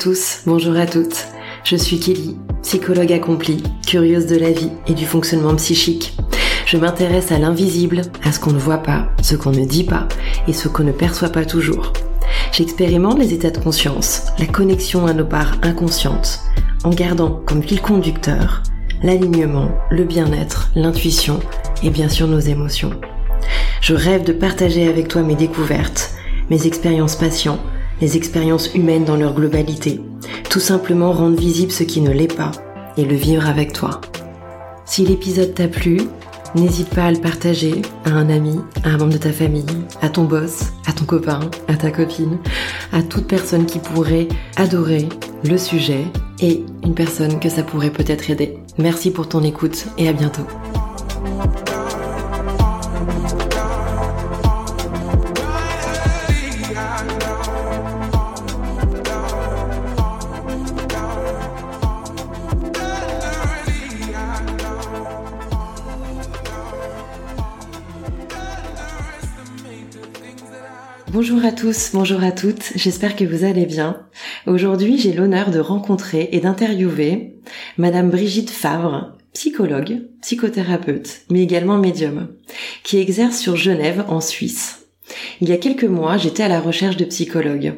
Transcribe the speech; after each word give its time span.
Tous, 0.00 0.40
bonjour 0.46 0.78
à 0.78 0.86
toutes. 0.86 1.26
Je 1.62 1.76
suis 1.76 2.00
Kelly, 2.00 2.38
psychologue 2.62 3.12
accomplie, 3.12 3.62
curieuse 3.86 4.24
de 4.24 4.36
la 4.36 4.50
vie 4.50 4.70
et 4.86 4.94
du 4.94 5.04
fonctionnement 5.04 5.54
psychique. 5.56 6.16
Je 6.64 6.78
m'intéresse 6.78 7.32
à 7.32 7.38
l'invisible, 7.38 8.00
à 8.24 8.32
ce 8.32 8.40
qu'on 8.40 8.52
ne 8.52 8.58
voit 8.58 8.78
pas, 8.78 9.10
ce 9.20 9.36
qu'on 9.36 9.50
ne 9.50 9.66
dit 9.66 9.84
pas 9.84 10.08
et 10.48 10.54
ce 10.54 10.68
qu'on 10.68 10.84
ne 10.84 10.92
perçoit 10.92 11.28
pas 11.28 11.44
toujours. 11.44 11.92
J'expérimente 12.50 13.18
les 13.18 13.34
états 13.34 13.50
de 13.50 13.58
conscience, 13.58 14.28
la 14.38 14.46
connexion 14.46 15.06
à 15.06 15.12
nos 15.12 15.26
parts 15.26 15.58
inconscientes, 15.60 16.40
en 16.82 16.90
gardant 16.90 17.42
comme 17.44 17.62
fil 17.62 17.82
conducteur 17.82 18.62
l'alignement, 19.02 19.68
le 19.90 20.04
bien-être, 20.04 20.70
l'intuition 20.76 21.40
et 21.82 21.90
bien 21.90 22.08
sûr 22.08 22.26
nos 22.26 22.40
émotions. 22.40 22.98
Je 23.82 23.92
rêve 23.92 24.24
de 24.24 24.32
partager 24.32 24.88
avec 24.88 25.08
toi 25.08 25.20
mes 25.20 25.36
découvertes, 25.36 26.14
mes 26.48 26.66
expériences 26.66 27.16
patients, 27.16 27.60
les 28.00 28.16
expériences 28.16 28.74
humaines 28.74 29.04
dans 29.04 29.16
leur 29.16 29.34
globalité, 29.34 30.00
tout 30.48 30.60
simplement 30.60 31.12
rendre 31.12 31.38
visible 31.38 31.72
ce 31.72 31.84
qui 31.84 32.00
ne 32.00 32.10
l'est 32.10 32.34
pas 32.34 32.52
et 32.96 33.04
le 33.04 33.14
vivre 33.14 33.46
avec 33.46 33.72
toi. 33.72 34.00
Si 34.84 35.04
l'épisode 35.04 35.54
t'a 35.54 35.68
plu, 35.68 36.00
n'hésite 36.54 36.90
pas 36.90 37.04
à 37.04 37.12
le 37.12 37.20
partager 37.20 37.82
à 38.04 38.10
un 38.10 38.28
ami, 38.28 38.58
à 38.82 38.88
un 38.88 38.96
membre 38.98 39.12
de 39.12 39.18
ta 39.18 39.32
famille, 39.32 39.64
à 40.02 40.08
ton 40.08 40.24
boss, 40.24 40.72
à 40.86 40.92
ton 40.92 41.04
copain, 41.04 41.40
à 41.68 41.76
ta 41.76 41.90
copine, 41.90 42.38
à 42.92 43.02
toute 43.02 43.26
personne 43.26 43.66
qui 43.66 43.78
pourrait 43.78 44.28
adorer 44.56 45.08
le 45.44 45.56
sujet 45.56 46.04
et 46.40 46.64
une 46.82 46.94
personne 46.94 47.38
que 47.38 47.48
ça 47.48 47.62
pourrait 47.62 47.92
peut-être 47.92 48.30
aider. 48.30 48.58
Merci 48.78 49.10
pour 49.10 49.28
ton 49.28 49.42
écoute 49.42 49.86
et 49.98 50.08
à 50.08 50.12
bientôt. 50.12 50.46
Bonjour 71.12 71.44
à 71.44 71.50
tous, 71.50 71.90
bonjour 71.92 72.22
à 72.22 72.30
toutes, 72.30 72.70
j'espère 72.76 73.16
que 73.16 73.24
vous 73.24 73.42
allez 73.42 73.66
bien. 73.66 74.06
Aujourd'hui, 74.46 74.96
j'ai 74.96 75.12
l'honneur 75.12 75.50
de 75.50 75.58
rencontrer 75.58 76.28
et 76.30 76.38
d'interviewer 76.38 77.34
Madame 77.78 78.10
Brigitte 78.10 78.50
Favre, 78.50 79.16
psychologue, 79.32 80.02
psychothérapeute, 80.22 81.22
mais 81.28 81.42
également 81.42 81.78
médium, 81.78 82.28
qui 82.84 82.98
exerce 82.98 83.38
sur 83.38 83.56
Genève 83.56 84.04
en 84.06 84.20
Suisse. 84.20 84.86
Il 85.40 85.48
y 85.48 85.52
a 85.52 85.56
quelques 85.56 85.82
mois, 85.82 86.16
j'étais 86.16 86.44
à 86.44 86.48
la 86.48 86.60
recherche 86.60 86.96
de 86.96 87.06
psychologues, 87.06 87.74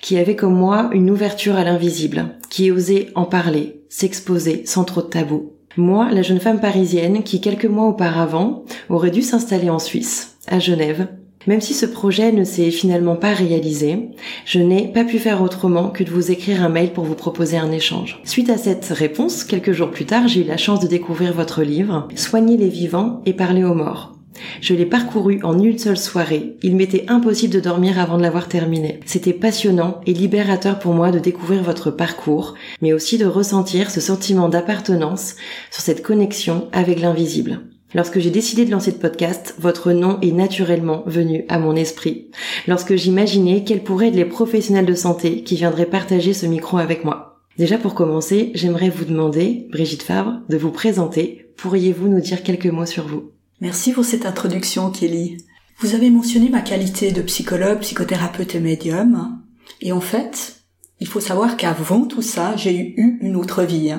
qui 0.00 0.18
avaient 0.18 0.34
comme 0.34 0.56
moi 0.56 0.90
une 0.92 1.08
ouverture 1.08 1.54
à 1.54 1.62
l'invisible, 1.62 2.30
qui 2.50 2.72
osaient 2.72 3.10
en 3.14 3.26
parler, 3.26 3.80
s'exposer 3.90 4.66
sans 4.66 4.82
trop 4.82 5.02
de 5.02 5.06
tabous. 5.06 5.52
Moi, 5.76 6.10
la 6.10 6.22
jeune 6.22 6.40
femme 6.40 6.60
parisienne 6.60 7.22
qui 7.22 7.40
quelques 7.40 7.64
mois 7.64 7.86
auparavant 7.86 8.64
aurait 8.88 9.12
dû 9.12 9.22
s'installer 9.22 9.70
en 9.70 9.78
Suisse, 9.78 10.36
à 10.48 10.58
Genève, 10.58 11.06
même 11.46 11.60
si 11.60 11.74
ce 11.74 11.86
projet 11.86 12.32
ne 12.32 12.44
s'est 12.44 12.70
finalement 12.70 13.16
pas 13.16 13.32
réalisé, 13.32 14.10
je 14.44 14.58
n'ai 14.58 14.88
pas 14.88 15.04
pu 15.04 15.18
faire 15.18 15.42
autrement 15.42 15.90
que 15.90 16.04
de 16.04 16.10
vous 16.10 16.30
écrire 16.30 16.62
un 16.62 16.68
mail 16.68 16.92
pour 16.92 17.04
vous 17.04 17.14
proposer 17.14 17.56
un 17.56 17.72
échange. 17.72 18.20
Suite 18.24 18.50
à 18.50 18.58
cette 18.58 18.86
réponse, 18.86 19.44
quelques 19.44 19.72
jours 19.72 19.90
plus 19.90 20.06
tard, 20.06 20.28
j'ai 20.28 20.42
eu 20.42 20.44
la 20.44 20.56
chance 20.56 20.80
de 20.80 20.86
découvrir 20.86 21.32
votre 21.32 21.62
livre, 21.62 22.08
Soigner 22.14 22.56
les 22.56 22.68
vivants 22.68 23.20
et 23.26 23.32
parler 23.32 23.64
aux 23.64 23.74
morts. 23.74 24.12
Je 24.60 24.74
l'ai 24.74 24.86
parcouru 24.86 25.40
en 25.42 25.58
une 25.58 25.78
seule 25.78 25.96
soirée. 25.98 26.56
Il 26.62 26.76
m'était 26.76 27.04
impossible 27.08 27.54
de 27.54 27.60
dormir 27.60 27.98
avant 27.98 28.16
de 28.16 28.22
l'avoir 28.22 28.48
terminé. 28.48 29.00
C'était 29.06 29.32
passionnant 29.32 30.00
et 30.06 30.12
libérateur 30.12 30.78
pour 30.78 30.94
moi 30.94 31.10
de 31.10 31.18
découvrir 31.18 31.62
votre 31.62 31.90
parcours, 31.90 32.54
mais 32.80 32.92
aussi 32.92 33.18
de 33.18 33.26
ressentir 33.26 33.90
ce 33.90 34.00
sentiment 34.00 34.48
d'appartenance 34.48 35.36
sur 35.70 35.82
cette 35.82 36.02
connexion 36.02 36.68
avec 36.72 37.00
l'invisible. 37.00 37.60
Lorsque 37.94 38.18
j'ai 38.18 38.30
décidé 38.30 38.64
de 38.64 38.70
lancer 38.70 38.90
le 38.90 38.98
podcast, 38.98 39.54
votre 39.58 39.92
nom 39.92 40.18
est 40.22 40.32
naturellement 40.32 41.02
venu 41.06 41.44
à 41.48 41.58
mon 41.58 41.76
esprit. 41.76 42.30
Lorsque 42.66 42.96
j'imaginais 42.96 43.64
quels 43.64 43.82
pourraient 43.82 44.08
être 44.08 44.14
les 44.14 44.24
professionnels 44.24 44.86
de 44.86 44.94
santé 44.94 45.42
qui 45.42 45.56
viendraient 45.56 45.86
partager 45.86 46.32
ce 46.32 46.46
micro 46.46 46.78
avec 46.78 47.04
moi. 47.04 47.42
Déjà 47.58 47.76
pour 47.76 47.94
commencer, 47.94 48.50
j'aimerais 48.54 48.88
vous 48.88 49.04
demander, 49.04 49.68
Brigitte 49.70 50.02
Favre, 50.02 50.40
de 50.48 50.56
vous 50.56 50.70
présenter. 50.70 51.52
Pourriez-vous 51.58 52.08
nous 52.08 52.20
dire 52.20 52.42
quelques 52.42 52.66
mots 52.66 52.86
sur 52.86 53.06
vous? 53.06 53.30
Merci 53.60 53.92
pour 53.92 54.06
cette 54.06 54.24
introduction, 54.24 54.90
Kelly. 54.90 55.36
Vous 55.78 55.94
avez 55.94 56.08
mentionné 56.08 56.48
ma 56.48 56.62
qualité 56.62 57.12
de 57.12 57.20
psychologue, 57.20 57.80
psychothérapeute 57.80 58.54
et 58.54 58.60
médium. 58.60 59.38
Et 59.82 59.92
en 59.92 60.00
fait, 60.00 60.62
il 61.00 61.06
faut 61.06 61.20
savoir 61.20 61.58
qu'avant 61.58 62.06
tout 62.06 62.22
ça, 62.22 62.56
j'ai 62.56 62.74
eu 62.74 63.18
une 63.20 63.36
autre 63.36 63.64
vie. 63.64 63.92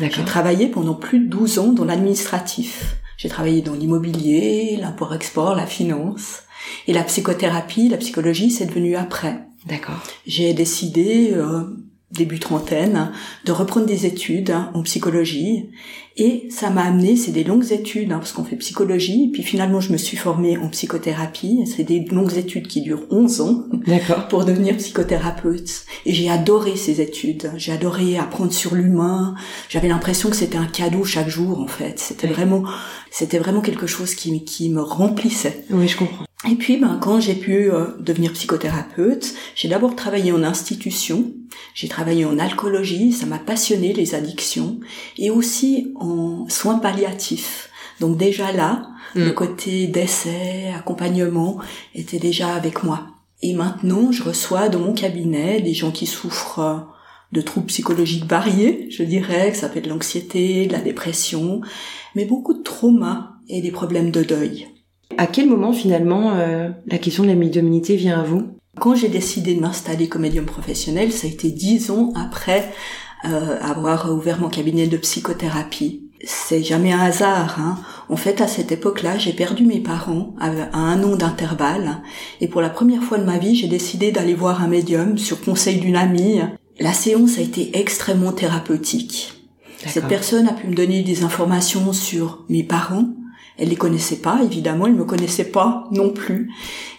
J'ai 0.00 0.24
travaillé 0.24 0.66
pendant 0.66 0.94
plus 0.94 1.20
de 1.20 1.28
12 1.28 1.58
ans 1.60 1.72
dans 1.72 1.84
l'administratif. 1.84 2.96
J'ai 3.16 3.28
travaillé 3.28 3.62
dans 3.62 3.74
l'immobilier, 3.74 4.76
l'import-export, 4.76 5.54
la 5.54 5.66
finance. 5.66 6.42
Et 6.86 6.92
la 6.92 7.02
psychothérapie, 7.02 7.88
la 7.88 7.96
psychologie, 7.96 8.50
c'est 8.50 8.66
devenu 8.66 8.96
après. 8.96 9.46
D'accord. 9.66 10.02
J'ai 10.26 10.52
décidé, 10.52 11.32
euh, 11.32 11.64
début 12.12 12.38
trentaine, 12.38 13.10
de 13.44 13.52
reprendre 13.52 13.86
des 13.86 14.06
études 14.06 14.54
en 14.74 14.82
psychologie. 14.82 15.70
Et 16.16 16.46
ça 16.50 16.70
m'a 16.70 16.82
amené, 16.82 17.16
c'est 17.16 17.32
des 17.32 17.44
longues 17.44 17.72
études, 17.72 18.12
hein, 18.12 18.18
parce 18.18 18.32
qu'on 18.32 18.44
fait 18.44 18.56
psychologie, 18.56 19.28
puis 19.32 19.42
finalement 19.42 19.80
je 19.80 19.92
me 19.92 19.98
suis 19.98 20.16
formée 20.16 20.56
en 20.56 20.68
psychothérapie. 20.68 21.64
C'est 21.66 21.82
des 21.82 22.00
longues 22.00 22.36
études 22.36 22.68
qui 22.68 22.80
durent 22.80 23.06
11 23.10 23.40
ans 23.40 23.64
pour 24.30 24.44
devenir 24.44 24.76
psychothérapeute. 24.76 25.84
Et 26.06 26.14
j'ai 26.14 26.30
adoré 26.30 26.76
ces 26.76 27.00
études. 27.00 27.52
J'ai 27.56 27.72
adoré 27.72 28.16
apprendre 28.18 28.52
sur 28.52 28.74
l'humain. 28.74 29.34
J'avais 29.68 29.88
l'impression 29.88 30.30
que 30.30 30.36
c'était 30.36 30.58
un 30.58 30.66
cadeau 30.66 31.04
chaque 31.04 31.28
jour, 31.28 31.60
en 31.60 31.66
fait. 31.66 31.98
C'était 31.98 32.28
vraiment, 32.28 32.64
c'était 33.10 33.38
vraiment 33.38 33.60
quelque 33.60 33.86
chose 33.86 34.14
qui, 34.14 34.44
qui 34.44 34.70
me 34.70 34.80
remplissait. 34.80 35.64
Oui, 35.70 35.88
je 35.88 35.96
comprends. 35.96 36.25
Et 36.44 36.54
puis, 36.54 36.76
ben, 36.76 36.98
quand 37.00 37.18
j'ai 37.18 37.34
pu 37.34 37.70
euh, 37.72 37.86
devenir 37.98 38.32
psychothérapeute, 38.32 39.34
j'ai 39.54 39.68
d'abord 39.68 39.96
travaillé 39.96 40.32
en 40.32 40.42
institution, 40.42 41.32
j'ai 41.74 41.88
travaillé 41.88 42.26
en 42.26 42.38
alcoolologie, 42.38 43.12
ça 43.12 43.24
m'a 43.24 43.38
passionné 43.38 43.94
les 43.94 44.14
addictions, 44.14 44.78
et 45.16 45.30
aussi 45.30 45.92
en 45.96 46.46
soins 46.48 46.78
palliatifs. 46.78 47.70
Donc 48.00 48.18
déjà 48.18 48.52
là, 48.52 48.86
mm. 49.14 49.24
le 49.24 49.32
côté 49.32 49.86
décès, 49.86 50.72
accompagnement 50.76 51.58
était 51.94 52.18
déjà 52.18 52.54
avec 52.54 52.84
moi. 52.84 53.06
Et 53.42 53.54
maintenant, 53.54 54.12
je 54.12 54.22
reçois 54.22 54.68
dans 54.68 54.80
mon 54.80 54.92
cabinet 54.92 55.62
des 55.62 55.74
gens 55.74 55.90
qui 55.90 56.06
souffrent 56.06 56.60
euh, 56.60 56.76
de 57.32 57.40
troubles 57.40 57.66
psychologiques 57.66 58.26
variés, 58.26 58.88
je 58.90 59.02
dirais, 59.02 59.50
que 59.50 59.56
ça 59.56 59.70
fait 59.70 59.80
de 59.80 59.88
l'anxiété, 59.88 60.66
de 60.66 60.72
la 60.72 60.80
dépression, 60.80 61.62
mais 62.14 62.26
beaucoup 62.26 62.54
de 62.54 62.62
traumas 62.62 63.30
et 63.48 63.62
des 63.62 63.72
problèmes 63.72 64.10
de 64.10 64.22
deuil. 64.22 64.68
À 65.18 65.26
quel 65.26 65.48
moment 65.48 65.72
finalement 65.72 66.32
euh, 66.34 66.68
la 66.86 66.98
question 66.98 67.22
de 67.22 67.28
la 67.28 67.34
médiumnité 67.34 67.96
vient 67.96 68.20
à 68.20 68.24
vous? 68.24 68.48
Quand 68.78 68.94
j'ai 68.94 69.08
décidé 69.08 69.54
de 69.54 69.60
m'installer 69.60 70.08
comme 70.08 70.22
médium 70.22 70.44
professionnel, 70.44 71.12
ça 71.12 71.26
a 71.26 71.30
été 71.30 71.50
dix 71.50 71.90
ans 71.90 72.12
après 72.14 72.70
euh, 73.24 73.58
avoir 73.62 74.12
ouvert 74.12 74.38
mon 74.38 74.50
cabinet 74.50 74.86
de 74.86 74.96
psychothérapie. 74.98 76.02
C'est 76.24 76.62
jamais 76.62 76.92
un 76.92 77.00
hasard. 77.00 77.56
Hein. 77.58 77.78
En 78.08 78.16
fait, 78.16 78.40
à 78.40 78.48
cette 78.48 78.72
époque-là, 78.72 79.16
j'ai 79.16 79.32
perdu 79.32 79.64
mes 79.64 79.80
parents 79.80 80.34
à, 80.38 80.50
un 80.76 81.02
an 81.02 81.16
d'intervalle. 81.16 82.02
Et 82.40 82.48
pour 82.48 82.60
la 82.60 82.68
première 82.68 83.02
fois 83.02 83.18
de 83.18 83.24
ma 83.24 83.38
vie, 83.38 83.56
j'ai 83.56 83.68
décidé 83.68 84.12
d'aller 84.12 84.34
voir 84.34 84.62
un 84.62 84.68
médium 84.68 85.16
sur 85.16 85.40
conseil 85.40 85.78
d'une 85.78 85.96
amie. 85.96 86.40
La 86.78 86.92
séance 86.92 87.38
a 87.38 87.42
été 87.42 87.78
extrêmement 87.78 88.32
thérapeutique. 88.32 89.32
Cette 89.86 90.08
personne 90.08 90.48
a 90.48 90.52
pu 90.52 90.66
me 90.66 90.74
donner 90.74 91.02
des 91.02 91.22
informations 91.22 91.92
sur 91.92 92.44
mes 92.48 92.64
parents, 92.64 93.08
elle 93.58 93.70
les 93.70 93.76
connaissait 93.76 94.16
pas, 94.16 94.40
évidemment, 94.44 94.86
elle 94.86 94.94
me 94.94 95.04
connaissait 95.04 95.44
pas 95.44 95.88
non 95.90 96.10
plus. 96.10 96.50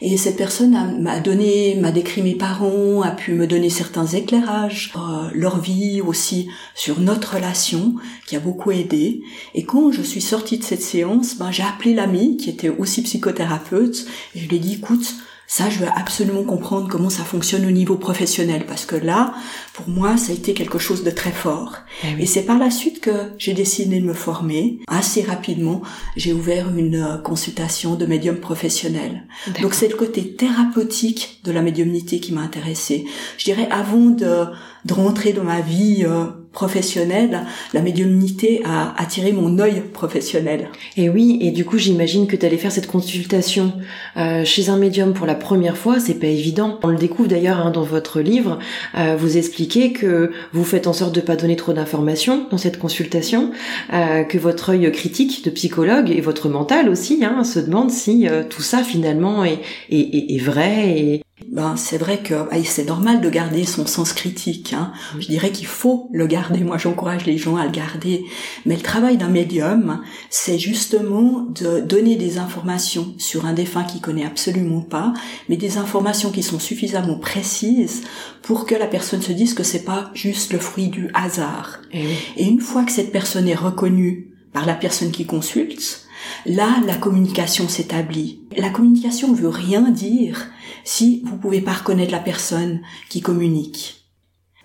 Et 0.01 0.18
cette 0.18 0.38
personne 0.38 1.01
m'a 1.01 1.19
donné, 1.19 1.75
m'a 1.75 1.92
décrit 1.92 2.21
mes 2.21 2.36
parents, 2.36 3.01
a 3.01 3.12
pu 3.12 3.33
me 3.33 3.48
donner 3.48 3.69
certains 3.69 4.07
éclairages, 4.07 4.94
euh, 4.95 5.30
leur 5.33 5.59
vie 5.59 6.01
aussi, 6.01 6.50
sur 6.74 7.00
notre 7.00 7.36
relation, 7.36 7.95
qui 8.25 8.36
a 8.36 8.39
beaucoup 8.39 8.71
aidé. 8.71 9.21
Et 9.54 9.63
quand 9.63 9.92
je 9.92 10.01
suis 10.01 10.21
sortie 10.21 10.57
de 10.57 10.63
cette 10.63 10.81
séance, 10.81 11.38
ben, 11.38 11.51
j'ai 11.51 11.63
appelé 11.63 11.94
l'ami, 11.94 12.38
qui 12.38 12.50
était 12.50 12.69
aussi 12.69 13.03
psychothérapeute, 13.03 14.07
et 14.36 14.39
je 14.39 14.48
lui 14.48 14.56
ai 14.56 14.60
dit, 14.60 14.74
écoute, 14.74 15.15
ça, 15.50 15.70
je 15.70 15.80
veux 15.80 15.88
absolument 15.96 16.44
comprendre 16.44 16.90
comment 16.90 17.10
ça 17.10 17.24
fonctionne 17.24 17.66
au 17.66 17.72
niveau 17.72 17.96
professionnel, 17.96 18.66
parce 18.68 18.86
que 18.86 18.98
là, 18.98 19.34
pour 19.74 19.88
moi, 19.88 20.18
ça 20.18 20.34
a 20.34 20.36
été 20.36 20.54
quelque 20.54 20.78
chose 20.78 21.06
de 21.06 21.10
très 21.10 21.32
fort. 21.32 21.78
Eh 22.04 22.22
Et 22.22 22.26
c'est 22.26 22.44
par 22.44 22.60
la 22.60 22.70
suite 22.70 23.00
que 23.00 23.32
j'ai 23.38 23.54
décidé 23.54 24.02
de 24.02 24.06
me 24.06 24.14
former. 24.14 24.80
Assez 24.88 25.22
rapidement, 25.22 25.82
j'ai 26.18 26.34
ouvert 26.34 26.68
une 26.76 26.96
euh, 26.96 27.18
consultation 27.18 27.96
de 27.96 28.06
médium 28.06 28.38
professionnel. 28.38 29.26
Donc 29.62 29.74
c'est 29.74 29.88
le 29.88 29.96
côté 29.96 30.36
thérapeutique 30.36 31.40
de 31.46 31.54
la 31.54 31.62
médiumnité 31.62 32.20
qui 32.20 32.34
m'a 32.34 32.42
intéressée. 32.42 33.06
Je 33.38 33.46
dirais, 33.46 33.70
avant 33.72 34.08
de, 34.08 34.48
de 34.84 34.94
rentrer 34.94 35.32
dans 35.32 35.46
ma 35.46 35.62
vie 35.62 36.04
euh, 36.06 36.26
professionnel, 36.57 37.42
la 37.71 37.83
médiumnité 37.83 38.63
a 38.65 39.00
attiré 39.00 39.31
mon 39.31 39.59
œil 39.59 39.83
professionnel. 39.94 40.69
Et 40.95 41.07
oui, 41.07 41.38
et 41.39 41.51
du 41.51 41.65
coup 41.65 41.77
j'imagine 41.77 42.25
que 42.25 42.36
tu 42.36 42.48
allais 42.48 42.57
faire 42.57 42.71
cette 42.71 42.88
consultation 42.88 43.74
euh, 44.18 44.44
chez 44.44 44.69
un 44.69 44.77
médium 44.77 45.13
pour 45.13 45.27
la 45.27 45.36
première 45.36 45.77
fois, 45.77 46.00
c'est 46.00 46.15
pas 46.15 46.25
évident. 46.25 46.80
On 46.81 46.88
le 46.88 46.98
découvre 46.98 47.30
d'ailleurs 47.30 47.59
hein, 47.59 47.69
dans 47.69 47.83
votre 47.83 48.21
livre, 48.21 48.57
euh, 48.98 49.15
vous 49.15 49.38
expliquez 49.38 49.94
que 49.94 50.31
vous 50.51 50.63
faites 50.63 50.88
en 50.88 50.94
sorte 50.94 51.13
de 51.13 51.21
pas 51.21 51.36
donner 51.36 51.57
trop 51.57 51.74
d'informations 51.74 52.48
dans 52.50 52.57
cette 52.57 52.80
consultation, 52.80 53.51
euh, 53.94 54.24
que 54.24 54.39
votre 54.39 54.71
œil 54.71 54.92
critique 54.92 55.45
de 55.45 55.51
psychologue 55.51 56.10
et 56.10 56.21
votre 56.21 56.50
mental 56.50 56.89
aussi 56.89 57.24
hein, 57.24 57.44
se 57.44 57.60
demande 57.60 57.92
si 57.92 58.27
euh, 58.27 58.42
tout 58.50 58.63
ça 58.63 58.80
finalement 58.80 59.45
est, 59.45 59.60
est, 59.92 60.33
est 60.33 60.42
vrai 60.42 60.89
et, 60.98 61.21
ben, 61.45 61.75
c'est 61.78 62.00
vrai 62.00 62.24
que 62.24 62.34
ah, 62.34 62.63
c'est 62.63 62.86
normal 62.86 63.22
de 63.22 63.30
garder 63.30 63.63
son 63.63 63.86
sens 63.86 64.12
critique. 64.12 64.74
Hein. 64.74 64.92
Je 65.19 65.28
dirais 65.28 65.51
qu'il 65.51 65.68
faut 65.68 66.10
le 66.12 66.25
garder. 66.25 66.62
Moi, 66.62 66.80
j'encourage 66.80 67.28
les 67.28 67.38
gens 67.38 67.57
à 67.57 67.66
le 67.66 67.72
garder. 67.72 68.25
Mais 68.66 68.75
le 68.75 68.81
travail 68.81 69.18
d'un 69.18 69.30
médium, 69.30 70.01
c'est 70.31 70.57
justement 70.57 71.45
de 71.54 71.80
donner 71.80 72.16
des 72.16 72.39
informations 72.39 73.13
sur 73.19 73.45
un 73.45 73.54
défunt 73.54 73.84
qui 73.84 74.01
connaît 74.01 74.25
absolument 74.25 74.81
pas, 74.81 75.13
mais 75.48 75.57
des 75.57 75.78
informations 75.78 76.31
qui 76.31 76.42
sont 76.42 76.60
suffisamment 76.60 77.19
précises 77.19 78.04
pour 78.42 78.66
que 78.66 78.74
la 78.74 78.88
personne 78.88 79.22
se 79.22 79.31
dise 79.31 79.54
que 79.54 79.63
c'est 79.63 79.86
pas 79.86 80.10
juste 80.16 80.54
le 80.54 80.60
fruit 80.60 80.88
du 80.88 81.10
hasard. 81.13 81.81
et, 81.92 82.07
oui. 82.07 82.16
Et 82.38 82.45
une 82.48 82.62
fois 82.62 82.84
que 82.84 82.92
cette 82.92 83.12
personne 83.12 83.48
est 83.48 83.56
reconnue 83.56 84.31
par 84.54 84.66
la 84.66 84.74
personne 84.74 85.12
qui 85.12 85.28
consulte, 85.28 86.07
Là, 86.45 86.81
la 86.86 86.95
communication 86.95 87.68
s'établit. 87.68 88.39
La 88.57 88.69
communication 88.69 89.34
veut 89.34 89.50
rien 89.50 89.81
dire 89.81 90.48
si 90.88 91.22
vous 91.25 91.36
pouvez 91.36 91.60
pas 91.60 91.74
reconnaître 91.74 92.13
la 92.13 92.19
personne 92.19 92.80
qui 93.10 93.19
communique. 93.19 94.06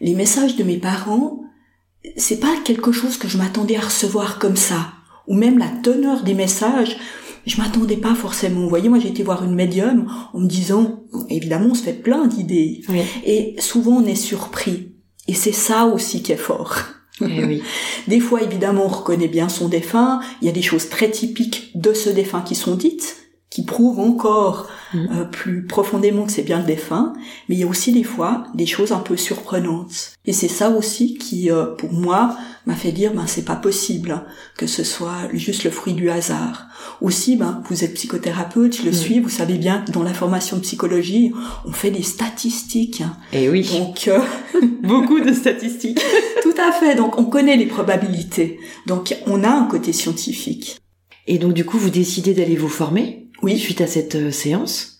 Les 0.00 0.14
messages 0.14 0.54
de 0.54 0.62
mes 0.62 0.76
parents, 0.76 1.42
c'est 2.16 2.38
pas 2.38 2.54
quelque 2.64 2.92
chose 2.92 3.16
que 3.16 3.26
je 3.26 3.38
m'attendais 3.38 3.76
à 3.76 3.80
recevoir 3.80 4.38
comme 4.38 4.54
ça. 4.54 4.92
Ou 5.26 5.34
même 5.34 5.58
la 5.58 5.68
teneur 5.82 6.22
des 6.22 6.34
messages, 6.34 6.96
je 7.44 7.56
m'attendais 7.56 7.96
pas 7.96 8.14
forcément. 8.14 8.60
Vous 8.60 8.68
voyez, 8.68 8.88
moi 8.88 9.00
j'ai 9.00 9.08
été 9.08 9.24
voir 9.24 9.42
une 9.42 9.56
médium 9.56 10.08
en 10.32 10.38
me 10.38 10.46
disant, 10.46 11.02
évidemment 11.28 11.70
on 11.72 11.74
se 11.74 11.82
fait 11.82 11.92
plein 11.92 12.28
d'idées. 12.28 12.82
Oui. 12.88 13.00
Et 13.24 13.56
souvent 13.58 13.96
on 13.96 14.06
est 14.06 14.14
surpris. 14.14 14.92
Et 15.26 15.34
c'est 15.34 15.50
ça 15.50 15.86
aussi 15.86 16.22
qui 16.22 16.30
est 16.30 16.36
fort. 16.36 16.76
Eh 17.20 17.44
oui. 17.44 17.62
Des 18.08 18.20
fois, 18.20 18.42
évidemment, 18.42 18.86
on 18.86 18.88
reconnaît 18.88 19.28
bien 19.28 19.48
son 19.48 19.68
défunt. 19.68 20.20
Il 20.40 20.46
y 20.46 20.48
a 20.48 20.52
des 20.52 20.62
choses 20.62 20.88
très 20.88 21.10
typiques 21.10 21.70
de 21.76 21.92
ce 21.92 22.10
défunt 22.10 22.42
qui 22.42 22.56
sont 22.56 22.74
dites, 22.74 23.21
qui 23.52 23.64
prouvent 23.64 24.00
encore 24.00 24.68
Mm. 24.94 24.98
euh, 25.12 25.24
plus 25.24 25.66
profondément 25.66 26.24
que 26.26 26.32
c'est 26.32 26.42
bien 26.42 26.58
le 26.58 26.64
défunt. 26.66 27.14
Mais 27.48 27.54
il 27.54 27.58
y 27.58 27.64
a 27.64 27.66
aussi 27.66 27.92
des 27.92 28.04
fois 28.04 28.44
des 28.54 28.66
choses 28.66 28.92
un 28.92 28.98
peu 28.98 29.16
surprenantes. 29.16 30.12
Et 30.26 30.32
c'est 30.34 30.48
ça 30.48 30.68
aussi 30.68 31.14
qui, 31.14 31.50
euh, 31.50 31.64
pour 31.64 31.92
moi, 31.92 32.36
m'a 32.66 32.74
fait 32.74 32.92
dire, 32.92 33.12
ben 33.14 33.26
c'est 33.26 33.44
pas 33.44 33.56
possible 33.56 34.10
hein, 34.12 34.24
que 34.58 34.66
ce 34.66 34.84
soit 34.84 35.28
juste 35.32 35.64
le 35.64 35.70
fruit 35.70 35.94
du 35.94 36.10
hasard. 36.10 36.66
Aussi, 37.00 37.36
ben 37.36 37.62
vous 37.70 37.84
êtes 37.84 37.94
psychothérapeute, 37.94 38.76
je 38.78 38.82
le 38.84 38.90
Mm. 38.90 38.94
suis, 38.94 39.20
vous 39.20 39.28
savez 39.30 39.56
bien 39.58 39.78
que 39.80 39.92
dans 39.92 40.02
la 40.02 40.12
formation 40.14 40.56
de 40.58 40.62
psychologie, 40.62 41.32
on 41.66 41.72
fait 41.72 41.90
des 41.90 42.02
statistiques. 42.02 43.00
hein. 43.00 43.16
Et 43.32 43.44
Eh 43.44 43.48
oui. 43.48 43.66
Donc 43.72 44.08
euh, 44.08 44.20
Beaucoup 44.82 45.20
de 45.20 45.32
statistiques. 45.32 46.00
Tout 46.42 46.54
à 46.60 46.72
fait. 46.72 46.94
Donc, 46.96 47.18
on 47.18 47.24
connaît 47.24 47.56
les 47.56 47.66
probabilités. 47.66 48.58
Donc, 48.86 49.14
on 49.26 49.42
a 49.44 49.48
un 49.50 49.64
côté 49.64 49.92
scientifique. 49.92 50.78
Et 51.28 51.38
donc 51.38 51.52
du 51.54 51.64
coup, 51.64 51.78
vous 51.78 51.90
décidez 51.90 52.34
d'aller 52.34 52.56
vous 52.56 52.68
former? 52.68 53.21
Oui. 53.42 53.58
suite 53.58 53.80
à 53.80 53.86
cette 53.86 54.14
euh, 54.14 54.30
séance. 54.30 54.98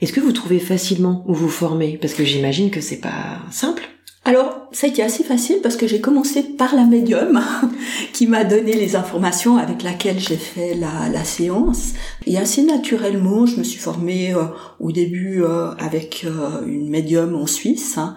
Est-ce 0.00 0.12
que 0.12 0.20
vous 0.20 0.32
trouvez 0.32 0.58
facilement 0.58 1.24
où 1.28 1.34
vous 1.34 1.48
former 1.48 1.98
Parce 2.00 2.14
que 2.14 2.24
j'imagine 2.24 2.70
que 2.70 2.80
c'est 2.80 3.00
pas 3.00 3.38
simple. 3.50 3.82
Alors, 4.24 4.68
ça 4.70 4.86
a 4.86 4.90
été 4.90 5.02
assez 5.02 5.24
facile 5.24 5.58
parce 5.62 5.76
que 5.76 5.88
j'ai 5.88 6.00
commencé 6.00 6.42
par 6.42 6.76
la 6.76 6.84
médium 6.84 7.40
qui 8.12 8.26
m'a 8.26 8.44
donné 8.44 8.72
les 8.72 8.94
informations 8.94 9.56
avec 9.56 9.82
laquelle 9.82 10.20
j'ai 10.20 10.36
fait 10.36 10.74
la, 10.74 11.24
séance. 11.24 11.92
Et 12.26 12.38
assez 12.38 12.62
naturellement, 12.62 13.46
je 13.46 13.56
me 13.56 13.64
suis 13.64 13.80
formée 13.80 14.32
euh, 14.32 14.44
au 14.78 14.92
début 14.92 15.42
euh, 15.42 15.72
avec 15.78 16.24
une 16.66 16.88
médium 16.88 17.34
en 17.34 17.46
Suisse. 17.46 17.98
hein. 17.98 18.14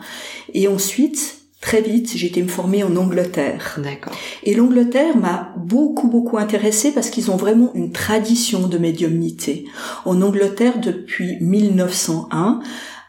Et 0.53 0.67
ensuite, 0.67 1.44
très 1.65 1.81
vite, 1.81 2.11
j'ai 2.15 2.27
été 2.27 2.43
me 2.43 2.47
former 2.47 2.83
en 2.83 2.95
Angleterre. 2.95 3.79
D'accord. 3.83 4.13
Et 4.43 4.53
l'Angleterre 4.53 5.17
m'a 5.17 5.51
beaucoup 5.57 6.07
beaucoup 6.07 6.37
intéressée 6.37 6.91
parce 6.91 7.09
qu'ils 7.09 7.31
ont 7.31 7.37
vraiment 7.37 7.71
une 7.73 7.91
tradition 7.91 8.67
de 8.67 8.77
médiumnité. 8.77 9.65
En 10.05 10.21
Angleterre, 10.21 10.79
depuis 10.79 11.37
1901, 11.41 12.59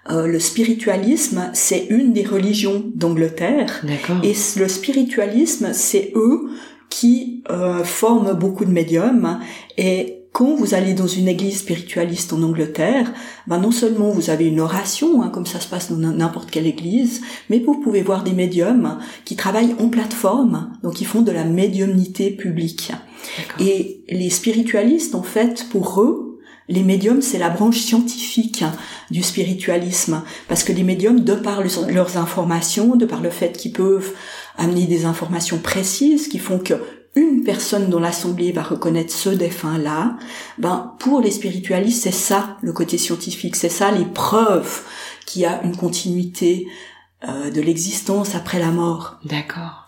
euh, 0.09 0.27
le 0.27 0.41
spiritualisme, 0.41 1.51
c'est 1.53 1.85
une 1.91 2.15
des 2.15 2.25
religions 2.25 2.83
d'Angleterre. 2.95 3.83
D'accord. 3.83 4.25
Et 4.25 4.35
le 4.59 4.69
spiritualisme, 4.69 5.75
c'est 5.75 6.13
eux 6.15 6.49
qui 6.89 7.43
euh, 7.51 7.85
forment 7.85 8.33
beaucoup 8.33 8.65
de 8.65 8.71
médiums. 8.71 9.39
Et 9.77 10.26
quand 10.37 10.55
vous 10.55 10.75
allez 10.75 10.93
dans 10.93 11.07
une 11.07 11.29
église 11.29 11.61
spiritualiste 11.61 12.35
en 12.35 12.43
Angleterre, 12.43 13.11
ben 13.47 13.57
non 13.57 13.71
seulement 13.71 14.11
vous 14.11 14.29
avez 14.29 14.45
une 14.45 14.61
oration, 14.61 15.23
hein, 15.23 15.31
comme 15.31 15.47
ça 15.47 15.61
se 15.61 15.67
passe 15.67 15.91
dans 15.91 15.97
n'importe 15.97 16.51
quelle 16.51 16.67
église, 16.67 17.23
mais 17.49 17.59
vous 17.59 17.81
pouvez 17.81 18.03
voir 18.03 18.23
des 18.23 18.33
médiums 18.33 18.99
qui 19.25 19.35
travaillent 19.35 19.75
en 19.81 19.89
plateforme, 19.89 20.73
donc 20.83 21.01
ils 21.01 21.07
font 21.07 21.23
de 21.23 21.33
la 21.33 21.45
médiumnité 21.45 22.31
publique. 22.31 22.93
Et 23.61 24.05
les 24.11 24.29
spiritualistes, 24.29 25.15
en 25.15 25.23
fait, 25.23 25.71
pour 25.71 26.03
eux, 26.03 26.39
les 26.69 26.83
médiums, 26.83 27.23
c'est 27.23 27.39
la 27.39 27.49
branche 27.49 27.79
scientifique 27.79 28.63
du 29.11 29.23
spiritualisme. 29.23 30.23
Parce 30.49 30.65
que 30.65 30.73
les 30.73 30.83
médiums, 30.83 31.21
de 31.21 31.35
par 31.35 31.63
le- 31.63 31.93
leurs 31.95 32.19
informations, 32.19 32.95
de 32.97 33.07
par 33.07 33.23
le 33.23 33.31
fait 33.31 33.57
qu'ils 33.57 33.73
peuvent 33.73 34.13
amener 34.59 34.85
des 34.85 35.07
informations 35.07 35.59
précises 35.59 36.29
qui 36.29 36.39
font 36.39 36.59
que 36.59 36.75
une 37.17 37.43
personne 37.43 37.89
dans 37.89 37.99
l'assemblée 37.99 38.53
va 38.53 38.63
reconnaître 38.63 39.13
ce 39.13 39.31
défunt-là, 39.31 40.17
ben, 40.59 40.95
pour 41.01 41.21
les 41.21 41.31
spiritualistes, 41.31 42.03
c'est 42.03 42.13
ça 42.13 42.59
le 42.61 42.73
côté 42.73 42.99
scientifique, 42.99 43.57
c'est 43.57 43.71
ça 43.71 43.91
les 43.91 44.05
preuves 44.05 44.83
qu'il 45.25 45.43
y 45.43 45.47
a 45.47 45.63
une 45.63 45.77
continuité 45.77 46.69
euh, 47.27 47.51
de 47.51 47.61
l'existence 47.63 48.35
après 48.35 48.59
la 48.59 48.71
mort. 48.71 49.19
D'accord. 49.25 49.86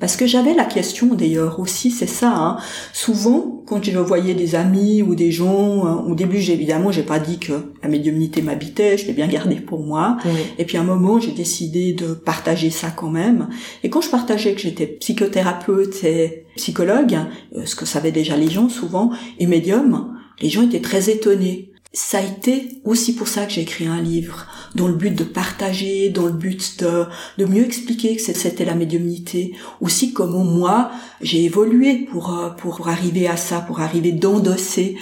Parce 0.00 0.16
que 0.16 0.26
j'avais 0.26 0.54
la 0.54 0.64
question 0.64 1.14
d'ailleurs 1.14 1.60
aussi, 1.60 1.90
c'est 1.90 2.08
ça. 2.08 2.32
Hein. 2.34 2.56
Souvent, 2.92 3.62
quand 3.66 3.84
je 3.84 3.98
voyais 3.98 4.34
des 4.34 4.54
amis 4.54 5.02
ou 5.02 5.14
des 5.14 5.30
gens, 5.30 5.86
hein, 5.86 6.04
au 6.08 6.14
début, 6.14 6.40
j'ai 6.40 6.54
évidemment, 6.54 6.90
j'ai 6.90 7.02
pas 7.02 7.18
dit 7.18 7.38
que 7.38 7.52
la 7.82 7.88
médiumnité 7.88 8.40
m'habitait, 8.40 8.96
je 8.96 9.06
l'ai 9.06 9.12
bien 9.12 9.28
gardé 9.28 9.56
pour 9.56 9.80
moi. 9.80 10.16
Oui. 10.24 10.40
Et 10.58 10.64
puis 10.64 10.78
à 10.78 10.80
un 10.80 10.84
moment, 10.84 11.20
j'ai 11.20 11.32
décidé 11.32 11.92
de 11.92 12.14
partager 12.14 12.70
ça 12.70 12.90
quand 12.90 13.10
même. 13.10 13.50
Et 13.84 13.90
quand 13.90 14.00
je 14.00 14.08
partageais 14.08 14.54
que 14.54 14.60
j'étais 14.60 14.86
psychothérapeute 14.86 16.02
et 16.02 16.46
psychologue, 16.56 17.18
euh, 17.54 17.66
ce 17.66 17.76
que 17.76 17.84
savaient 17.84 18.12
déjà 18.12 18.36
les 18.36 18.48
gens 18.48 18.70
souvent, 18.70 19.10
et 19.38 19.46
médium, 19.46 20.16
les 20.40 20.48
gens 20.48 20.62
étaient 20.62 20.80
très 20.80 21.10
étonnés. 21.10 21.69
Ça 21.92 22.18
a 22.18 22.22
été 22.22 22.80
aussi 22.84 23.16
pour 23.16 23.26
ça 23.26 23.46
que 23.46 23.52
j'ai 23.52 23.62
écrit 23.62 23.86
un 23.86 24.00
livre, 24.00 24.46
dans 24.76 24.86
le 24.86 24.94
but 24.94 25.12
de 25.12 25.24
partager, 25.24 26.08
dans 26.08 26.26
le 26.26 26.32
but 26.32 26.80
de, 26.84 27.06
de 27.38 27.44
mieux 27.44 27.64
expliquer 27.64 28.14
que 28.14 28.22
c'était 28.22 28.64
la 28.64 28.76
médiumnité, 28.76 29.54
aussi 29.80 30.12
comment 30.12 30.44
moi 30.44 30.92
j'ai 31.20 31.44
évolué 31.44 32.06
pour 32.10 32.38
euh, 32.38 32.50
pour 32.50 32.88
arriver 32.88 33.26
à 33.26 33.36
ça, 33.36 33.60
pour 33.60 33.80
arriver 33.80 34.12
d'endosser 34.12 34.96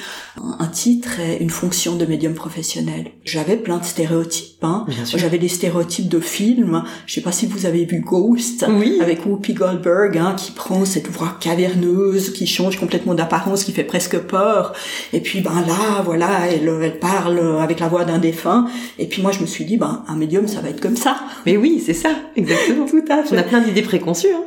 un 0.59 0.67
titre 0.67 1.21
et 1.21 1.43
une 1.43 1.51
fonction 1.51 1.95
de 1.95 2.07
médium 2.07 2.33
professionnel. 2.33 3.11
J'avais 3.25 3.57
plein 3.57 3.79
de 3.79 3.85
stéréotypes. 3.85 4.63
Hein. 4.63 4.87
Bien 4.89 5.05
sûr. 5.05 5.19
J'avais 5.19 5.39
des 5.39 5.49
stéréotypes 5.49 6.09
de 6.09 6.21
films. 6.21 6.83
Je 7.07 7.15
sais 7.15 7.21
pas 7.21 7.33
si 7.33 7.47
vous 7.47 7.67
avez 7.67 7.85
vu 7.85 8.01
Ghost 8.01 8.65
Oui. 8.69 8.99
avec 9.01 9.27
Whoopi 9.27 9.53
Goldberg, 9.53 10.17
hein, 10.17 10.35
qui 10.37 10.53
prend 10.53 10.85
cette 10.85 11.09
voix 11.09 11.37
caverneuse, 11.39 12.33
qui 12.33 12.47
change 12.47 12.79
complètement 12.79 13.15
d'apparence, 13.15 13.65
qui 13.65 13.73
fait 13.73 13.85
presque 13.85 14.19
peur. 14.19 14.73
Et 15.13 15.21
puis 15.21 15.41
ben 15.41 15.65
là, 15.67 16.03
voilà, 16.05 16.47
elle, 16.51 16.69
elle 16.83 16.99
parle 16.99 17.39
avec 17.61 17.81
la 17.81 17.89
voix 17.89 18.05
d'un 18.05 18.19
défunt. 18.19 18.67
Et 18.99 19.07
puis 19.07 19.23
moi, 19.23 19.33
je 19.33 19.41
me 19.41 19.47
suis 19.47 19.65
dit, 19.65 19.77
ben 19.77 20.05
un 20.09 20.17
médium, 20.17 20.49
ça 20.49 20.61
va 20.61 20.71
être 20.71 20.81
comme 20.81 20.97
ça. 20.97 21.19
Mais 21.47 21.57
oui, 21.57 21.83
c'est 21.85 21.95
ça, 21.95 22.11
exactement. 22.37 22.87
Tout 22.91 23.05
à 23.09 23.23
On 23.31 23.37
a 23.37 23.43
plein 23.43 23.61
d'idées 23.61 23.83
préconçues. 23.83 24.33
Hein. 24.35 24.45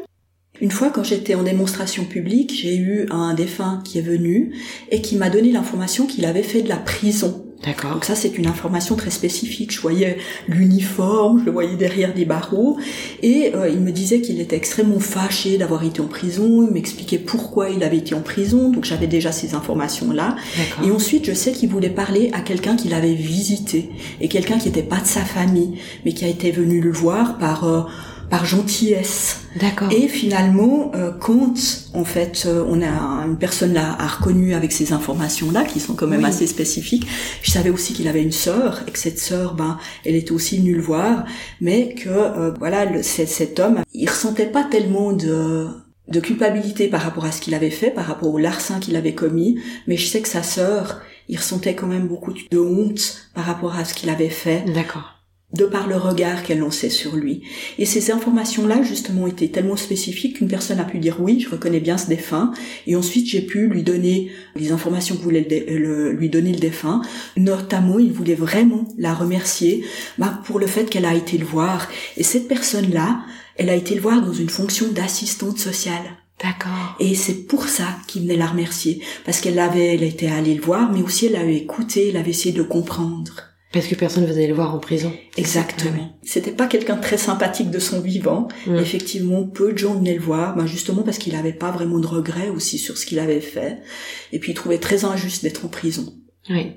Une 0.61 0.71
fois, 0.71 0.91
quand 0.91 1.03
j'étais 1.03 1.33
en 1.33 1.41
démonstration 1.41 2.05
publique, 2.05 2.53
j'ai 2.53 2.75
eu 2.75 3.07
un 3.09 3.33
défunt 3.33 3.81
qui 3.83 3.97
est 3.97 4.03
venu 4.03 4.53
et 4.91 5.01
qui 5.01 5.15
m'a 5.15 5.31
donné 5.31 5.51
l'information 5.51 6.05
qu'il 6.05 6.23
avait 6.25 6.43
fait 6.43 6.61
de 6.61 6.69
la 6.69 6.77
prison. 6.77 7.40
D'accord. 7.63 7.91
Donc 7.91 8.05
ça, 8.05 8.15
c'est 8.15 8.37
une 8.37 8.47
information 8.47 8.95
très 8.95 9.11
spécifique. 9.11 9.71
Je 9.71 9.81
voyais 9.81 10.17
l'uniforme, 10.47 11.41
je 11.41 11.45
le 11.45 11.51
voyais 11.51 11.75
derrière 11.75 12.11
des 12.13 12.25
barreaux, 12.25 12.77
et 13.21 13.53
euh, 13.53 13.69
il 13.69 13.79
me 13.79 13.91
disait 13.91 14.21
qu'il 14.21 14.41
était 14.41 14.55
extrêmement 14.55 14.99
fâché 14.99 15.59
d'avoir 15.59 15.83
été 15.83 16.01
en 16.01 16.07
prison. 16.07 16.65
Il 16.67 16.73
m'expliquait 16.73 17.19
pourquoi 17.19 17.69
il 17.69 17.83
avait 17.83 17.97
été 17.97 18.15
en 18.15 18.21
prison. 18.21 18.69
Donc 18.69 18.85
j'avais 18.85 19.05
déjà 19.05 19.31
ces 19.31 19.53
informations-là. 19.53 20.35
Et 20.83 20.89
ensuite, 20.89 21.25
je 21.25 21.33
sais 21.33 21.51
qu'il 21.51 21.69
voulait 21.69 21.89
parler 21.89 22.31
à 22.33 22.41
quelqu'un 22.41 22.75
qu'il 22.75 22.95
avait 22.95 23.13
visité 23.13 23.91
et 24.19 24.27
quelqu'un 24.27 24.57
qui 24.57 24.65
n'était 24.65 24.81
pas 24.81 24.99
de 24.99 25.07
sa 25.07 25.21
famille, 25.21 25.77
mais 26.03 26.13
qui 26.13 26.25
a 26.25 26.27
été 26.27 26.49
venu 26.51 26.81
le 26.81 26.91
voir 26.91 27.37
par 27.37 27.65
euh, 27.65 27.81
par 28.31 28.45
gentillesse. 28.45 29.41
D'accord. 29.59 29.91
Et 29.91 30.07
finalement, 30.07 30.91
euh, 30.95 31.11
quand 31.11 31.53
en 31.93 32.05
fait 32.05 32.45
euh, 32.47 32.63
on 32.67 32.81
a 32.81 32.87
une 33.27 33.37
personne 33.37 33.73
là 33.73 33.95
a 33.99 34.07
reconnu 34.07 34.55
avec 34.55 34.71
ces 34.71 34.93
informations 34.93 35.51
là 35.51 35.65
qui 35.65 35.81
sont 35.81 35.93
quand 35.93 36.07
même 36.07 36.21
Oui. 36.23 36.29
assez 36.29 36.47
spécifiques, 36.47 37.05
je 37.43 37.51
savais 37.51 37.69
aussi 37.69 37.93
qu'il 37.93 38.07
avait 38.07 38.23
une 38.23 38.31
sœur 38.31 38.81
et 38.87 38.91
que 38.91 38.97
cette 38.97 39.19
sœur, 39.19 39.53
ben, 39.53 39.77
elle 40.05 40.15
était 40.15 40.31
aussi 40.31 40.57
venue 40.57 40.73
le 40.73 40.81
voir, 40.81 41.25
mais 41.59 41.93
que 41.93 42.09
euh, 42.09 42.51
voilà, 42.57 42.85
le, 42.85 43.03
cet, 43.03 43.27
cet 43.27 43.59
homme, 43.59 43.81
il 43.93 44.09
ressentait 44.09 44.47
pas 44.47 44.63
tellement 44.63 45.11
de 45.13 45.67
de 46.07 46.19
culpabilité 46.19 46.87
par 46.89 47.01
rapport 47.01 47.23
à 47.25 47.31
ce 47.31 47.39
qu'il 47.39 47.53
avait 47.53 47.69
fait, 47.69 47.89
par 47.91 48.05
rapport 48.05 48.33
au 48.33 48.37
larcin 48.37 48.79
qu'il 48.79 48.95
avait 48.97 49.13
commis, 49.13 49.59
mais 49.87 49.95
je 49.95 50.07
sais 50.07 50.21
que 50.21 50.27
sa 50.27 50.43
sœur, 50.43 50.99
il 51.29 51.37
ressentait 51.37 51.75
quand 51.75 51.87
même 51.87 52.07
beaucoup 52.07 52.33
de 52.33 52.59
honte 52.59 53.29
par 53.33 53.45
rapport 53.45 53.75
à 53.77 53.85
ce 53.85 53.93
qu'il 53.93 54.09
avait 54.09 54.29
fait 54.29 54.65
D'accord. 54.73 55.20
De 55.53 55.65
par 55.65 55.87
le 55.87 55.97
regard 55.97 56.43
qu'elle 56.43 56.59
lançait 56.59 56.89
sur 56.89 57.15
lui. 57.15 57.43
Et 57.77 57.85
ces 57.85 58.11
informations-là, 58.11 58.83
justement, 58.83 59.27
étaient 59.27 59.49
tellement 59.49 59.75
spécifiques 59.75 60.37
qu'une 60.37 60.47
personne 60.47 60.79
a 60.79 60.85
pu 60.85 60.99
dire 60.99 61.17
oui, 61.19 61.39
je 61.39 61.49
reconnais 61.49 61.79
bien 61.79 61.97
ce 61.97 62.07
défunt, 62.07 62.51
et 62.87 62.95
ensuite 62.95 63.27
j'ai 63.27 63.41
pu 63.41 63.67
lui 63.67 63.83
donner 63.83 64.31
les 64.55 64.71
informations 64.71 65.15
que 65.17 65.21
voulait 65.21 65.41
le 65.41 65.45
dé- 65.47 65.65
le- 65.67 66.11
lui 66.13 66.29
donner 66.29 66.51
le 66.53 66.59
défunt. 66.59 67.01
Notamment, 67.37 67.99
il 67.99 68.11
voulait 68.11 68.35
vraiment 68.35 68.87
la 68.97 69.13
remercier 69.13 69.83
bah, 70.17 70.41
pour 70.45 70.59
le 70.59 70.67
fait 70.67 70.89
qu'elle 70.89 71.05
a 71.05 71.15
été 71.15 71.37
le 71.37 71.45
voir. 71.45 71.87
Et 72.17 72.23
cette 72.23 72.47
personne-là, 72.47 73.21
elle 73.57 73.69
a 73.69 73.75
été 73.75 73.95
le 73.95 74.01
voir 74.01 74.21
dans 74.21 74.33
une 74.33 74.49
fonction 74.49 74.87
d'assistante 74.89 75.59
sociale. 75.59 76.17
D'accord. 76.41 76.95
Et 76.99 77.13
c'est 77.13 77.45
pour 77.45 77.67
ça 77.67 77.85
qu'il 78.07 78.23
venait 78.23 78.35
la 78.37 78.47
remercier. 78.47 79.01
Parce 79.25 79.41
qu'elle 79.41 79.59
avait, 79.59 79.93
elle 79.93 80.03
était 80.03 80.27
allée 80.29 80.55
le 80.55 80.61
voir, 80.61 80.91
mais 80.91 81.03
aussi 81.03 81.27
elle 81.27 81.33
l'avait 81.33 81.57
écouté, 81.57 82.09
elle 82.09 82.17
avait 82.17 82.31
essayé 82.31 82.55
de 82.55 82.63
comprendre. 82.63 83.50
Parce 83.73 83.87
que 83.87 83.95
personne 83.95 84.23
ne 84.23 84.31
venait 84.31 84.47
le 84.47 84.53
voir 84.53 84.75
en 84.75 84.79
prison. 84.79 85.13
Exactement. 85.37 86.17
C'était 86.23 86.51
pas 86.51 86.67
quelqu'un 86.67 86.97
de 86.97 87.01
très 87.01 87.17
sympathique 87.17 87.71
de 87.71 87.79
son 87.79 88.01
vivant. 88.01 88.49
Mm. 88.67 88.75
Effectivement, 88.77 89.43
peu 89.43 89.71
de 89.71 89.77
gens 89.77 89.93
venaient 89.95 90.15
le 90.15 90.19
voir, 90.21 90.55
ben 90.55 90.65
justement 90.65 91.03
parce 91.03 91.17
qu'il 91.17 91.35
avait 91.35 91.53
pas 91.53 91.71
vraiment 91.71 91.99
de 91.99 92.07
regrets 92.07 92.49
aussi 92.49 92.77
sur 92.77 92.97
ce 92.97 93.05
qu'il 93.05 93.19
avait 93.19 93.39
fait. 93.39 93.77
Et 94.33 94.39
puis 94.39 94.51
il 94.51 94.55
trouvait 94.55 94.77
très 94.77 95.05
injuste 95.05 95.43
d'être 95.43 95.63
en 95.65 95.69
prison. 95.69 96.13
Oui. 96.49 96.71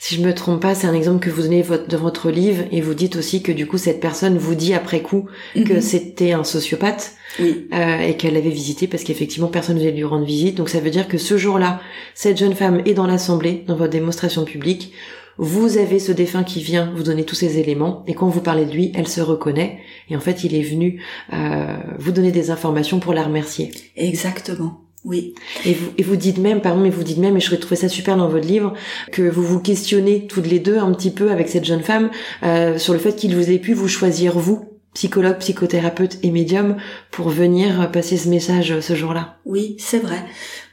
Si 0.00 0.16
je 0.16 0.22
me 0.22 0.34
trompe 0.34 0.60
pas, 0.62 0.74
c'est 0.74 0.88
un 0.88 0.94
exemple 0.94 1.24
que 1.24 1.30
vous 1.30 1.42
donnez 1.42 1.64
dans 1.88 1.98
votre 1.98 2.30
livre 2.30 2.64
et 2.72 2.80
vous 2.80 2.94
dites 2.94 3.14
aussi 3.14 3.42
que 3.42 3.52
du 3.52 3.66
coup 3.66 3.78
cette 3.78 4.00
personne 4.00 4.36
vous 4.36 4.56
dit 4.56 4.74
après 4.74 5.02
coup 5.02 5.28
que 5.54 5.74
Mhm. 5.74 5.80
c'était 5.80 6.32
un 6.32 6.42
sociopathe 6.42 7.12
Oui, 7.38 7.68
euh, 7.72 7.98
et 8.00 8.16
qu'elle 8.16 8.34
l'avait 8.34 8.50
visité 8.50 8.88
parce 8.88 9.04
qu'effectivement 9.04 9.46
personne 9.46 9.76
ne 9.76 9.80
voulait 9.80 9.92
lui 9.92 10.02
rendre 10.02 10.24
visite. 10.24 10.56
Donc 10.56 10.68
ça 10.68 10.80
veut 10.80 10.90
dire 10.90 11.06
que 11.06 11.18
ce 11.18 11.36
jour-là, 11.38 11.80
cette 12.14 12.38
jeune 12.38 12.54
femme 12.54 12.82
est 12.86 12.94
dans 12.94 13.06
l'assemblée, 13.06 13.62
dans 13.68 13.76
votre 13.76 13.92
démonstration 13.92 14.44
publique. 14.44 14.92
Vous 15.38 15.78
avez 15.78 16.00
ce 16.00 16.10
défunt 16.10 16.42
qui 16.42 16.60
vient 16.60 16.92
vous 16.94 17.04
donner 17.04 17.24
tous 17.24 17.36
ces 17.36 17.58
éléments 17.58 18.04
et 18.06 18.14
quand 18.14 18.28
vous 18.28 18.40
parlez 18.40 18.66
de 18.66 18.72
lui, 18.72 18.92
elle 18.94 19.06
se 19.08 19.20
reconnaît 19.20 19.78
et 20.10 20.16
en 20.16 20.20
fait 20.20 20.42
il 20.44 20.54
est 20.54 20.62
venu 20.62 21.00
euh, 21.32 21.76
vous 21.98 22.10
donner 22.10 22.32
des 22.32 22.50
informations 22.50 22.98
pour 22.98 23.14
la 23.14 23.22
remercier. 23.22 23.70
exactement. 23.96 24.82
Oui, 25.04 25.32
Et 25.64 25.74
vous, 25.74 25.90
et 25.96 26.02
vous 26.02 26.16
dites 26.16 26.38
même, 26.38 26.60
pardon, 26.60 26.80
mais 26.80 26.90
vous 26.90 27.04
dites 27.04 27.18
même, 27.18 27.36
et 27.36 27.40
je 27.40 27.54
trouvé 27.54 27.76
ça 27.76 27.88
super 27.88 28.16
dans 28.16 28.28
votre 28.28 28.46
livre, 28.46 28.74
que 29.12 29.22
vous 29.22 29.44
vous 29.44 29.60
questionnez 29.60 30.26
toutes 30.26 30.48
les 30.48 30.58
deux 30.58 30.76
un 30.76 30.92
petit 30.92 31.12
peu 31.12 31.30
avec 31.30 31.48
cette 31.48 31.64
jeune 31.64 31.82
femme 31.82 32.10
euh, 32.42 32.78
sur 32.78 32.94
le 32.94 32.98
fait 32.98 33.14
qu'il 33.14 33.36
vous 33.36 33.48
ait 33.48 33.58
pu 33.58 33.74
vous 33.74 33.86
choisir 33.86 34.36
vous, 34.36 34.77
psychologue, 34.98 35.38
psychothérapeute 35.38 36.18
et 36.24 36.32
médium, 36.32 36.76
pour 37.12 37.28
venir 37.28 37.88
passer 37.92 38.16
ce 38.16 38.28
message 38.28 38.72
euh, 38.72 38.80
ce 38.80 38.96
jour-là. 38.96 39.36
oui, 39.44 39.76
c'est 39.78 40.00
vrai. 40.00 40.24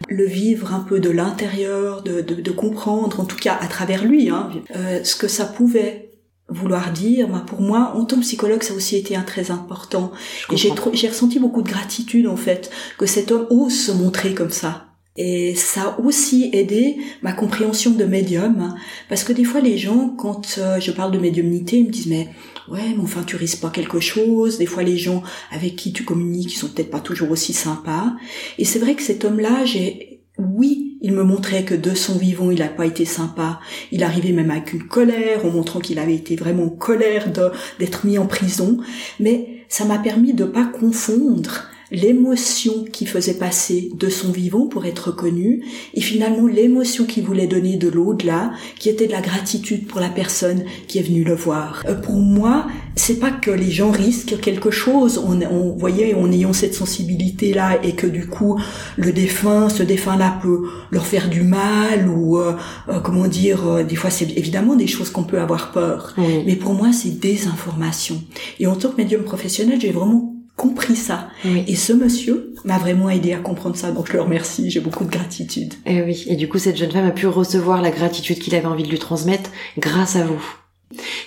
Le 0.09 0.25
vivre 0.25 0.73
un 0.73 0.79
peu 0.79 0.99
de 0.99 1.11
l'intérieur, 1.11 2.01
de, 2.01 2.21
de, 2.21 2.33
de 2.33 2.51
comprendre, 2.51 3.19
en 3.19 3.25
tout 3.25 3.37
cas 3.37 3.55
à 3.61 3.67
travers 3.67 4.03
lui, 4.03 4.31
hein, 4.31 4.49
euh, 4.75 5.03
ce 5.03 5.15
que 5.15 5.27
ça 5.27 5.45
pouvait 5.45 6.09
vouloir 6.49 6.91
dire. 6.91 7.27
Ben, 7.27 7.41
pour 7.41 7.61
moi, 7.61 7.93
en 7.95 8.05
tant 8.05 8.15
que 8.15 8.21
psychologue, 8.21 8.63
ça 8.63 8.73
a 8.73 8.77
aussi 8.77 8.97
été 8.97 9.15
un 9.15 9.21
très 9.21 9.51
important. 9.51 10.11
Je 10.49 10.55
Et 10.55 10.71
j'ai 10.93 11.07
ressenti 11.07 11.37
beaucoup 11.37 11.61
de 11.61 11.69
gratitude 11.69 12.25
en 12.25 12.35
fait 12.35 12.71
que 12.97 13.05
cet 13.05 13.31
homme 13.31 13.45
ose 13.51 13.79
se 13.79 13.91
montrer 13.91 14.33
comme 14.33 14.49
ça. 14.49 14.87
Et 15.17 15.55
ça 15.55 15.81
a 15.81 15.99
aussi 16.01 16.49
aidé 16.51 16.97
ma 17.21 17.31
compréhension 17.31 17.91
de 17.91 18.03
médium, 18.03 18.75
parce 19.07 19.23
que 19.23 19.31
des 19.31 19.45
fois 19.45 19.61
les 19.61 19.77
gens, 19.77 20.09
quand 20.09 20.57
euh, 20.57 20.79
je 20.79 20.91
parle 20.91 21.11
de 21.11 21.17
médiumnité, 21.17 21.77
ils 21.77 21.85
me 21.85 21.91
disent 21.91 22.07
mais 22.07 22.27
ouais, 22.69 22.93
mais 22.95 23.03
enfin 23.03 23.23
tu 23.23 23.37
risques 23.37 23.61
pas 23.61 23.69
quelque 23.69 24.01
chose. 24.01 24.57
Des 24.57 24.65
fois 24.65 24.83
les 24.83 24.97
gens 24.97 25.23
avec 25.51 25.77
qui 25.77 25.93
tu 25.93 26.03
communiques, 26.03 26.53
ils 26.53 26.57
sont 26.57 26.67
peut-être 26.67 26.91
pas 26.91 26.99
toujours 26.99 27.31
aussi 27.31 27.53
sympas. 27.53 28.13
Et 28.57 28.65
c'est 28.65 28.79
vrai 28.79 28.95
que 28.95 29.03
cet 29.03 29.23
homme-là, 29.23 29.63
j'ai 29.63 30.15
oui, 30.37 30.97
il 31.01 31.13
me 31.13 31.23
montrait 31.23 31.63
que 31.63 31.75
de 31.75 31.93
son 31.93 32.17
vivant, 32.17 32.51
il 32.51 32.59
n'a 32.59 32.67
pas 32.67 32.85
été 32.85 33.05
sympa. 33.05 33.59
Il 33.91 34.03
arrivait 34.03 34.33
même 34.33 34.51
avec 34.51 34.73
une 34.73 34.83
colère, 34.83 35.45
en 35.45 35.49
montrant 35.49 35.79
qu'il 35.79 35.97
avait 35.97 36.15
été 36.15 36.35
vraiment 36.35 36.63
en 36.63 36.69
colère 36.69 37.31
d'être 37.79 38.05
mis 38.05 38.17
en 38.17 38.25
prison. 38.25 38.79
Mais 39.19 39.63
ça 39.69 39.85
m'a 39.85 39.97
permis 39.97 40.33
de 40.33 40.43
pas 40.43 40.65
confondre 40.65 41.69
l'émotion 41.91 42.85
qui 42.91 43.05
faisait 43.05 43.35
passer 43.35 43.91
de 43.97 44.09
son 44.09 44.31
vivant 44.31 44.67
pour 44.67 44.85
être 44.85 45.07
reconnu 45.11 45.63
et 45.93 46.01
finalement 46.01 46.47
l'émotion 46.47 47.05
qu'il 47.05 47.23
voulait 47.23 47.47
donner 47.47 47.77
de 47.77 47.89
l'au-delà 47.89 48.51
qui 48.79 48.89
était 48.89 49.07
de 49.07 49.11
la 49.11 49.21
gratitude 49.21 49.87
pour 49.87 49.99
la 49.99 50.09
personne 50.09 50.63
qui 50.87 50.99
est 50.99 51.03
venue 51.03 51.23
le 51.23 51.35
voir. 51.35 51.83
Euh, 51.87 51.95
pour 51.95 52.15
moi, 52.15 52.67
c'est 52.95 53.19
pas 53.19 53.31
que 53.31 53.51
les 53.51 53.71
gens 53.71 53.91
risquent 53.91 54.39
quelque 54.39 54.71
chose, 54.71 55.17
on, 55.17 55.41
on 55.41 55.75
voyait 55.75 56.13
en 56.13 56.31
ayant 56.31 56.53
cette 56.53 56.73
sensibilité 56.73 57.53
là 57.53 57.77
et 57.83 57.93
que 57.93 58.07
du 58.07 58.27
coup 58.27 58.59
le 58.97 59.11
défunt, 59.11 59.69
ce 59.69 59.83
défunt 59.83 60.17
là 60.17 60.39
peut 60.41 60.63
leur 60.91 61.05
faire 61.05 61.29
du 61.29 61.41
mal 61.41 62.07
ou 62.09 62.37
euh, 62.37 62.53
euh, 62.89 62.99
comment 62.99 63.27
dire, 63.27 63.67
euh, 63.67 63.83
des 63.83 63.95
fois 63.95 64.09
c'est 64.09 64.37
évidemment 64.37 64.75
des 64.75 64.87
choses 64.87 65.09
qu'on 65.09 65.23
peut 65.23 65.39
avoir 65.39 65.71
peur. 65.71 66.13
Mais 66.17 66.55
pour 66.55 66.73
moi, 66.73 66.91
c'est 66.93 67.19
des 67.19 67.47
informations. 67.47 68.21
Et 68.59 68.67
en 68.67 68.75
tant 68.75 68.89
que 68.89 68.97
médium 68.97 69.23
professionnel, 69.23 69.79
j'ai 69.79 69.91
vraiment 69.91 70.34
compris 70.55 70.95
ça. 70.95 71.29
Oui. 71.43 71.63
Et 71.67 71.75
ce 71.75 71.93
monsieur 71.93 72.53
m'a 72.63 72.77
vraiment 72.77 73.09
aidé 73.09 73.33
à 73.33 73.37
comprendre 73.37 73.75
ça, 73.75 73.91
donc 73.91 74.07
je 74.07 74.13
le 74.13 74.21
remercie, 74.21 74.69
j'ai 74.69 74.79
beaucoup 74.79 75.05
de 75.05 75.11
gratitude. 75.11 75.73
Et 75.85 76.01
oui. 76.01 76.25
Et 76.27 76.35
du 76.35 76.47
coup, 76.47 76.57
cette 76.57 76.77
jeune 76.77 76.91
femme 76.91 77.05
a 77.05 77.11
pu 77.11 77.27
recevoir 77.27 77.81
la 77.81 77.91
gratitude 77.91 78.39
qu'il 78.39 78.55
avait 78.55 78.65
envie 78.65 78.83
de 78.83 78.89
lui 78.89 78.99
transmettre 78.99 79.49
grâce 79.77 80.15
à 80.15 80.23
vous. 80.23 80.43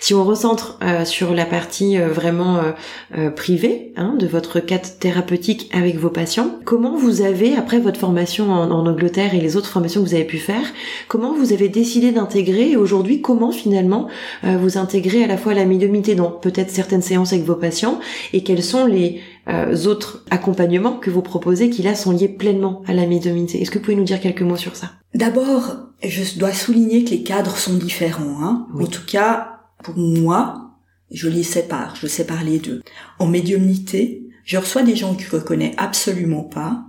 Si 0.00 0.14
on 0.14 0.24
recentre 0.24 0.78
euh, 0.82 1.04
sur 1.04 1.34
la 1.34 1.44
partie 1.44 1.98
euh, 1.98 2.08
vraiment 2.08 2.58
euh, 2.58 2.72
euh, 3.16 3.30
privée 3.30 3.92
hein, 3.96 4.14
de 4.18 4.26
votre 4.26 4.60
cadre 4.60 4.88
thérapeutique 5.00 5.68
avec 5.74 5.96
vos 5.96 6.10
patients, 6.10 6.58
comment 6.64 6.96
vous 6.96 7.22
avez, 7.22 7.56
après 7.56 7.80
votre 7.80 7.98
formation 7.98 8.50
en, 8.52 8.70
en 8.70 8.86
Angleterre 8.86 9.34
et 9.34 9.40
les 9.40 9.56
autres 9.56 9.68
formations 9.68 10.02
que 10.02 10.08
vous 10.08 10.14
avez 10.14 10.24
pu 10.24 10.38
faire, 10.38 10.62
comment 11.08 11.34
vous 11.34 11.52
avez 11.52 11.68
décidé 11.68 12.12
d'intégrer 12.12 12.70
et 12.70 12.76
aujourd'hui 12.76 13.20
comment 13.20 13.50
finalement 13.50 14.08
euh, 14.44 14.56
vous 14.56 14.78
intégrez 14.78 15.24
à 15.24 15.26
la 15.26 15.36
fois 15.36 15.54
la 15.54 15.64
médiumnité 15.64 16.14
dans 16.14 16.30
peut-être 16.30 16.70
certaines 16.70 17.02
séances 17.02 17.32
avec 17.32 17.44
vos 17.44 17.56
patients 17.56 17.98
et 18.32 18.44
quels 18.44 18.62
sont 18.62 18.86
les 18.86 19.20
euh, 19.48 19.74
autres 19.86 20.24
accompagnements 20.30 20.96
que 20.96 21.10
vous 21.10 21.22
proposez 21.22 21.68
qui 21.68 21.82
là 21.82 21.94
sont 21.94 22.12
liés 22.12 22.28
pleinement 22.28 22.82
à 22.86 22.94
la 22.94 23.06
médiumnité. 23.06 23.60
Est-ce 23.60 23.70
que 23.70 23.78
vous 23.78 23.84
pouvez 23.84 23.96
nous 23.96 24.04
dire 24.04 24.20
quelques 24.20 24.42
mots 24.42 24.56
sur 24.56 24.76
ça? 24.76 24.92
D'abord, 25.14 25.88
je 26.02 26.38
dois 26.38 26.52
souligner 26.52 27.04
que 27.04 27.10
les 27.10 27.22
cadres 27.22 27.56
sont 27.56 27.76
différents. 27.76 28.42
Hein. 28.42 28.66
Oui. 28.74 28.84
En 28.84 28.86
tout 28.86 29.04
cas, 29.06 29.60
pour 29.82 29.96
moi, 29.96 30.72
je 31.10 31.28
les 31.28 31.42
sépare, 31.42 31.96
je 31.96 32.06
sépare 32.06 32.44
les 32.44 32.58
deux. 32.58 32.82
En 33.18 33.26
médiumnité, 33.26 34.28
je 34.44 34.58
reçois 34.58 34.82
des 34.82 34.96
gens 34.96 35.14
que 35.14 35.22
je 35.22 35.30
reconnais 35.30 35.74
absolument 35.76 36.44
pas, 36.44 36.84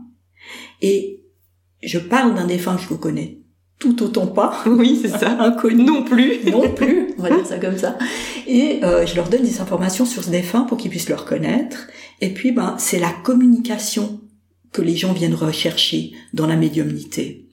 et 0.82 1.24
je 1.82 2.00
parle 2.00 2.36
d'un 2.36 2.48
défunt 2.48 2.76
que 2.76 2.82
je 2.82 2.90
reconnais 2.90 3.40
tout 3.80 4.04
autant 4.04 4.28
pas, 4.28 4.62
Oui, 4.66 5.00
c'est 5.02 5.08
ça. 5.08 5.32
inconnu. 5.40 5.86
Non 5.86 6.04
plus. 6.04 6.44
non 6.52 6.70
plus, 6.70 7.14
on 7.18 7.24
va 7.24 7.30
dire 7.30 7.46
ça 7.46 7.58
comme 7.58 7.78
ça. 7.78 7.98
Et 8.46 8.82
euh, 8.84 9.06
je 9.06 9.16
leur 9.16 9.30
donne 9.30 9.44
des 9.44 9.62
informations 9.62 10.06
sur 10.06 10.24
ce 10.24 10.30
défunt 10.30 10.64
pour 10.64 10.78
qu'ils 10.78 10.92
puissent 10.92 11.10
le 11.10 11.16
reconnaître. 11.16 11.88
Et 12.22 12.30
puis, 12.34 12.52
ben, 12.52 12.76
c'est 12.78 13.00
la 13.00 13.12
communication 13.24 14.20
que 14.72 14.82
les 14.82 14.96
gens 14.96 15.14
viennent 15.14 15.34
rechercher 15.34 16.12
dans 16.34 16.46
la 16.46 16.58
médiumnité. 16.58 17.49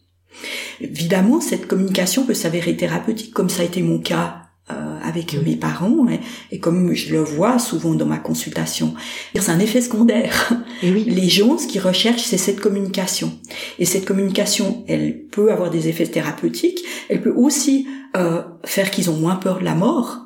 Évidemment, 0.80 1.40
cette 1.40 1.66
communication 1.66 2.24
peut 2.26 2.34
s'avérer 2.34 2.76
thérapeutique, 2.76 3.32
comme 3.32 3.48
ça 3.48 3.62
a 3.62 3.64
été 3.64 3.82
mon 3.82 3.98
cas 3.98 4.42
euh, 4.70 4.98
avec 5.02 5.34
Oui. 5.38 5.50
mes 5.52 5.56
parents, 5.56 6.06
et, 6.08 6.20
et 6.50 6.58
comme 6.58 6.92
je 6.92 7.12
le 7.12 7.20
vois 7.20 7.58
souvent 7.58 7.94
dans 7.94 8.04
ma 8.06 8.18
consultation. 8.18 8.94
C'est 9.34 9.50
un 9.50 9.60
effet 9.60 9.80
secondaire. 9.80 10.52
Et 10.82 10.90
oui. 10.92 11.04
Les 11.04 11.28
gens, 11.28 11.56
ce 11.56 11.66
qu'ils 11.66 11.80
recherchent, 11.80 12.24
c'est 12.24 12.36
cette 12.36 12.60
communication. 12.60 13.32
Et 13.78 13.84
cette 13.84 14.04
communication, 14.04 14.84
elle 14.88 15.22
peut 15.26 15.52
avoir 15.52 15.70
des 15.70 15.88
effets 15.88 16.06
thérapeutiques. 16.06 16.80
Elle 17.08 17.22
peut 17.22 17.34
aussi 17.34 17.86
euh, 18.16 18.42
faire 18.64 18.90
qu'ils 18.90 19.08
ont 19.08 19.16
moins 19.16 19.36
peur 19.36 19.60
de 19.60 19.64
la 19.64 19.74
mort. 19.74 20.25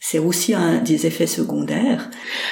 C'est 0.00 0.20
aussi 0.20 0.54
un 0.54 0.78
des 0.78 1.06
effets 1.06 1.26
secondaires. 1.26 2.08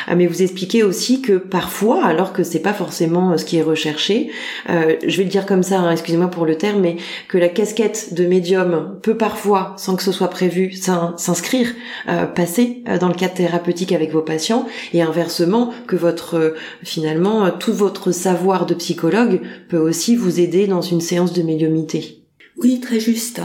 Ah, 0.09 0.17
mais 0.17 0.27
vous 0.27 0.43
expliquez 0.43 0.83
aussi 0.83 1.23
que 1.23 1.35
parfois, 1.39 2.05
alors 2.05 2.33
que 2.33 2.43
c'est 2.43 2.59
pas 2.61 2.75
forcément 2.75 3.33
euh, 3.33 3.37
ce 3.37 3.45
qui 3.45 3.57
est 3.57 3.63
recherché, 3.63 4.31
euh, 4.69 4.97
je 5.07 5.17
vais 5.17 5.23
le 5.23 5.31
dire 5.31 5.47
comme 5.47 5.63
ça, 5.63 5.79
hein, 5.79 5.93
excusez-moi 5.93 6.27
pour 6.27 6.45
le 6.45 6.59
terme, 6.59 6.81
mais 6.81 6.97
que 7.29 7.39
la 7.39 7.49
casquette 7.49 8.15
de 8.15 8.27
médium 8.27 8.99
peut 9.01 9.17
parfois, 9.17 9.75
sans 9.79 9.95
que 9.95 10.03
ce 10.03 10.11
soit 10.11 10.29
prévu, 10.29 10.73
s'in- 10.73 11.15
s'inscrire, 11.19 11.73
euh, 12.09 12.27
passer 12.27 12.83
euh, 12.89 12.99
dans 12.99 13.09
le 13.09 13.15
cadre 13.15 13.35
thérapeutique 13.35 13.93
avec 13.93 14.11
vos 14.11 14.23
patients, 14.23 14.67
et 14.93 15.01
inversement, 15.01 15.73
que 15.87 15.97
votre 15.97 16.35
euh, 16.35 16.55
finalement 16.83 17.51
tout 17.53 17.73
votre 17.73 18.11
savoir 18.11 18.67
de 18.67 18.75
psychologue 18.75 19.41
peut 19.69 19.79
aussi 19.79 20.17
vous 20.17 20.41
aider 20.41 20.67
dans 20.67 20.83
une 20.83 21.01
séance 21.01 21.33
de 21.33 21.43
médiumnité. 21.43 22.25
Oui, 22.59 22.81
très 22.81 22.99
juste. 22.99 23.41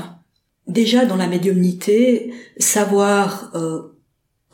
Déjà 0.68 1.06
dans 1.06 1.18
la 1.18 1.28
médiumnité, 1.28 2.34
savoir 2.58 3.52
euh, 3.56 3.82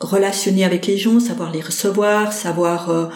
relationner 0.00 0.64
avec 0.64 0.86
les 0.86 0.96
gens, 0.96 1.20
savoir 1.20 1.52
les 1.52 1.60
recevoir, 1.60 2.32
savoir 2.32 2.90
euh, 2.90 3.06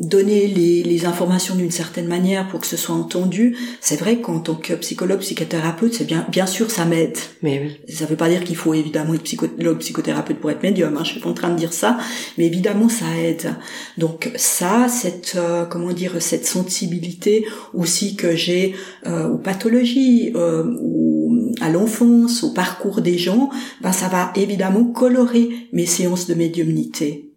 donner 0.00 0.46
les, 0.46 0.82
les 0.82 1.04
informations 1.04 1.54
d'une 1.54 1.70
certaine 1.70 2.06
manière 2.06 2.48
pour 2.48 2.60
que 2.60 2.66
ce 2.66 2.76
soit 2.76 2.94
entendu. 2.94 3.56
C'est 3.80 4.00
vrai 4.00 4.20
qu'en 4.20 4.40
tant 4.40 4.54
que 4.54 4.72
psychologue, 4.74 5.20
psychothérapeute, 5.20 5.94
c'est 5.94 6.06
bien, 6.06 6.26
bien 6.30 6.46
sûr, 6.46 6.70
ça 6.70 6.86
m'aide. 6.86 7.18
Mais 7.42 7.60
oui. 7.86 7.94
Ça 7.94 8.06
veut 8.06 8.16
pas 8.16 8.28
dire 8.28 8.42
qu'il 8.42 8.56
faut 8.56 8.72
évidemment 8.72 9.14
être 9.14 9.22
psychologue, 9.22 9.78
psychothérapeute 9.78 10.38
pour 10.38 10.50
être 10.50 10.62
médium. 10.62 10.96
Hein, 10.96 11.04
je 11.04 11.10
suis 11.12 11.20
pas 11.20 11.28
en 11.28 11.34
train 11.34 11.50
de 11.50 11.56
dire 11.56 11.72
ça, 11.72 11.98
mais 12.38 12.46
évidemment, 12.46 12.88
ça 12.88 13.04
aide. 13.18 13.54
Donc 13.98 14.30
ça, 14.36 14.88
cette 14.88 15.34
euh, 15.36 15.66
comment 15.66 15.92
dire, 15.92 16.20
cette 16.20 16.46
sensibilité 16.46 17.44
aussi 17.74 18.16
que 18.16 18.34
j'ai 18.34 18.74
euh, 19.06 19.28
aux 19.28 19.38
pathologies, 19.38 20.32
euh, 20.34 20.64
ou 20.80 21.54
à 21.60 21.68
l'enfance, 21.68 22.42
au 22.42 22.52
parcours 22.52 23.00
des 23.00 23.18
gens, 23.18 23.50
ben 23.82 23.92
ça 23.92 24.08
va 24.08 24.32
évidemment 24.34 24.84
colorer 24.84 25.50
mes 25.72 25.86
séances 25.86 26.26
de 26.26 26.34
médiumnité. 26.34 27.29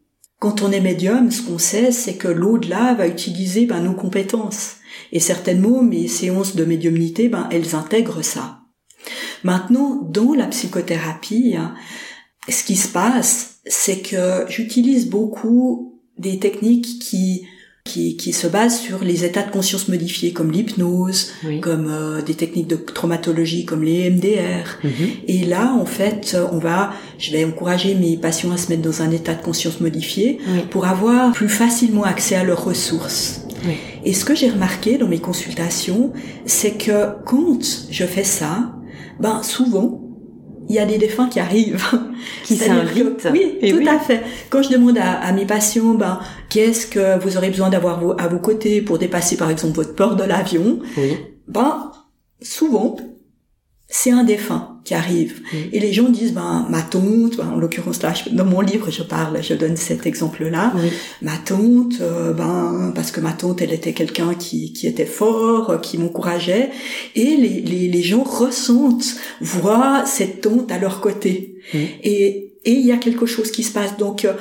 Quand 0.43 0.62
on 0.62 0.73
est 0.73 0.81
médium, 0.81 1.31
ce 1.31 1.41
qu'on 1.41 1.57
sait, 1.57 1.93
c'est 1.93 2.15
que 2.15 2.27
l'au-delà 2.27 2.95
va 2.95 3.07
utiliser 3.07 3.65
ben, 3.65 3.79
nos 3.79 3.93
compétences. 3.93 4.75
Et 5.13 5.21
certainement, 5.21 5.81
mes 5.81 6.09
séances 6.09 6.57
de 6.57 6.65
médiumnité, 6.65 7.29
ben, 7.29 7.47
elles 7.50 7.75
intègrent 7.75 8.25
ça. 8.25 8.59
Maintenant, 9.45 10.01
dans 10.01 10.33
la 10.33 10.47
psychothérapie, 10.47 11.55
hein, 11.57 11.73
ce 12.50 12.65
qui 12.65 12.75
se 12.75 12.89
passe, 12.89 13.62
c'est 13.65 14.01
que 14.01 14.43
j'utilise 14.50 15.09
beaucoup 15.09 16.01
des 16.17 16.39
techniques 16.39 17.00
qui 17.00 17.47
qui, 17.84 18.16
qui 18.16 18.32
se 18.32 18.48
base 18.48 18.80
sur 18.80 19.04
les 19.04 19.25
états 19.25 19.44
de 19.44 19.52
conscience 19.52 19.90
modifiés 19.90 20.32
comme 20.32 20.52
l'hypnose, 20.52 21.34
comme 21.62 21.88
euh, 21.90 22.22
des 22.22 22.34
techniques 22.34 22.68
de 22.68 22.78
traumatologie 22.78 23.66
comme 23.66 23.84
les 23.84 24.10
MDR. 24.10 24.80
Mhm. 24.84 24.92
Et 25.28 25.46
là, 25.46 25.74
en 25.74 25.86
fait, 25.86 26.38
on 26.52 26.60
va, 26.60 26.94
je 27.18 27.32
vais 27.32 27.44
encourager 27.44 27.96
mes 27.96 28.18
patients 28.18 28.52
à 28.52 28.58
se 28.58 28.70
mettre 28.70 28.82
dans 28.82 29.02
un 29.02 29.12
état 29.12 29.34
de 29.34 29.42
conscience 29.42 29.82
modifié 29.82 30.40
pour 30.70 30.86
avoir 30.86 31.34
plus 31.34 31.50
facilement 31.50 32.04
accès 32.04 32.36
à 32.36 32.44
leurs 32.44 32.63
ressources. 32.63 33.42
Et 34.04 34.13
ce 34.13 34.25
que 34.25 34.36
j'ai 34.36 34.50
remarqué 34.50 34.98
dans 34.98 35.08
mes 35.08 35.20
consultations, 35.20 36.12
c'est 36.46 36.72
que 36.72 37.16
quand 37.25 37.60
je 37.90 38.06
fais 38.06 38.24
ça, 38.24 38.74
ben 39.20 39.42
souvent, 39.44 40.02
il 40.70 40.75
y 40.75 40.79
a 40.79 40.86
des 40.86 40.98
défunts 40.98 41.27
qui 41.29 41.39
arrivent. 41.39 41.84
Qui 42.43 42.55
s'invitent. 42.58 43.27
Oui, 43.32 43.58
tout 43.62 43.88
à 43.88 44.00
fait. 44.00 44.24
Quand 44.50 44.62
je 44.62 44.70
demande 44.70 44.98
à, 44.98 45.32
mes 45.32 45.46
patients, 45.46 45.93
ben, 45.93 46.20
qu'est-ce 46.50 46.88
que 46.88 47.20
vous 47.20 47.38
aurez 47.38 47.50
besoin 47.50 47.70
d'avoir 47.70 48.00
à 48.20 48.27
vos 48.27 48.39
côtés 48.39 48.82
pour 48.82 48.98
dépasser, 48.98 49.38
par 49.38 49.50
exemple, 49.50 49.75
votre 49.75 49.96
peur 49.96 50.15
de 50.15 50.24
l'avion, 50.24 50.79
ben, 51.48 51.91
souvent, 52.41 52.98
c'est 53.88 54.12
un 54.12 54.24
défunt 54.24 54.73
qui 54.84 54.94
arrive. 54.94 55.42
Mm. 55.52 55.58
Et 55.72 55.80
les 55.80 55.94
gens 55.94 56.10
disent, 56.10 56.34
ben, 56.34 56.66
ma 56.70 56.82
tante, 56.82 57.38
ben, 57.38 57.50
en 57.54 57.58
l'occurrence 57.58 58.02
là, 58.02 58.13
dans 58.32 58.46
mon 58.46 58.62
livre, 58.62 58.92
je 58.92 59.04
parle, 59.04 59.42
je 59.42 59.54
donne 59.54 59.78
cet 59.78 60.06
exemple-là. 60.06 60.74
Ma 61.22 61.38
tante, 61.38 62.02
euh, 62.02 62.34
ben, 62.34 62.92
parce 62.96 63.12
que 63.12 63.22
ma 63.22 63.34
tante, 63.34 63.62
elle 63.62 63.74
était 63.74 63.94
quelqu'un 63.94 64.34
qui, 64.36 64.74
qui 64.74 64.88
était 64.88 65.06
fort, 65.06 65.80
qui 65.82 65.98
m'encourageait. 65.98 66.72
Et 67.16 67.36
les, 67.36 67.62
les, 67.62 67.88
les, 67.88 68.02
gens 68.02 68.24
ressentent, 68.24 69.16
voient 69.42 70.04
cette 70.06 70.42
tante 70.42 70.72
à 70.72 70.78
leur 70.78 71.02
côté. 71.02 71.56
Mm. 71.74 71.78
Et 72.04 72.50
et 72.66 72.72
il 72.72 72.86
y 72.86 72.92
a 72.92 72.98
quelque 72.98 73.25
chose 73.25 73.52
qui 73.52 73.63
se 73.63 73.72
passe. 73.72 73.98
Donc, 73.98 74.25
euh, 74.25 74.34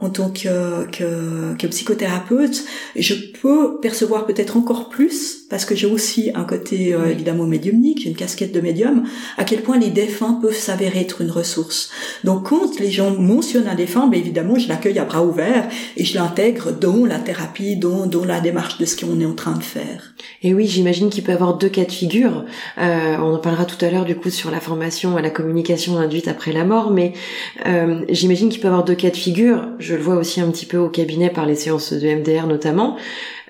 en 0.00 0.10
tant 0.10 0.30
que, 0.30 0.86
que, 0.90 1.54
que, 1.56 1.66
psychothérapeute, 1.68 2.64
je 2.96 3.14
peux 3.40 3.78
percevoir 3.80 4.26
peut-être 4.26 4.56
encore 4.56 4.88
plus, 4.88 5.41
parce 5.52 5.66
que 5.66 5.74
j'ai 5.74 5.86
aussi 5.86 6.30
un 6.34 6.44
côté 6.44 6.94
euh, 6.94 7.10
évidemment 7.10 7.44
médiumnique, 7.44 8.00
j'ai 8.02 8.08
une 8.08 8.16
casquette 8.16 8.52
de 8.52 8.60
médium, 8.62 9.04
à 9.36 9.44
quel 9.44 9.60
point 9.60 9.78
les 9.78 9.90
défunts 9.90 10.38
peuvent 10.40 10.56
s'avérer 10.56 11.00
être 11.00 11.20
une 11.20 11.30
ressource. 11.30 11.90
Donc 12.24 12.48
quand 12.48 12.80
les 12.80 12.90
gens 12.90 13.10
mentionnent 13.10 13.68
un 13.68 13.74
défunt, 13.74 14.06
ben 14.06 14.18
évidemment 14.18 14.58
je 14.58 14.66
l'accueille 14.66 14.98
à 14.98 15.04
bras 15.04 15.22
ouverts 15.22 15.68
et 15.98 16.06
je 16.06 16.14
l'intègre 16.14 16.72
dans 16.72 17.04
la 17.04 17.18
thérapie, 17.18 17.76
dans, 17.76 18.06
dans 18.06 18.24
la 18.24 18.40
démarche 18.40 18.78
de 18.78 18.86
ce 18.86 18.96
qu'on 18.96 19.20
est 19.20 19.26
en 19.26 19.34
train 19.34 19.52
de 19.52 19.62
faire. 19.62 20.14
Et 20.42 20.54
oui, 20.54 20.66
j'imagine 20.66 21.10
qu'il 21.10 21.22
peut 21.22 21.32
y 21.32 21.34
avoir 21.34 21.58
deux 21.58 21.68
cas 21.68 21.84
de 21.84 21.92
figure. 21.92 22.46
Euh, 22.78 23.16
on 23.18 23.34
en 23.34 23.38
parlera 23.38 23.66
tout 23.66 23.84
à 23.84 23.90
l'heure 23.90 24.06
du 24.06 24.16
coup 24.16 24.30
sur 24.30 24.50
la 24.50 24.58
formation 24.58 25.18
à 25.18 25.20
la 25.20 25.28
communication 25.28 25.98
induite 25.98 26.28
après 26.28 26.52
la 26.52 26.64
mort, 26.64 26.90
mais 26.90 27.12
euh, 27.66 28.06
j'imagine 28.08 28.48
qu'il 28.48 28.60
peut 28.62 28.68
y 28.68 28.70
avoir 28.70 28.84
deux 28.84 28.94
cas 28.94 29.10
de 29.10 29.16
figure. 29.16 29.68
Je 29.78 29.96
le 29.96 30.00
vois 30.00 30.14
aussi 30.14 30.40
un 30.40 30.50
petit 30.50 30.64
peu 30.64 30.78
au 30.78 30.88
cabinet 30.88 31.28
par 31.28 31.44
les 31.44 31.56
séances 31.56 31.92
de 31.92 32.08
MDR 32.08 32.46
notamment. 32.46 32.96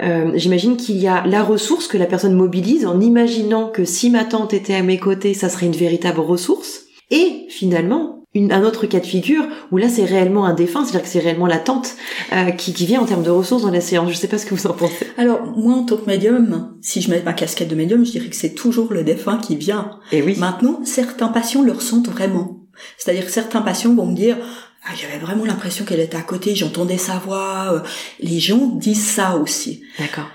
Euh, 0.02 0.32
j'imagine 0.34 0.76
qu'il 0.76 0.96
y 0.96 1.06
a 1.06 1.24
la 1.26 1.42
ressource 1.42 1.86
que 1.92 1.98
la 1.98 2.06
personne 2.06 2.32
mobilise 2.32 2.86
en 2.86 3.00
imaginant 3.00 3.68
que 3.68 3.84
si 3.84 4.08
ma 4.08 4.24
tante 4.24 4.54
était 4.54 4.74
à 4.74 4.82
mes 4.82 4.98
côtés, 4.98 5.34
ça 5.34 5.50
serait 5.50 5.66
une 5.66 5.76
véritable 5.76 6.20
ressource. 6.20 6.86
Et 7.10 7.44
finalement, 7.50 8.24
un 8.34 8.62
autre 8.62 8.86
cas 8.86 8.98
de 9.00 9.06
figure 9.06 9.44
où 9.70 9.76
là 9.76 9.90
c'est 9.90 10.06
réellement 10.06 10.46
un 10.46 10.54
défunt, 10.54 10.84
c'est-à-dire 10.84 11.02
que 11.02 11.08
c'est 11.08 11.18
réellement 11.18 11.46
la 11.46 11.58
tante 11.58 11.94
euh, 12.32 12.50
qui, 12.52 12.72
qui 12.72 12.86
vient 12.86 13.02
en 13.02 13.04
termes 13.04 13.22
de 13.22 13.30
ressources 13.30 13.62
dans 13.62 13.70
la 13.70 13.82
séance. 13.82 14.10
Je 14.10 14.16
sais 14.16 14.26
pas 14.26 14.38
ce 14.38 14.46
que 14.46 14.54
vous 14.54 14.66
en 14.66 14.72
pensez. 14.72 15.06
Alors 15.18 15.42
moi 15.54 15.74
en 15.74 15.84
tant 15.84 15.98
que 15.98 16.06
médium, 16.06 16.74
si 16.80 17.02
je 17.02 17.10
mets 17.10 17.22
ma 17.22 17.34
casquette 17.34 17.68
de 17.68 17.74
médium, 17.74 18.06
je 18.06 18.12
dirais 18.12 18.28
que 18.28 18.36
c'est 18.36 18.54
toujours 18.54 18.90
le 18.90 19.04
défunt 19.04 19.36
qui 19.36 19.56
vient. 19.56 19.98
Et 20.12 20.22
oui. 20.22 20.36
Maintenant, 20.38 20.80
certains 20.84 21.28
patients 21.28 21.60
le 21.60 21.72
ressentent 21.72 22.08
vraiment. 22.08 22.62
C'est-à-dire 22.96 23.26
que 23.26 23.32
certains 23.32 23.60
patients 23.60 23.94
vont 23.94 24.06
me 24.06 24.16
dire 24.16 24.38
ah, 24.84 24.92
j'avais 24.98 25.18
vraiment 25.18 25.44
l'impression 25.44 25.84
qu'elle 25.84 26.00
était 26.00 26.16
à 26.16 26.22
côté, 26.22 26.54
j'entendais 26.54 26.96
sa 26.96 27.18
voix. 27.18 27.82
Les 28.18 28.40
gens 28.40 28.66
disent 28.76 29.06
ça 29.06 29.36
aussi. 29.36 29.82
D'accord. 29.98 30.30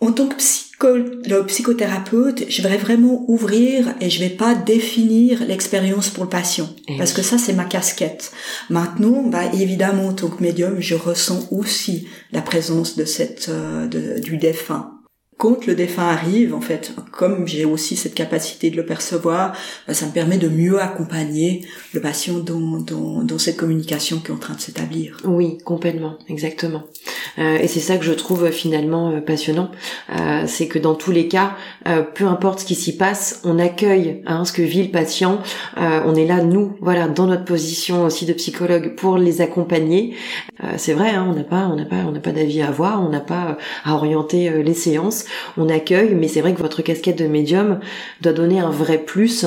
En 0.00 0.12
tant 0.12 0.28
que 0.28 0.36
psychologue, 0.36 1.46
psychothérapeute, 1.46 2.44
je 2.48 2.62
vais 2.62 2.78
vraiment 2.78 3.24
ouvrir 3.28 3.94
et 4.00 4.08
je 4.08 4.20
vais 4.20 4.30
pas 4.30 4.54
définir 4.54 5.44
l'expérience 5.44 6.08
pour 6.08 6.24
le 6.24 6.30
patient. 6.30 6.70
Eh 6.88 6.96
parce 6.96 7.12
que 7.12 7.20
ça, 7.20 7.36
c'est 7.36 7.52
ma 7.52 7.64
casquette. 7.64 8.32
Maintenant, 8.70 9.22
bah, 9.24 9.52
évidemment, 9.52 10.08
en 10.08 10.12
tant 10.14 10.28
que 10.28 10.42
médium, 10.42 10.80
je 10.80 10.94
ressens 10.94 11.48
aussi 11.50 12.08
la 12.32 12.40
présence 12.40 12.96
de 12.96 13.04
cette, 13.04 13.50
euh, 13.50 13.86
de, 13.88 14.20
du 14.20 14.38
défunt 14.38 14.99
quand 15.40 15.66
le 15.66 15.74
défunt 15.74 16.06
arrive, 16.06 16.54
en 16.54 16.60
fait, 16.60 16.92
comme 17.12 17.48
j'ai 17.48 17.64
aussi 17.64 17.96
cette 17.96 18.14
capacité 18.14 18.68
de 18.68 18.76
le 18.76 18.84
percevoir, 18.84 19.56
bah, 19.88 19.94
ça 19.94 20.04
me 20.04 20.12
permet 20.12 20.36
de 20.36 20.50
mieux 20.50 20.78
accompagner 20.82 21.64
le 21.94 22.02
patient 22.02 22.40
dans, 22.40 22.78
dans, 22.78 23.22
dans 23.22 23.38
cette 23.38 23.56
communication 23.56 24.18
qui 24.18 24.30
est 24.30 24.34
en 24.34 24.38
train 24.38 24.52
de 24.52 24.60
s'établir. 24.60 25.16
Oui, 25.24 25.56
complètement, 25.64 26.18
exactement. 26.28 26.82
Euh, 27.38 27.56
et 27.56 27.68
c'est 27.68 27.80
ça 27.80 27.96
que 27.96 28.04
je 28.04 28.12
trouve 28.12 28.44
euh, 28.44 28.50
finalement 28.50 29.12
euh, 29.12 29.20
passionnant, 29.22 29.70
euh, 30.14 30.44
c'est 30.46 30.68
que 30.68 30.78
dans 30.78 30.94
tous 30.94 31.10
les 31.10 31.26
cas, 31.26 31.56
euh, 31.88 32.02
peu 32.02 32.26
importe 32.26 32.60
ce 32.60 32.64
qui 32.66 32.74
s'y 32.74 32.98
passe, 32.98 33.40
on 33.42 33.58
accueille 33.58 34.22
hein, 34.26 34.44
ce 34.44 34.52
que 34.52 34.60
vit 34.60 34.82
le 34.82 34.90
patient. 34.90 35.40
on 35.78 36.14
est 36.16 36.26
là, 36.26 36.42
nous, 36.42 36.76
voilà, 36.82 37.08
dans 37.08 37.26
notre 37.26 37.46
position 37.46 38.04
aussi 38.04 38.26
de 38.26 38.34
psychologue 38.34 38.94
pour 38.94 39.16
les 39.16 39.40
accompagner. 39.40 40.14
c'est 40.76 40.92
vrai, 40.92 41.10
hein, 41.10 41.26
on 41.30 41.34
n'a 41.34 41.44
pas, 41.44 41.68
on 41.72 41.76
n'a 41.76 41.86
pas, 41.86 41.96
on 42.06 42.12
n'a 42.12 42.20
pas 42.20 42.32
d'avis 42.32 42.60
à 42.60 42.68
avoir, 42.68 43.02
on 43.02 43.08
n'a 43.08 43.20
pas 43.20 43.56
à 43.84 43.94
orienter 43.94 44.62
les 44.62 44.74
séances 44.74 45.24
on 45.56 45.68
accueille, 45.68 46.14
mais 46.14 46.28
c'est 46.28 46.40
vrai 46.40 46.54
que 46.54 46.60
votre 46.60 46.82
casquette 46.82 47.18
de 47.18 47.26
médium 47.26 47.80
doit 48.20 48.32
donner 48.32 48.60
un 48.60 48.70
vrai 48.70 48.98
plus. 48.98 49.46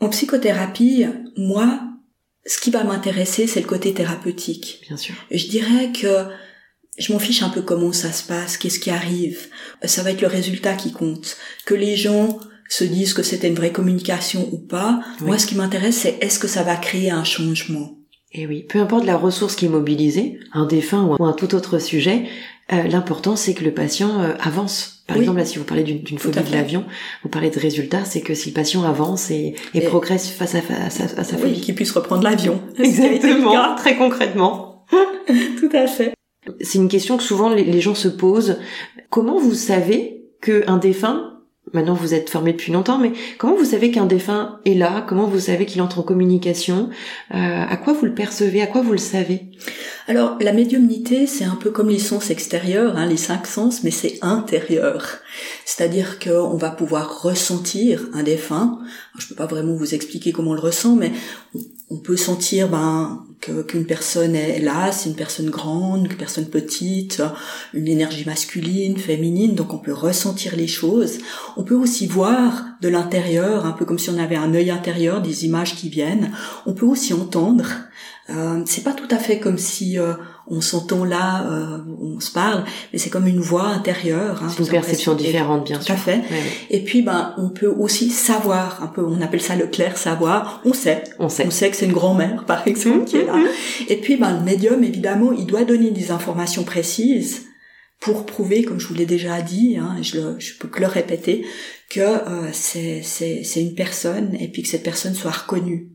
En 0.00 0.08
psychothérapie, 0.08 1.06
moi, 1.36 1.80
ce 2.46 2.58
qui 2.58 2.70
va 2.70 2.84
m'intéresser, 2.84 3.46
c'est 3.46 3.60
le 3.60 3.66
côté 3.66 3.94
thérapeutique. 3.94 4.80
Bien 4.88 4.96
sûr. 4.96 5.14
Je 5.30 5.46
dirais 5.46 5.92
que 5.92 6.26
je 6.98 7.12
m'en 7.12 7.18
fiche 7.18 7.42
un 7.42 7.48
peu 7.48 7.62
comment 7.62 7.92
ça 7.92 8.12
se 8.12 8.24
passe, 8.24 8.56
qu'est-ce 8.56 8.80
qui 8.80 8.90
arrive. 8.90 9.48
Ça 9.84 10.02
va 10.02 10.10
être 10.10 10.20
le 10.20 10.28
résultat 10.28 10.74
qui 10.74 10.92
compte. 10.92 11.36
Que 11.64 11.74
les 11.74 11.96
gens 11.96 12.38
se 12.68 12.84
disent 12.84 13.14
que 13.14 13.22
c'était 13.22 13.48
une 13.48 13.54
vraie 13.54 13.72
communication 13.72 14.48
ou 14.52 14.58
pas. 14.58 15.00
Moi, 15.20 15.38
ce 15.38 15.46
qui 15.46 15.54
m'intéresse, 15.54 15.96
c'est 15.96 16.18
est-ce 16.20 16.38
que 16.38 16.48
ça 16.48 16.62
va 16.62 16.76
créer 16.76 17.10
un 17.10 17.24
changement. 17.24 17.98
Et 18.34 18.46
oui, 18.46 18.64
peu 18.66 18.78
importe 18.78 19.04
la 19.04 19.16
ressource 19.16 19.56
qui 19.56 19.66
est 19.66 19.68
mobilisée, 19.68 20.40
un 20.54 20.64
défunt 20.64 21.04
ou 21.04 21.24
un 21.24 21.34
tout 21.34 21.54
autre 21.54 21.78
sujet, 21.78 22.24
euh, 22.72 22.84
l'important 22.84 23.36
c'est 23.36 23.52
que 23.52 23.62
le 23.62 23.72
patient 23.72 24.20
euh, 24.20 24.32
avance. 24.40 25.04
Par 25.06 25.18
exemple, 25.18 25.38
là, 25.38 25.44
si 25.44 25.58
vous 25.58 25.64
parlez 25.64 25.82
d'une 25.82 26.18
phobie 26.18 26.40
de 26.40 26.52
l'avion, 26.52 26.84
vous 27.22 27.28
parlez 27.28 27.50
de 27.50 27.58
résultats, 27.58 28.06
c'est 28.06 28.22
que 28.22 28.32
si 28.32 28.48
le 28.48 28.54
patient 28.54 28.84
avance 28.84 29.30
et, 29.30 29.54
progresse 29.86 30.30
face 30.30 30.54
à, 30.54 30.62
sa, 30.88 31.04
à 31.20 31.24
sa 31.24 31.36
oui, 31.36 31.60
qu'il 31.60 31.74
puisse 31.74 31.90
reprendre 31.90 32.22
l'avion. 32.22 32.62
Exactement, 32.78 33.74
très 33.76 33.96
concrètement. 33.96 34.86
Tout 35.58 35.70
à 35.74 35.86
fait. 35.86 36.14
C'est 36.60 36.78
une 36.78 36.88
question 36.88 37.18
que 37.18 37.22
souvent 37.22 37.50
les, 37.50 37.64
les 37.64 37.80
gens 37.80 37.94
se 37.94 38.08
posent. 38.08 38.58
Comment 39.10 39.38
vous 39.38 39.54
savez 39.54 40.24
qu'un 40.40 40.78
défunt 40.78 41.31
Maintenant, 41.72 41.94
vous 41.94 42.12
êtes 42.12 42.28
formé 42.28 42.52
depuis 42.52 42.72
longtemps, 42.72 42.98
mais 42.98 43.12
comment 43.38 43.56
vous 43.56 43.64
savez 43.64 43.90
qu'un 43.90 44.04
défunt 44.04 44.58
est 44.66 44.74
là? 44.74 45.04
Comment 45.08 45.26
vous 45.26 45.38
savez 45.38 45.64
qu'il 45.64 45.80
entre 45.80 46.00
en 46.00 46.02
communication? 46.02 46.90
Euh, 47.34 47.36
À 47.38 47.76
quoi 47.76 47.92
vous 47.92 48.04
le 48.04 48.14
percevez? 48.14 48.60
À 48.60 48.66
quoi 48.66 48.82
vous 48.82 48.92
le 48.92 48.98
savez? 48.98 49.46
Alors, 50.08 50.36
la 50.40 50.52
médiumnité, 50.52 51.26
c'est 51.26 51.44
un 51.44 51.54
peu 51.54 51.70
comme 51.70 51.88
les 51.88 52.00
sens 52.00 52.30
extérieurs, 52.30 52.96
hein, 52.96 53.06
les 53.06 53.16
cinq 53.16 53.46
sens, 53.46 53.84
mais 53.84 53.92
c'est 53.92 54.18
intérieur. 54.20 55.06
C'est-à-dire 55.64 56.18
qu'on 56.18 56.56
va 56.56 56.70
pouvoir 56.70 57.22
ressentir 57.22 58.08
un 58.12 58.24
défunt. 58.24 58.80
Je 59.16 59.28
peux 59.28 59.36
pas 59.36 59.46
vraiment 59.46 59.74
vous 59.74 59.94
expliquer 59.94 60.32
comment 60.32 60.50
on 60.50 60.54
le 60.54 60.60
ressent, 60.60 60.96
mais 60.96 61.12
on 61.92 61.98
peut 61.98 62.16
sentir 62.16 62.68
ben 62.68 63.26
qu'une 63.66 63.86
personne 63.86 64.36
est 64.36 64.60
là, 64.60 64.92
c'est 64.92 65.10
une 65.10 65.16
personne 65.16 65.50
grande, 65.50 66.06
une 66.06 66.16
personne 66.16 66.46
petite, 66.46 67.22
une 67.74 67.88
énergie 67.88 68.24
masculine, 68.24 68.96
féminine, 68.96 69.56
donc 69.56 69.74
on 69.74 69.78
peut 69.78 69.92
ressentir 69.92 70.54
les 70.54 70.68
choses. 70.68 71.18
On 71.56 71.64
peut 71.64 71.74
aussi 71.74 72.06
voir 72.06 72.64
de 72.80 72.88
l'intérieur, 72.88 73.66
un 73.66 73.72
peu 73.72 73.84
comme 73.84 73.98
si 73.98 74.10
on 74.10 74.18
avait 74.18 74.36
un 74.36 74.54
œil 74.54 74.70
intérieur, 74.70 75.20
des 75.20 75.44
images 75.44 75.74
qui 75.74 75.88
viennent. 75.88 76.30
On 76.66 76.72
peut 76.72 76.86
aussi 76.86 77.14
entendre. 77.14 77.66
Euh, 78.30 78.62
c'est 78.64 78.84
pas 78.84 78.92
tout 78.92 79.08
à 79.10 79.18
fait 79.18 79.40
comme 79.40 79.58
si 79.58 79.98
euh, 79.98 80.14
on 80.48 80.60
s'entend 80.60 81.04
là, 81.04 81.46
euh, 81.46 81.78
on 82.00 82.20
se 82.20 82.30
parle, 82.30 82.64
mais 82.92 82.98
c'est 82.98 83.10
comme 83.10 83.26
une 83.26 83.40
voix 83.40 83.66
intérieure. 83.66 84.42
Hein, 84.42 84.48
c'est 84.50 84.62
une 84.62 84.68
perception 84.68 85.14
différente, 85.14 85.66
bien 85.66 85.80
sûr. 85.80 85.94
Tout 85.94 86.00
à 86.00 86.04
fait. 86.04 86.20
Et 86.70 86.80
puis, 86.80 87.02
ben, 87.02 87.34
on 87.38 87.50
peut 87.50 87.68
aussi 87.68 88.10
savoir, 88.10 88.82
un 88.82 88.88
peu, 88.88 89.04
on 89.04 89.20
appelle 89.20 89.40
ça 89.40 89.56
le 89.56 89.66
clair 89.66 89.96
savoir. 89.96 90.60
On 90.64 90.72
sait. 90.72 91.04
On 91.18 91.28
sait. 91.28 91.46
On 91.46 91.50
sait 91.50 91.70
que 91.70 91.76
c'est 91.76 91.86
une 91.86 91.92
grand-mère, 91.92 92.44
par 92.46 92.66
exemple, 92.66 93.04
qui 93.04 93.16
est 93.16 93.26
là. 93.26 93.36
Et 93.88 93.96
puis, 93.96 94.16
ben, 94.16 94.38
le 94.38 94.44
médium, 94.44 94.82
évidemment, 94.82 95.32
il 95.32 95.46
doit 95.46 95.64
donner 95.64 95.90
des 95.90 96.10
informations 96.10 96.64
précises 96.64 97.46
pour 98.00 98.26
prouver, 98.26 98.64
comme 98.64 98.80
je 98.80 98.88
vous 98.88 98.94
l'ai 98.94 99.06
déjà 99.06 99.40
dit, 99.42 99.76
hein, 99.78 99.96
je, 100.02 100.20
le, 100.20 100.40
je 100.40 100.58
peux 100.58 100.66
que 100.66 100.80
le 100.80 100.88
répéter, 100.88 101.46
que 101.88 102.00
euh, 102.00 102.50
c'est 102.52 103.60
une 103.60 103.74
personne 103.76 104.34
et 104.40 104.48
puis 104.48 104.62
que 104.62 104.68
cette 104.68 104.82
personne 104.82 105.14
soit 105.14 105.30
reconnue. 105.30 105.88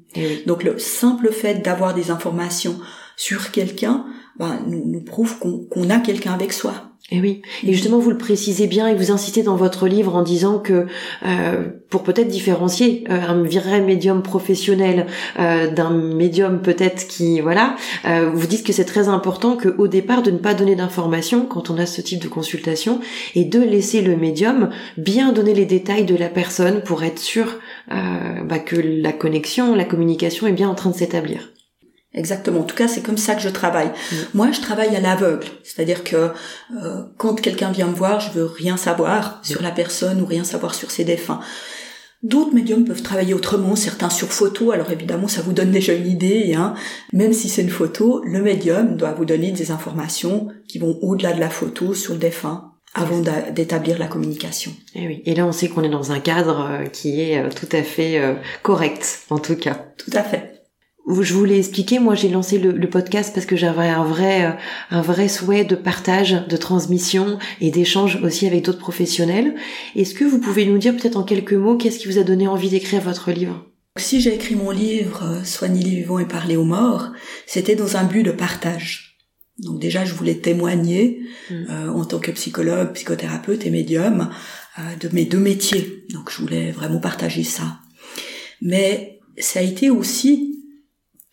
Donc 0.45 0.63
le 0.63 0.79
simple 0.79 1.31
fait 1.31 1.55
d'avoir 1.55 1.93
des 1.93 2.09
informations 2.09 2.79
sur 3.17 3.51
quelqu'un 3.51 4.05
ben, 4.39 4.59
nous, 4.67 4.83
nous 4.85 5.01
prouve 5.01 5.39
qu'on 5.39 5.89
a 5.89 5.99
quelqu'un 5.99 6.33
avec 6.33 6.53
soi. 6.53 6.87
Et 7.09 7.21
oui. 7.21 7.41
Et 7.63 7.71
justement, 7.71 7.99
vous 7.99 8.09
le 8.09 8.17
précisez 8.17 8.67
bien 8.67 8.87
et 8.87 8.93
vous 8.93 9.11
insistez 9.11 9.41
dans 9.41 9.55
votre 9.55 9.87
livre 9.87 10.13
en 10.13 10.23
disant 10.23 10.59
que 10.59 10.87
euh, 11.25 11.69
pour 11.89 12.03
peut-être 12.03 12.27
différencier 12.27 13.05
euh, 13.09 13.21
un 13.21 13.43
vrai 13.43 13.79
médium 13.79 14.21
professionnel 14.21 15.05
euh, 15.39 15.71
d'un 15.71 15.91
médium 15.91 16.61
peut-être 16.61 17.07
qui 17.07 17.39
voilà, 17.39 17.77
euh, 18.05 18.29
vous 18.33 18.45
dites 18.45 18.65
que 18.65 18.73
c'est 18.73 18.83
très 18.83 19.07
important 19.07 19.55
que 19.55 19.69
au 19.77 19.87
départ 19.87 20.21
de 20.21 20.31
ne 20.31 20.37
pas 20.37 20.53
donner 20.53 20.75
d'informations 20.75 21.45
quand 21.45 21.69
on 21.69 21.77
a 21.77 21.85
ce 21.85 22.01
type 22.01 22.21
de 22.21 22.27
consultation 22.27 22.99
et 23.35 23.45
de 23.45 23.61
laisser 23.61 24.01
le 24.01 24.17
médium 24.17 24.69
bien 24.97 25.31
donner 25.31 25.53
les 25.53 25.65
détails 25.65 26.03
de 26.03 26.15
la 26.15 26.27
personne 26.27 26.81
pour 26.81 27.05
être 27.05 27.19
sûr 27.19 27.55
euh, 27.93 28.43
bah, 28.43 28.59
que 28.59 28.75
la 28.75 29.13
connexion, 29.13 29.75
la 29.75 29.85
communication 29.85 30.45
est 30.45 30.51
bien 30.51 30.67
en 30.67 30.75
train 30.75 30.89
de 30.89 30.95
s'établir. 30.95 31.51
Exactement. 32.17 32.61
En 32.61 32.63
tout 32.63 32.75
cas, 32.75 32.87
c'est 32.87 33.01
comme 33.01 33.17
ça 33.17 33.35
que 33.35 33.41
je 33.41 33.49
travaille. 33.49 33.91
Moi, 34.33 34.51
je 34.51 34.59
travaille 34.59 34.95
à 34.95 34.99
l'aveugle, 34.99 35.45
c'est-à-dire 35.63 36.03
que 36.03 36.15
euh, 36.15 37.03
quand 37.17 37.39
quelqu'un 37.39 37.71
vient 37.71 37.87
me 37.87 37.93
voir, 37.93 38.19
je 38.19 38.31
veux 38.31 38.45
rien 38.45 38.75
savoir 38.75 39.39
sur 39.43 39.61
la 39.61 39.69
personne 39.69 40.19
ou 40.21 40.25
rien 40.25 40.43
savoir 40.43 40.73
sur 40.73 40.89
ses 40.89 41.03
défunts. 41.03 41.39
D'autres 42.23 42.55
médiums 42.55 42.85
peuvent 42.85 43.03
travailler 43.03 43.35
autrement, 43.35 43.75
certains 43.75 44.09
sur 44.09 44.29
photo. 44.29 44.71
Alors 44.71 44.91
évidemment, 44.91 45.27
ça 45.27 45.41
vous 45.41 45.53
donne 45.53 45.69
déjà 45.69 45.93
une 45.93 46.07
idée. 46.07 46.55
Hein. 46.55 46.73
Même 47.13 47.33
si 47.33 47.49
c'est 47.49 47.61
une 47.61 47.69
photo, 47.69 48.23
le 48.25 48.41
médium 48.41 48.97
doit 48.97 49.13
vous 49.13 49.25
donner 49.25 49.51
des 49.51 49.69
informations 49.69 50.47
qui 50.67 50.79
vont 50.79 50.97
au-delà 51.03 51.33
de 51.33 51.39
la 51.39 51.51
photo 51.51 51.93
sur 51.93 52.13
le 52.13 52.19
défunt 52.19 52.73
avant 52.95 53.21
d'établir 53.51 53.99
la 53.99 54.07
communication. 54.07 54.71
Et 54.95 55.03
eh 55.03 55.07
oui. 55.07 55.21
Et 55.25 55.35
là, 55.35 55.45
on 55.45 55.51
sait 55.51 55.67
qu'on 55.67 55.83
est 55.83 55.89
dans 55.89 56.11
un 56.11 56.19
cadre 56.19 56.67
euh, 56.67 56.85
qui 56.85 57.21
est 57.21 57.37
euh, 57.37 57.49
tout 57.49 57.69
à 57.71 57.83
fait 57.83 58.19
correct, 58.63 59.19
en 59.29 59.37
tout 59.37 59.55
cas. 59.55 59.85
Tout 59.97 60.09
à 60.15 60.23
fait 60.23 60.56
je 61.07 61.33
vous 61.33 61.45
l'ai 61.45 61.57
expliqué, 61.57 61.99
moi 61.99 62.15
j'ai 62.15 62.29
lancé 62.29 62.57
le, 62.57 62.89
podcast 62.89 63.33
parce 63.33 63.45
que 63.45 63.55
j'avais 63.55 63.87
un 63.87 64.03
vrai, 64.03 64.45
euh, 64.45 64.51
un 64.91 65.01
vrai 65.01 65.27
souhait 65.27 65.63
de 65.63 65.75
partage, 65.75 66.45
de 66.47 66.57
transmission 66.57 67.37
et 67.61 67.71
d'échange 67.71 68.19
aussi 68.23 68.45
avec 68.45 68.65
d'autres 68.65 68.79
professionnels. 68.79 69.55
Est-ce 69.95 70.13
que 70.13 70.25
vous 70.25 70.39
pouvez 70.39 70.65
nous 70.65 70.77
dire 70.77 70.95
peut-être 70.95 71.17
en 71.17 71.23
quelques 71.23 71.53
mots 71.53 71.77
qu'est-ce 71.77 71.99
qui 71.99 72.07
vous 72.07 72.19
a 72.19 72.23
donné 72.23 72.47
envie 72.47 72.69
d'écrire 72.69 73.01
votre 73.01 73.31
livre? 73.31 73.65
Si 73.97 74.21
j'ai 74.21 74.35
écrit 74.35 74.55
mon 74.55 74.69
livre 74.69 75.23
euh, 75.23 75.43
Soigner 75.43 75.81
les 75.81 75.95
vivants 75.95 76.19
et 76.19 76.27
parler 76.27 76.57
aux 76.57 76.65
morts, 76.65 77.11
c'était 77.45 77.75
dans 77.75 77.95
un 77.95 78.03
but 78.03 78.23
de 78.23 78.31
partage. 78.31 79.17
Donc 79.59 79.79
déjà, 79.79 80.05
je 80.05 80.13
voulais 80.13 80.35
témoigner 80.35 81.21
mm. 81.49 81.53
euh, 81.69 81.89
en 81.89 82.05
tant 82.05 82.19
que 82.19 82.31
psychologue, 82.31 82.91
psychothérapeute 82.93 83.65
et 83.65 83.69
médium 83.69 84.29
de 85.01 85.09
mes 85.11 85.25
deux 85.25 85.39
métiers. 85.39 86.03
Donc 86.13 86.31
je 86.31 86.39
voulais 86.39 86.71
vraiment 86.71 86.99
partager 86.99 87.43
ça. 87.43 87.79
Mais 88.61 89.19
ça 89.39 89.59
a 89.59 89.63
été 89.63 89.89
aussi 89.89 90.56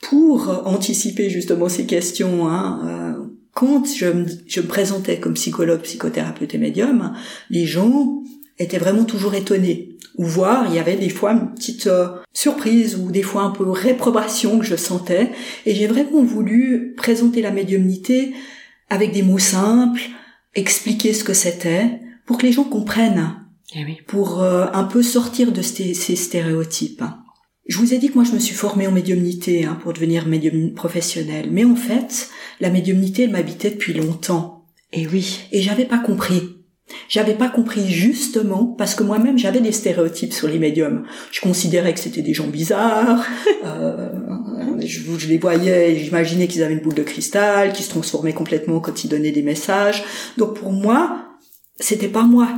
pour 0.05 0.62
anticiper 0.67 1.31
justement 1.31 1.69
ces 1.69 1.87
questions, 1.87 2.47
hein, 2.47 2.81
euh, 2.85 3.25
quand 3.53 3.87
je 3.87 4.07
me, 4.07 4.27
je 4.47 4.61
me 4.61 4.67
présentais 4.67 5.19
comme 5.19 5.35
psychologue, 5.35 5.81
psychothérapeute 5.81 6.55
et 6.55 6.59
médium, 6.59 7.14
les 7.49 7.64
gens 7.64 8.23
étaient 8.59 8.79
vraiment 8.79 9.05
toujours 9.05 9.35
étonnés. 9.35 9.97
Ou 10.17 10.25
voir, 10.25 10.67
il 10.69 10.75
y 10.75 10.79
avait 10.79 10.97
des 10.97 11.09
fois 11.09 11.33
une 11.33 11.55
petite 11.55 11.87
euh, 11.87 12.09
surprise 12.33 12.97
ou 12.97 13.11
des 13.11 13.23
fois 13.23 13.43
un 13.43 13.51
peu 13.51 13.69
réprobation 13.69 14.59
que 14.59 14.64
je 14.64 14.77
sentais. 14.77 15.33
Et 15.67 15.75
j'ai 15.75 15.87
vraiment 15.87 16.23
voulu 16.23 16.95
présenter 16.97 17.40
la 17.40 17.51
médiumnité 17.51 18.35
avec 18.90 19.12
des 19.12 19.23
mots 19.23 19.38
simples, 19.38 20.03
expliquer 20.55 21.14
ce 21.14 21.25
que 21.25 21.35
c'était, 21.35 21.99
pour 22.27 22.38
que 22.38 22.47
les 22.47 22.53
gens 22.53 22.64
comprennent. 22.64 23.37
Eh 23.75 23.85
oui. 23.85 23.97
Pour 24.07 24.43
euh, 24.43 24.67
un 24.73 24.85
peu 24.85 25.03
sortir 25.03 25.51
de 25.51 25.62
ces, 25.62 25.95
ces 25.95 26.14
stéréotypes. 26.14 27.03
Je 27.66 27.79
vous 27.79 27.94
ai 27.94 27.98
dit 27.98 28.09
que 28.09 28.14
moi 28.14 28.24
je 28.24 28.33
me 28.33 28.38
suis 28.38 28.55
formée 28.55 28.87
en 28.87 28.92
médiumnité 28.92 29.64
hein, 29.64 29.79
pour 29.83 29.92
devenir 29.92 30.27
médium 30.27 30.74
professionnelle, 30.74 31.48
mais 31.50 31.64
en 31.64 31.77
fait 31.77 32.29
la 32.61 32.70
médiumnité 32.70 33.22
elle 33.22 33.31
m'habitait 33.31 33.70
depuis 33.70 33.94
longtemps. 33.94 34.66
Et 34.92 35.07
oui. 35.07 35.40
Et 35.50 35.62
j'avais 35.62 35.87
pas 35.87 35.98
compris. 35.98 36.42
J'avais 37.09 37.35
pas 37.35 37.48
compris 37.48 37.90
justement 37.90 38.66
parce 38.66 38.94
que 38.94 39.03
moi-même 39.03 39.38
j'avais 39.38 39.61
des 39.61 39.72
stéréotypes 39.72 40.35
sur 40.35 40.48
les 40.48 40.59
médiums. 40.59 41.05
Je 41.33 41.40
considérais 41.40 41.94
que 41.94 42.00
c'était 42.00 42.22
des 42.22 42.35
gens 42.35 42.46
bizarres. 42.46 43.27
euh, 43.64 44.11
je, 44.81 45.00
je, 45.18 45.29
les 45.29 45.38
voyais, 45.38 45.96
j'imaginais 45.96 46.46
qu'ils 46.46 46.62
avaient 46.62 46.74
une 46.74 46.81
boule 46.81 46.94
de 46.94 47.03
cristal, 47.03 47.72
qu'ils 47.72 47.87
se 47.87 47.90
transformaient 47.90 48.35
complètement 48.35 48.81
quand 48.81 49.05
ils 49.05 49.09
donnaient 49.09 49.33
des 49.33 49.42
messages. 49.42 50.05
Donc 50.37 50.59
pour 50.59 50.72
moi, 50.72 51.38
c'était 51.81 52.09
pas 52.09 52.24
moi. 52.24 52.48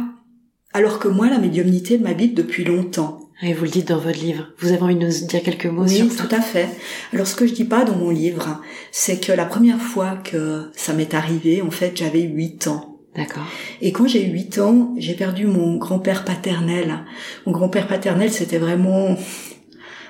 Alors 0.72 0.98
que 0.98 1.08
moi, 1.08 1.30
la 1.30 1.38
médiumnité 1.38 1.96
m'habite 1.96 2.34
depuis 2.34 2.64
longtemps. 2.64 3.25
Et 3.42 3.52
vous 3.52 3.64
le 3.64 3.70
dites 3.70 3.88
dans 3.88 3.98
votre 3.98 4.18
livre. 4.18 4.48
Vous 4.58 4.72
avez 4.72 4.80
envie 4.80 4.94
de 4.94 5.04
nous 5.04 5.26
dire 5.26 5.42
quelques 5.42 5.66
mots 5.66 5.82
oui, 5.82 5.96
sur 5.96 6.10
ça 6.10 6.24
tout 6.24 6.34
à 6.34 6.40
fait. 6.40 6.68
Alors 7.12 7.26
ce 7.26 7.36
que 7.36 7.46
je 7.46 7.52
dis 7.52 7.64
pas 7.64 7.84
dans 7.84 7.96
mon 7.96 8.10
livre, 8.10 8.62
c'est 8.92 9.20
que 9.20 9.32
la 9.32 9.44
première 9.44 9.80
fois 9.80 10.16
que 10.16 10.70
ça 10.74 10.94
m'est 10.94 11.12
arrivé, 11.12 11.60
en 11.60 11.70
fait, 11.70 11.96
j'avais 11.96 12.22
8 12.22 12.68
ans. 12.68 12.96
D'accord. 13.14 13.46
Et 13.80 13.92
quand 13.92 14.06
j'ai 14.06 14.26
eu 14.26 14.30
8 14.30 14.58
ans, 14.58 14.94
j'ai 14.98 15.14
perdu 15.14 15.46
mon 15.46 15.76
grand-père 15.76 16.24
paternel. 16.24 17.04
Mon 17.46 17.52
grand-père 17.52 17.88
paternel, 17.88 18.30
c'était 18.30 18.58
vraiment 18.58 19.16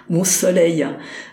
mon 0.08 0.24
soleil. 0.24 0.86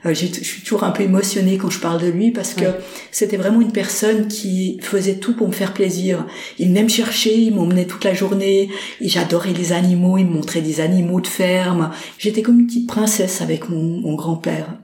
Euh, 0.05 0.13
je 0.13 0.25
suis 0.25 0.61
toujours 0.63 0.83
un 0.83 0.91
peu 0.91 1.03
émotionnée 1.03 1.57
quand 1.57 1.69
je 1.69 1.79
parle 1.79 2.01
de 2.01 2.07
lui 2.07 2.31
parce 2.31 2.53
que 2.53 2.65
c'était 3.11 3.37
vraiment 3.37 3.61
une 3.61 3.71
personne 3.71 4.27
qui 4.27 4.79
faisait 4.81 5.15
tout 5.15 5.35
pour 5.35 5.47
me 5.47 5.53
faire 5.53 5.73
plaisir. 5.73 6.25
Il 6.59 6.69
venait 6.69 6.83
me 6.83 6.89
chercher, 6.89 7.37
il 7.37 7.53
m'emmenait 7.53 7.85
toute 7.85 8.03
la 8.03 8.13
journée, 8.13 8.69
et 9.01 9.09
j'adorais 9.09 9.53
les 9.53 9.73
animaux, 9.73 10.17
il 10.17 10.25
me 10.25 10.33
montrait 10.33 10.61
des 10.61 10.81
animaux 10.81 11.21
de 11.21 11.27
ferme. 11.27 11.91
J'étais 12.17 12.41
comme 12.41 12.59
une 12.59 12.67
petite 12.67 12.87
princesse 12.87 13.41
avec 13.41 13.69
mon, 13.69 13.81
mon 13.81 14.15
grand-père. 14.15 14.77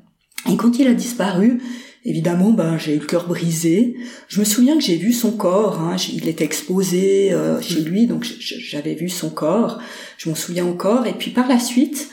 Et 0.50 0.56
quand 0.56 0.80
il 0.80 0.88
a 0.88 0.94
disparu, 0.94 1.60
Évidemment, 2.06 2.52
ben 2.52 2.78
j'ai 2.78 2.96
eu 2.96 3.00
le 3.00 3.06
cœur 3.06 3.28
brisé. 3.28 3.98
Je 4.30 4.40
me 4.40 4.46
souviens 4.46 4.78
que 4.78 4.84
j'ai 4.84 4.96
vu 4.96 5.12
son 5.12 5.32
corps. 5.32 5.82
Hein, 5.82 5.98
il 6.14 6.30
était 6.30 6.46
exposé 6.46 7.34
euh, 7.34 7.62
chez 7.62 7.82
lui, 7.82 8.08
donc 8.08 8.26
j'avais 8.40 8.96
vu 8.96 9.10
son 9.10 9.30
corps. 9.30 9.80
Je 10.18 10.30
m'en 10.30 10.36
souviens 10.36 10.66
encore. 10.66 11.08
Et 11.08 11.14
puis 11.14 11.32
par 11.32 11.48
la 11.50 11.60
suite, 11.60 12.10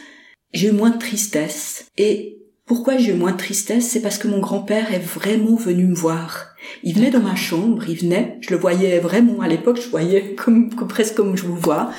j'ai 0.57 0.69
eu 0.69 0.73
moins 0.73 0.91
de 0.91 0.99
tristesse. 0.99 1.87
Et 1.99 2.39
pourquoi 2.65 2.97
j'ai 2.97 3.13
eu 3.13 3.15
moins 3.15 3.33
de 3.33 3.37
tristesse? 3.37 3.87
C'est 3.87 4.01
parce 4.01 4.19
que 4.19 4.27
mon 4.27 4.41
grand-père 4.41 4.93
est 4.93 4.99
vraiment 4.99 5.55
venu 5.55 5.85
me 5.85 5.95
voir. 5.95 6.55
Il 6.83 6.95
venait 6.95 7.11
dans 7.11 7.21
ma 7.21 7.37
chambre, 7.37 7.85
il 7.89 7.97
venait, 7.97 8.39
je 8.41 8.51
le 8.51 8.57
voyais 8.57 8.99
vraiment 8.99 9.41
à 9.41 9.49
l'époque, 9.49 9.81
je 9.81 9.89
voyais 9.89 10.35
comme, 10.37 10.71
presque 10.71 11.15
comme 11.15 11.37
je 11.37 11.45
vous 11.45 11.57
vois, 11.57 11.91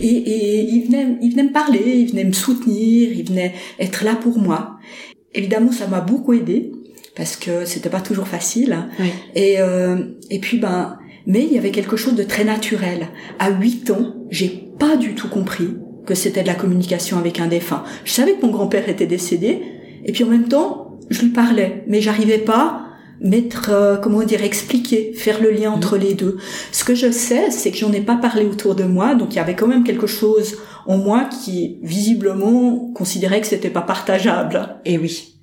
et, 0.00 0.06
et 0.06 0.60
il 0.62 0.86
venait, 0.86 1.18
il 1.20 1.32
venait 1.32 1.42
me 1.42 1.52
parler, 1.52 1.82
il 1.84 2.10
venait 2.10 2.24
me 2.24 2.32
soutenir, 2.32 3.12
il 3.12 3.28
venait 3.28 3.54
être 3.78 4.04
là 4.04 4.14
pour 4.14 4.38
moi. 4.38 4.78
Évidemment, 5.34 5.72
ça 5.72 5.88
m'a 5.88 6.00
beaucoup 6.00 6.32
aidé 6.32 6.72
parce 7.16 7.36
que 7.36 7.64
c'était 7.64 7.90
pas 7.90 8.00
toujours 8.00 8.28
facile. 8.28 8.72
Hein. 8.72 8.88
Et 9.34 9.56
euh, 9.58 9.96
et 10.30 10.38
puis 10.38 10.58
ben, 10.58 10.98
mais 11.26 11.42
il 11.42 11.52
y 11.52 11.58
avait 11.58 11.72
quelque 11.72 11.96
chose 11.96 12.14
de 12.14 12.22
très 12.22 12.44
naturel. 12.44 13.08
À 13.38 13.50
huit 13.50 13.90
ans, 13.90 14.14
j'ai 14.30 14.48
pas 14.78 14.96
du 14.96 15.14
tout 15.14 15.28
compris 15.28 15.70
que 16.06 16.14
c'était 16.14 16.42
de 16.42 16.46
la 16.46 16.54
communication 16.54 17.18
avec 17.18 17.40
un 17.40 17.46
défunt. 17.46 17.84
Je 18.04 18.12
savais 18.12 18.34
que 18.34 18.44
mon 18.44 18.52
grand-père 18.52 18.88
était 18.88 19.06
décédé, 19.06 19.62
et 20.04 20.12
puis 20.12 20.24
en 20.24 20.28
même 20.28 20.48
temps, 20.48 20.98
je 21.10 21.22
lui 21.22 21.30
parlais, 21.30 21.84
mais 21.86 22.00
j'arrivais 22.00 22.38
pas 22.38 22.80
mettre, 23.20 23.70
euh, 23.70 23.96
comment 23.96 24.22
dire, 24.22 24.42
expliquer, 24.42 25.12
faire 25.14 25.40
le 25.40 25.50
lien 25.50 25.70
entre 25.70 25.96
les 25.96 26.14
deux. 26.14 26.38
Ce 26.72 26.84
que 26.84 26.94
je 26.94 27.10
sais, 27.10 27.50
c'est 27.50 27.70
que 27.70 27.76
j'en 27.76 27.92
ai 27.92 28.00
pas 28.00 28.16
parlé 28.16 28.44
autour 28.44 28.74
de 28.74 28.84
moi, 28.84 29.14
donc 29.14 29.34
il 29.34 29.36
y 29.36 29.40
avait 29.40 29.54
quand 29.54 29.66
même 29.66 29.84
quelque 29.84 30.06
chose 30.06 30.58
en 30.86 30.98
moi 30.98 31.24
qui, 31.24 31.78
visiblement, 31.82 32.90
considérait 32.94 33.40
que 33.40 33.46
c'était 33.46 33.70
pas 33.70 33.82
partageable. 33.82 34.76
Et 34.84 34.98
oui. 34.98 35.34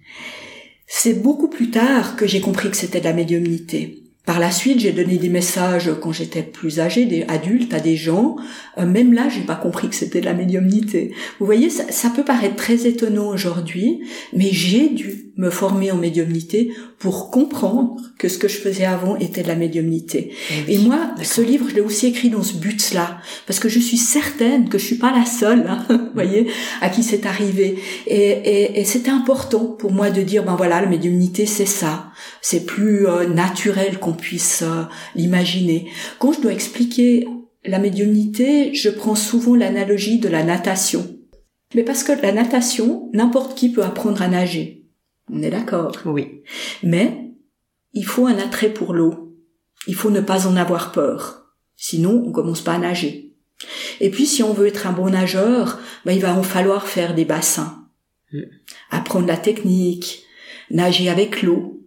C'est 0.87 1.21
beaucoup 1.21 1.47
plus 1.47 1.71
tard 1.71 2.15
que 2.15 2.27
j'ai 2.27 2.41
compris 2.41 2.69
que 2.69 2.75
c'était 2.75 2.99
de 2.99 3.05
la 3.05 3.13
médiumnité. 3.13 4.00
Par 4.25 4.39
la 4.39 4.51
suite, 4.51 4.79
j'ai 4.79 4.91
donné 4.91 5.17
des 5.17 5.29
messages 5.29 5.89
quand 5.99 6.11
j'étais 6.11 6.43
plus 6.43 6.79
âgée, 6.79 7.05
des 7.05 7.23
adultes, 7.23 7.73
à 7.73 7.79
des 7.79 7.95
gens. 7.95 8.35
Euh, 8.77 8.85
même 8.85 9.13
là, 9.13 9.29
j'ai 9.29 9.41
pas 9.41 9.55
compris 9.55 9.89
que 9.89 9.95
c'était 9.95 10.21
de 10.21 10.25
la 10.25 10.33
médiumnité. 10.33 11.13
Vous 11.39 11.45
voyez, 11.45 11.71
ça, 11.71 11.91
ça 11.91 12.11
peut 12.11 12.23
paraître 12.23 12.55
très 12.55 12.85
étonnant 12.85 13.29
aujourd'hui, 13.29 14.01
mais 14.31 14.49
j'ai 14.51 14.89
dû 14.89 15.30
me 15.37 15.49
former 15.49 15.91
en 15.91 15.97
médiumnité 15.97 16.71
pour 16.99 17.31
comprendre 17.31 17.95
que 18.17 18.27
ce 18.27 18.37
que 18.37 18.47
je 18.47 18.57
faisais 18.57 18.85
avant 18.85 19.15
était 19.17 19.43
de 19.43 19.47
la 19.47 19.55
médiumnité. 19.55 20.33
Eh 20.67 20.75
Et, 20.75 20.77
moi, 20.79 21.11
ce 21.23 21.41
livre, 21.41 21.67
je 21.69 21.75
l'ai 21.75 21.81
aussi 21.81 22.07
écrit 22.07 22.29
dans 22.29 22.43
ce 22.43 22.55
but-là, 22.55 23.17
parce 23.47 23.59
que 23.59 23.69
je 23.69 23.79
suis 23.79 23.97
certaine 23.97 24.69
que 24.69 24.77
je 24.77 24.85
suis 24.85 24.97
pas 24.97 25.11
la 25.11 25.25
seule, 25.25 25.65
hein, 25.67 25.85
vous 25.89 26.13
voyez, 26.13 26.47
à 26.81 26.89
qui 26.89 27.03
c'est 27.03 27.25
arrivé. 27.25 27.77
Et, 28.07 28.15
et, 28.15 28.79
et 28.79 28.85
c'était 28.85 29.11
important 29.11 29.65
pour 29.65 29.91
moi 29.91 30.09
de 30.09 30.21
dire, 30.21 30.43
ben 30.43 30.55
voilà, 30.55 30.81
la 30.81 30.87
médiumnité, 30.87 31.45
c'est 31.45 31.65
ça. 31.65 32.11
C'est 32.41 32.65
plus 32.65 33.07
euh, 33.07 33.27
naturel 33.27 33.99
qu'on 33.99 34.13
puisse 34.13 34.63
euh, 34.63 34.83
l'imaginer. 35.15 35.89
Quand 36.19 36.33
je 36.33 36.41
dois 36.41 36.53
expliquer 36.53 37.27
la 37.65 37.79
médiumnité, 37.79 38.73
je 38.73 38.89
prends 38.89 39.15
souvent 39.15 39.55
l'analogie 39.55 40.19
de 40.19 40.29
la 40.29 40.43
natation. 40.43 41.17
Mais 41.73 41.83
parce 41.83 42.03
que 42.03 42.11
la 42.11 42.31
natation, 42.31 43.09
n'importe 43.13 43.55
qui 43.55 43.69
peut 43.69 43.83
apprendre 43.83 44.21
à 44.21 44.27
nager. 44.27 44.80
On 45.31 45.41
est 45.41 45.49
d'accord 45.49 45.95
Oui. 46.05 46.43
Mais 46.83 47.31
il 47.93 48.05
faut 48.05 48.27
un 48.27 48.37
attrait 48.37 48.73
pour 48.73 48.93
l'eau. 48.93 49.35
Il 49.87 49.95
faut 49.95 50.11
ne 50.11 50.21
pas 50.21 50.47
en 50.47 50.55
avoir 50.55 50.91
peur. 50.91 51.53
Sinon, 51.75 52.23
on 52.25 52.31
commence 52.31 52.61
pas 52.61 52.73
à 52.73 52.77
nager. 52.77 53.33
Et 53.99 54.11
puis, 54.11 54.25
si 54.25 54.43
on 54.43 54.53
veut 54.53 54.67
être 54.67 54.87
un 54.87 54.91
bon 54.91 55.09
nageur, 55.09 55.79
ben, 56.05 56.13
il 56.13 56.21
va 56.21 56.35
en 56.35 56.43
falloir 56.43 56.87
faire 56.87 57.15
des 57.15 57.25
bassins. 57.25 57.87
Mm. 58.31 58.41
Apprendre 58.91 59.27
la 59.27 59.37
technique, 59.37 60.23
nager 60.69 61.09
avec 61.09 61.41
l'eau. 61.41 61.81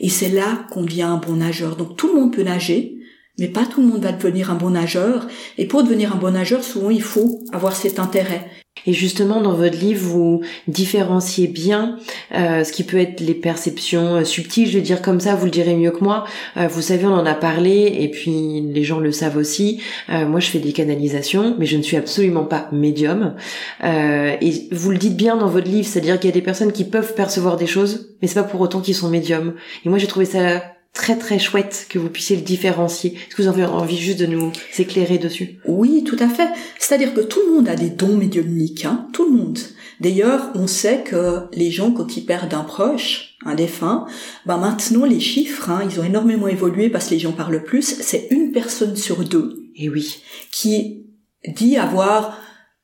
Et 0.00 0.08
c'est 0.08 0.28
là 0.28 0.66
qu'on 0.70 0.82
devient 0.82 1.02
un 1.02 1.16
bon 1.16 1.36
nageur. 1.36 1.76
Donc 1.76 1.96
tout 1.96 2.08
le 2.08 2.20
monde 2.20 2.32
peut 2.32 2.42
nager, 2.42 2.98
mais 3.38 3.48
pas 3.48 3.66
tout 3.66 3.80
le 3.80 3.88
monde 3.88 4.02
va 4.02 4.12
devenir 4.12 4.50
un 4.50 4.54
bon 4.54 4.70
nageur. 4.70 5.26
Et 5.58 5.66
pour 5.66 5.82
devenir 5.82 6.14
un 6.14 6.18
bon 6.18 6.30
nageur, 6.30 6.62
souvent 6.62 6.90
il 6.90 7.02
faut 7.02 7.42
avoir 7.52 7.74
cet 7.74 7.98
intérêt. 7.98 8.50
Et 8.86 8.92
justement, 8.92 9.40
dans 9.40 9.54
votre 9.54 9.78
livre, 9.78 10.00
vous 10.00 10.40
différenciez 10.68 11.46
bien 11.46 11.98
euh, 12.34 12.64
ce 12.64 12.72
qui 12.72 12.84
peut 12.84 12.98
être 12.98 13.20
les 13.20 13.34
perceptions 13.34 14.16
euh, 14.16 14.24
subtiles, 14.24 14.68
je 14.68 14.78
vais 14.78 14.82
dire 14.82 15.02
comme 15.02 15.20
ça, 15.20 15.34
vous 15.34 15.46
le 15.46 15.50
direz 15.50 15.74
mieux 15.74 15.90
que 15.90 16.02
moi. 16.04 16.24
Euh, 16.56 16.68
vous 16.68 16.82
savez, 16.82 17.06
on 17.06 17.14
en 17.14 17.26
a 17.26 17.34
parlé, 17.34 17.96
et 18.00 18.08
puis 18.08 18.60
les 18.60 18.84
gens 18.84 19.00
le 19.00 19.12
savent 19.12 19.36
aussi. 19.36 19.80
moi, 20.08 20.40
je 20.40 20.48
fais 20.48 20.58
des 20.58 20.72
canalisations, 20.72 21.56
mais 21.58 21.66
je 21.66 21.76
ne 21.76 21.82
suis 21.82 21.96
absolument 21.96 22.44
pas 22.44 22.68
médium. 22.72 23.34
et 23.82 24.68
vous 24.72 24.90
le 24.90 24.98
dites 24.98 25.16
bien 25.16 25.36
dans 25.36 25.48
votre 25.48 25.68
livre, 25.68 25.86
c'est-à-dire 25.88 26.18
qu'il 26.18 26.30
y 26.30 26.32
a 26.32 26.34
des 26.34 26.42
personnes 26.42 26.72
qui 26.72 26.84
peuvent 26.84 27.14
percevoir 27.14 27.56
des 27.56 27.66
choses, 27.66 28.14
mais 28.20 28.28
c'est 28.28 28.34
pas 28.34 28.42
pour 28.42 28.60
autant 28.60 28.80
qu'ils 28.80 28.94
sont 28.94 29.08
médiums. 29.08 29.54
Et 29.84 29.88
moi, 29.88 29.98
j'ai 29.98 30.06
trouvé 30.06 30.26
ça 30.26 30.73
très 30.94 31.18
très 31.18 31.38
chouette 31.38 31.86
que 31.90 31.98
vous 31.98 32.08
puissiez 32.08 32.36
le 32.36 32.42
différencier. 32.42 33.14
Est-ce 33.14 33.36
que 33.36 33.42
vous 33.42 33.48
avez 33.48 33.64
envie 33.64 33.98
juste 33.98 34.20
de 34.20 34.26
nous 34.26 34.52
éclairer 34.78 35.18
dessus? 35.18 35.58
Oui, 35.66 36.04
tout 36.04 36.16
à 36.20 36.28
fait. 36.28 36.48
C'est-à-dire 36.78 37.12
que 37.12 37.20
tout 37.20 37.40
le 37.46 37.52
monde 37.52 37.68
a 37.68 37.74
des 37.74 37.90
dons 37.90 38.16
médiumniques, 38.16 38.84
hein, 38.84 39.08
tout 39.12 39.26
le 39.26 39.36
monde. 39.36 39.58
D'ailleurs, 40.00 40.50
on 40.54 40.66
sait 40.66 41.02
que 41.04 41.46
les 41.52 41.70
gens, 41.70 41.92
quand 41.92 42.16
ils 42.16 42.24
perdent 42.24 42.54
un 42.54 42.64
proche, 42.64 43.36
un 43.44 43.54
défunt, 43.54 44.06
ben 44.46 44.56
maintenant 44.56 45.04
les 45.04 45.20
chiffres, 45.20 45.68
hein, 45.68 45.86
ils 45.88 46.00
ont 46.00 46.04
énormément 46.04 46.48
évolué 46.48 46.88
parce 46.88 47.08
que 47.08 47.14
les 47.14 47.20
gens 47.20 47.32
parlent 47.32 47.64
plus. 47.64 47.96
C'est 48.00 48.28
une 48.30 48.52
personne 48.52 48.96
sur 48.96 49.24
deux. 49.24 49.70
Et 49.76 49.88
oui. 49.88 50.22
Qui 50.52 51.06
dit 51.46 51.76
avoir 51.76 52.38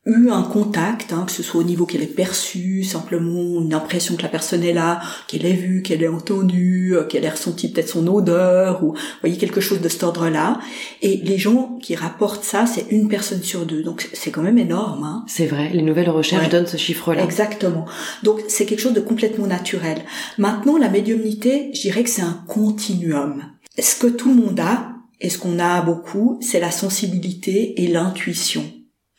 eu 0.07 0.31
un 0.31 0.43
contact, 0.43 1.13
hein, 1.13 1.25
que 1.27 1.33
ce 1.33 1.43
soit 1.43 1.61
au 1.61 1.65
niveau 1.65 1.85
qu'elle 1.85 2.03
ait 2.03 2.07
perçu, 2.07 2.85
simplement 2.85 3.61
une 3.61 3.75
impression 3.75 4.17
que 4.17 4.23
la 4.23 4.29
personne 4.29 4.65
est 4.65 4.73
là, 4.73 5.01
qu'elle 5.29 5.45
ait 5.45 5.53
vu, 5.53 5.83
qu'elle 5.83 6.03
ait 6.03 6.09
entendu, 6.09 6.97
euh, 6.97 7.05
qu'elle 7.05 7.25
ait 7.25 7.31
ressenti 7.31 7.71
peut-être 7.71 7.91
son 7.91 8.07
odeur, 8.07 8.83
ou 8.83 8.95
voyez 9.21 9.37
quelque 9.37 9.61
chose 9.61 9.83
de 9.83 9.89
cet 9.91 10.03
ordre-là. 10.03 10.59
Et 11.03 11.19
les 11.19 11.37
gens 11.37 11.79
qui 11.83 11.95
rapportent 11.97 12.45
ça, 12.45 12.65
c'est 12.65 12.87
une 12.91 13.09
personne 13.09 13.43
sur 13.43 13.67
deux. 13.67 13.83
Donc 13.83 14.09
c'est 14.15 14.31
quand 14.31 14.43
même 14.43 14.59
énorme. 14.59 15.05
Hein. 15.05 15.25
C'est 15.29 15.47
vrai, 15.47 15.71
les 15.75 15.83
nouvelles 15.83 16.11
recherches 16.11 16.49
donnent 16.49 16.67
ce 16.67 16.79
chiffre-là. 16.79 17.23
Exactement. 17.23 17.85
Donc 18.23 18.41
c'est 18.49 18.65
quelque 18.65 18.81
chose 18.81 18.95
de 18.95 19.01
complètement 19.01 19.47
naturel. 19.47 19.99
Maintenant, 20.39 20.79
la 20.79 20.89
médiumnité, 20.89 21.71
je 21.75 21.83
dirais 21.83 22.05
que 22.05 22.11
c'est 22.11 22.23
un 22.23 22.43
continuum. 22.49 23.43
Ce 23.79 23.97
que 23.97 24.07
tout 24.07 24.31
le 24.31 24.47
monde 24.47 24.61
a, 24.61 24.93
et 25.21 25.29
ce 25.29 25.37
qu'on 25.37 25.59
a 25.59 25.83
beaucoup, 25.83 26.39
c'est 26.41 26.61
la 26.61 26.71
sensibilité 26.71 27.83
et 27.83 27.89
l'intuition. 27.89 28.65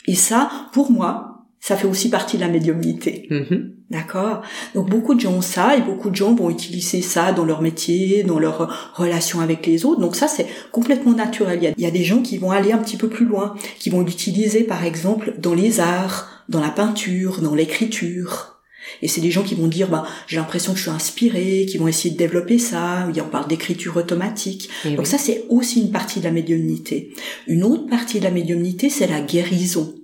Et 0.08 0.16
ça, 0.16 0.50
pour 0.74 0.92
moi, 0.92 1.32
ça 1.60 1.78
fait 1.78 1.88
aussi 1.88 2.10
partie 2.10 2.38
de 2.38 2.42
la 2.42 2.48
médiumnité. 2.48 3.28
Mm-hmm. 3.30 3.72
D'accord? 3.92 4.42
Donc 4.74 4.90
beaucoup 4.90 5.14
de 5.14 5.20
gens 5.20 5.34
ont 5.34 5.42
ça 5.42 5.76
et 5.76 5.82
beaucoup 5.82 6.10
de 6.10 6.16
gens 6.16 6.34
vont 6.34 6.50
utiliser 6.50 7.02
ça 7.02 7.34
dans 7.34 7.46
leur 7.46 7.62
métier, 7.62 8.24
dans 8.24 8.40
leur 8.40 8.94
relation 8.96 9.42
avec 9.42 9.68
les 9.68 9.86
autres. 9.86 10.02
Donc 10.02 10.16
ça, 10.16 10.28
c'est 10.28 10.48
complètement 10.72 11.14
naturel. 11.14 11.60
Il 11.62 11.66
y, 11.66 11.68
a, 11.68 11.74
il 11.78 11.84
y, 11.84 11.88
a, 11.88 11.92
des 11.92 12.04
gens 12.04 12.22
qui 12.22 12.38
vont 12.38 12.52
aller 12.52 12.72
un 12.72 12.80
petit 12.80 12.98
peu 12.98 13.10
plus 13.10 13.26
loin, 13.26 13.54
qui 13.78 13.90
vont 13.90 14.02
l'utiliser 14.02 14.64
par 14.64 14.84
exemple 14.84 15.36
dans 15.38 15.54
les 15.54 15.80
arts, 15.80 16.46
dans 16.50 16.62
la 16.62 16.70
peinture, 16.70 17.42
dans 17.42 17.54
l'écriture. 17.54 18.61
Et 19.02 19.08
c'est 19.08 19.22
des 19.22 19.32
gens 19.32 19.44
qui 19.44 19.56
vont 19.56 19.68
dire, 19.68 19.90
bah, 19.90 20.06
j'ai 20.28 20.38
l'impression 20.38 20.74
que 20.74 20.78
je 20.78 20.84
suis 20.84 20.92
inspiré, 20.92 21.66
qui 21.68 21.78
vont 21.78 21.88
essayer 21.88 22.12
de 22.12 22.18
développer 22.18 22.60
ça. 22.60 23.08
On 23.16 23.30
parle 23.30 23.48
d'écriture 23.48 23.98
automatique. 23.98 24.70
Donc 24.86 25.08
ça, 25.08 25.18
c'est 25.18 25.46
aussi 25.50 25.82
une 25.82 25.92
partie 25.92 26.20
de 26.20 26.26
la 26.26 26.32
médiumnité. 26.32 27.14
Une 27.48 27.64
autre 27.64 27.88
partie 27.88 28.20
de 28.20 28.24
la 28.24 28.32
médiumnité, 28.32 28.90
c'est 28.90 29.08
la 29.08 29.22
guérison. 29.22 29.96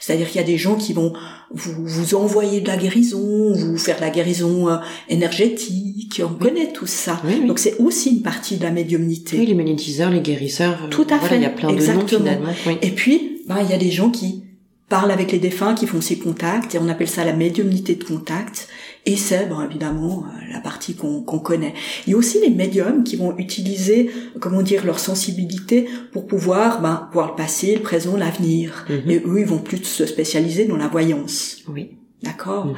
C'est-à-dire 0.00 0.28
qu'il 0.28 0.40
y 0.40 0.44
a 0.44 0.46
des 0.46 0.56
gens 0.56 0.76
qui 0.76 0.92
vont 0.92 1.12
vous, 1.50 1.84
vous 1.84 2.14
envoyer 2.14 2.60
de 2.60 2.68
la 2.68 2.76
guérison, 2.76 3.52
vous 3.52 3.76
faire 3.76 3.96
de 3.96 4.00
la 4.00 4.10
guérison 4.10 4.68
euh, 4.68 4.76
énergétique, 5.08 6.22
on 6.24 6.34
connaît 6.34 6.72
tout 6.72 6.86
ça. 6.86 7.20
Donc 7.46 7.58
c'est 7.58 7.76
aussi 7.78 8.10
une 8.10 8.22
partie 8.22 8.56
de 8.56 8.62
la 8.62 8.70
médiumnité. 8.70 9.38
Oui, 9.38 9.46
les 9.46 9.54
magnétiseurs, 9.54 10.10
les 10.10 10.20
guérisseurs. 10.20 10.88
Tout 10.90 11.06
à 11.10 11.18
fait. 11.18 11.36
Il 11.36 11.42
y 11.42 11.46
a 11.46 11.50
plein 11.50 11.72
de 11.72 11.84
noms 11.84 12.06
finalement. 12.06 12.48
Et 12.80 12.90
puis, 12.90 13.42
bah, 13.46 13.58
il 13.62 13.70
y 13.70 13.74
a 13.74 13.78
des 13.78 13.90
gens 13.90 14.10
qui 14.10 14.45
parlent 14.88 15.10
avec 15.10 15.32
les 15.32 15.38
défunts, 15.38 15.74
qui 15.74 15.86
font 15.86 16.00
ces 16.00 16.18
contacts, 16.18 16.74
et 16.74 16.78
on 16.78 16.88
appelle 16.88 17.08
ça 17.08 17.24
la 17.24 17.32
médiumnité 17.32 17.96
de 17.96 18.04
contact. 18.04 18.68
Et 19.04 19.16
c'est, 19.16 19.46
bon, 19.46 19.60
évidemment, 19.60 20.24
euh, 20.24 20.52
la 20.52 20.60
partie 20.60 20.94
qu'on 20.94 21.22
connaît. 21.22 21.74
Il 22.06 22.10
y 22.10 22.14
a 22.14 22.16
aussi 22.16 22.40
les 22.40 22.50
médiums 22.50 23.04
qui 23.04 23.16
vont 23.16 23.36
utiliser, 23.36 24.10
comment 24.40 24.62
dire, 24.62 24.84
leur 24.84 24.98
sensibilité 24.98 25.88
pour 26.12 26.26
pouvoir 26.26 26.80
ben, 26.80 27.08
voir 27.12 27.30
le 27.30 27.36
passé, 27.36 27.74
le 27.74 27.82
présent, 27.82 28.16
l'avenir. 28.16 28.86
Mhm. 28.88 29.10
Et 29.10 29.22
eux, 29.24 29.40
ils 29.40 29.46
vont 29.46 29.58
plus 29.58 29.82
se 29.84 30.06
spécialiser 30.06 30.66
dans 30.66 30.76
la 30.76 30.88
voyance. 30.88 31.58
Oui. 31.68 31.90
D'accord? 32.22 32.66
Mhm. 32.66 32.74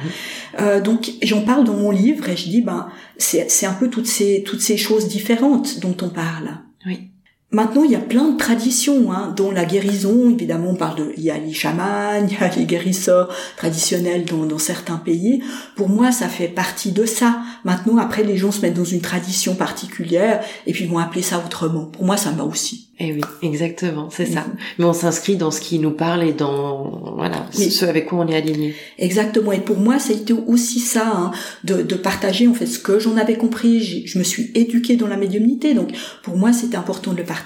Euh, 0.59 0.81
donc 0.81 1.11
j'en 1.23 1.41
parle 1.41 1.63
dans 1.63 1.73
mon 1.73 1.91
livre 1.91 2.27
et 2.27 2.35
je 2.35 2.49
dis 2.49 2.61
ben 2.61 2.89
c'est 3.17 3.65
un 3.65 3.73
peu 3.73 3.89
toutes 3.89 4.05
ces 4.05 4.43
toutes 4.43 4.59
ces 4.59 4.75
choses 4.75 5.07
différentes 5.07 5.79
dont 5.79 5.95
on 6.01 6.09
parle. 6.09 6.59
Oui. 6.85 7.09
Maintenant, 7.51 7.83
il 7.83 7.89
y 7.89 7.95
a 7.95 7.99
plein 7.99 8.29
de 8.29 8.37
traditions, 8.37 9.11
hein, 9.11 9.33
dont 9.35 9.49
la 9.49 9.65
guérison, 9.65 10.29
évidemment, 10.29 10.69
on 10.69 10.75
parle 10.75 10.99
de, 10.99 11.13
il 11.17 11.23
y 11.23 11.31
a 11.31 11.37
les 11.39 11.51
chamans, 11.51 12.23
il 12.29 12.31
y 12.31 12.37
a 12.37 12.55
les 12.55 12.65
guérisseurs 12.65 13.33
traditionnels 13.57 14.25
dans, 14.25 14.45
dans, 14.45 14.59
certains 14.59 14.97
pays. 14.97 15.41
Pour 15.75 15.89
moi, 15.89 16.11
ça 16.11 16.27
fait 16.27 16.47
partie 16.47 16.91
de 16.91 17.05
ça. 17.05 17.41
Maintenant, 17.63 17.97
après, 17.97 18.23
les 18.23 18.37
gens 18.37 18.51
se 18.51 18.61
mettent 18.61 18.75
dans 18.75 18.83
une 18.83 19.01
tradition 19.01 19.55
particulière 19.55 20.43
et 20.67 20.73
puis 20.73 20.85
vont 20.85 20.99
appeler 20.99 21.23
ça 21.23 21.41
autrement. 21.43 21.85
Pour 21.85 22.05
moi, 22.05 22.17
ça 22.17 22.31
me 22.31 22.37
va 22.37 22.43
aussi. 22.43 22.89
Eh 23.01 23.13
oui, 23.13 23.21
exactement, 23.43 24.09
c'est 24.11 24.25
ça. 24.25 24.45
Mais 24.77 24.83
on 24.83 24.91
s'inscrit 24.91 25.37
dans 25.37 25.51
ce 25.51 25.61
qui 25.61 25.79
nous 25.79 25.91
parle 25.91 26.21
et 26.21 26.33
dans 26.33 27.13
voilà 27.15 27.45
ce 27.53 27.85
avec 27.85 28.07
quoi 28.07 28.19
on 28.19 28.27
est 28.27 28.35
aligné. 28.35 28.75
Exactement. 28.97 29.53
Et 29.53 29.61
pour 29.61 29.77
moi, 29.77 29.99
ça 29.99 30.11
a 30.11 30.17
été 30.17 30.33
aussi 30.33 30.81
ça, 30.81 31.07
hein, 31.07 31.31
de, 31.63 31.81
de, 31.81 31.95
partager 31.95 32.49
en 32.49 32.53
fait 32.53 32.65
ce 32.65 32.77
que 32.77 32.99
j'en 32.99 33.15
avais 33.15 33.35
compris. 33.35 34.05
Je 34.05 34.19
me 34.19 34.23
suis 34.25 34.51
éduquée 34.53 34.97
dans 34.97 35.07
la 35.07 35.15
médiumnité, 35.15 35.73
donc 35.73 35.91
pour 36.23 36.35
moi, 36.35 36.51
c'était 36.51 36.75
important 36.75 37.13
de 37.13 37.17
le 37.19 37.23
partager. 37.23 37.38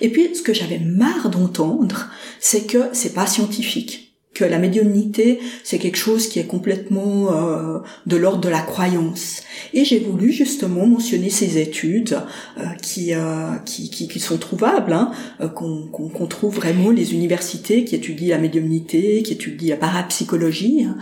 Et 0.00 0.08
puis, 0.08 0.34
ce 0.34 0.42
que 0.42 0.54
j'avais 0.54 0.78
marre 0.78 1.30
d'entendre, 1.30 2.08
c'est 2.40 2.66
que 2.66 2.88
c'est 2.92 3.14
pas 3.14 3.26
scientifique 3.26 4.06
que 4.36 4.44
la 4.44 4.58
médiumnité, 4.58 5.40
c'est 5.64 5.78
quelque 5.78 5.96
chose 5.96 6.28
qui 6.28 6.38
est 6.38 6.46
complètement 6.46 7.32
euh, 7.32 7.78
de 8.04 8.16
l'ordre 8.16 8.42
de 8.42 8.50
la 8.50 8.60
croyance. 8.60 9.42
Et 9.72 9.84
j'ai 9.84 9.98
voulu 9.98 10.30
justement 10.30 10.86
mentionner 10.86 11.30
ces 11.30 11.58
études 11.58 12.20
euh, 12.58 12.64
qui, 12.82 13.14
euh, 13.14 13.56
qui, 13.64 13.88
qui, 13.88 14.08
qui, 14.08 14.20
sont 14.20 14.36
trouvables, 14.36 14.92
hein, 14.92 15.10
euh, 15.40 15.48
qu'on 15.48 16.26
trouve 16.26 16.56
vraiment 16.56 16.90
les 16.90 17.14
universités 17.14 17.84
qui 17.84 17.94
étudient 17.94 18.36
la 18.36 18.42
médiumnité, 18.42 19.22
qui 19.22 19.32
étudient 19.32 19.74
la 19.74 19.80
parapsychologie, 19.80 20.84
hein, 20.84 20.98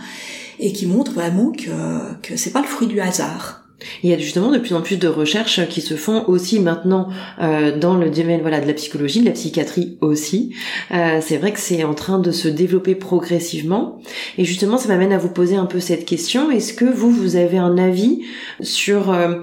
et 0.59 0.71
qui 0.71 0.85
montrent 0.85 1.13
vraiment 1.13 1.51
que, 1.51 2.15
que 2.21 2.37
c'est 2.37 2.51
pas 2.51 2.61
le 2.61 2.67
fruit 2.67 2.87
du 2.87 3.01
hasard. 3.01 3.64
Il 4.03 4.09
y 4.09 4.13
a 4.13 4.17
justement 4.17 4.51
de 4.51 4.57
plus 4.57 4.73
en 4.73 4.81
plus 4.81 4.97
de 4.97 5.07
recherches 5.07 5.67
qui 5.67 5.81
se 5.81 5.95
font 5.95 6.23
aussi 6.27 6.59
maintenant 6.59 7.09
euh, 7.41 7.77
dans 7.77 7.95
le 7.95 8.09
domaine 8.09 8.41
voilà 8.41 8.61
de 8.61 8.67
la 8.67 8.73
psychologie, 8.73 9.21
de 9.21 9.25
la 9.25 9.31
psychiatrie 9.31 9.97
aussi. 10.01 10.55
Euh, 10.91 11.19
c'est 11.21 11.37
vrai 11.37 11.51
que 11.51 11.59
c'est 11.59 11.83
en 11.83 11.93
train 11.93 12.19
de 12.19 12.31
se 12.31 12.47
développer 12.47 12.95
progressivement. 12.95 13.99
Et 14.37 14.45
justement, 14.45 14.77
ça 14.77 14.87
m'amène 14.87 15.11
à 15.11 15.17
vous 15.17 15.29
poser 15.29 15.55
un 15.55 15.65
peu 15.65 15.79
cette 15.79 16.05
question. 16.05 16.51
Est-ce 16.51 16.73
que 16.73 16.85
vous, 16.85 17.11
vous 17.11 17.35
avez 17.35 17.57
un 17.57 17.77
avis 17.77 18.21
sur 18.61 19.11
euh, 19.11 19.35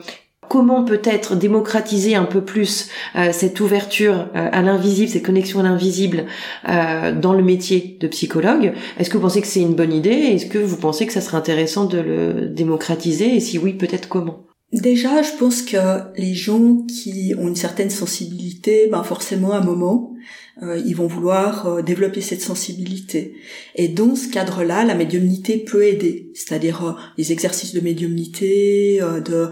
comment 0.52 0.84
peut-être 0.84 1.34
démocratiser 1.34 2.14
un 2.14 2.26
peu 2.26 2.42
plus 2.42 2.90
euh, 3.16 3.30
cette 3.32 3.58
ouverture 3.60 4.28
euh, 4.36 4.50
à 4.52 4.60
l'invisible, 4.60 5.08
cette 5.08 5.24
connexion 5.24 5.60
à 5.60 5.62
l'invisible 5.62 6.26
euh, 6.68 7.18
dans 7.18 7.32
le 7.32 7.42
métier 7.42 7.96
de 7.98 8.06
psychologue. 8.06 8.74
Est-ce 8.98 9.08
que 9.08 9.16
vous 9.16 9.22
pensez 9.22 9.40
que 9.40 9.46
c'est 9.46 9.62
une 9.62 9.74
bonne 9.74 9.94
idée? 9.94 10.10
Est-ce 10.10 10.44
que 10.44 10.58
vous 10.58 10.76
pensez 10.76 11.06
que 11.06 11.14
ça 11.14 11.22
serait 11.22 11.38
intéressant 11.38 11.86
de 11.86 11.98
le 11.98 12.48
démocratiser? 12.48 13.34
Et 13.34 13.40
si 13.40 13.56
oui, 13.56 13.72
peut-être 13.72 14.10
comment? 14.10 14.44
Déjà, 14.72 15.20
je 15.20 15.32
pense 15.38 15.60
que 15.60 15.76
les 16.16 16.34
gens 16.34 16.78
qui 16.88 17.34
ont 17.38 17.48
une 17.48 17.56
certaine 17.56 17.90
sensibilité, 17.90 18.88
ben 18.90 19.02
forcément 19.02 19.52
à 19.52 19.58
un 19.58 19.64
moment, 19.64 20.14
euh, 20.62 20.80
ils 20.84 20.96
vont 20.96 21.06
vouloir 21.06 21.66
euh, 21.66 21.82
développer 21.82 22.22
cette 22.22 22.40
sensibilité. 22.40 23.34
Et 23.74 23.88
dans 23.88 24.16
ce 24.16 24.28
cadre-là, 24.28 24.84
la 24.84 24.94
médiumnité 24.94 25.58
peut 25.58 25.84
aider, 25.84 26.30
c'est-à-dire 26.34 26.84
euh, 26.86 26.92
les 27.18 27.32
exercices 27.32 27.74
de 27.74 27.80
médiumnité, 27.80 29.00
de 29.24 29.50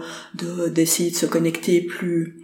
d'essayer 0.69 1.11
de 1.11 1.15
se 1.15 1.25
connecter 1.25 1.81
plus 1.81 2.37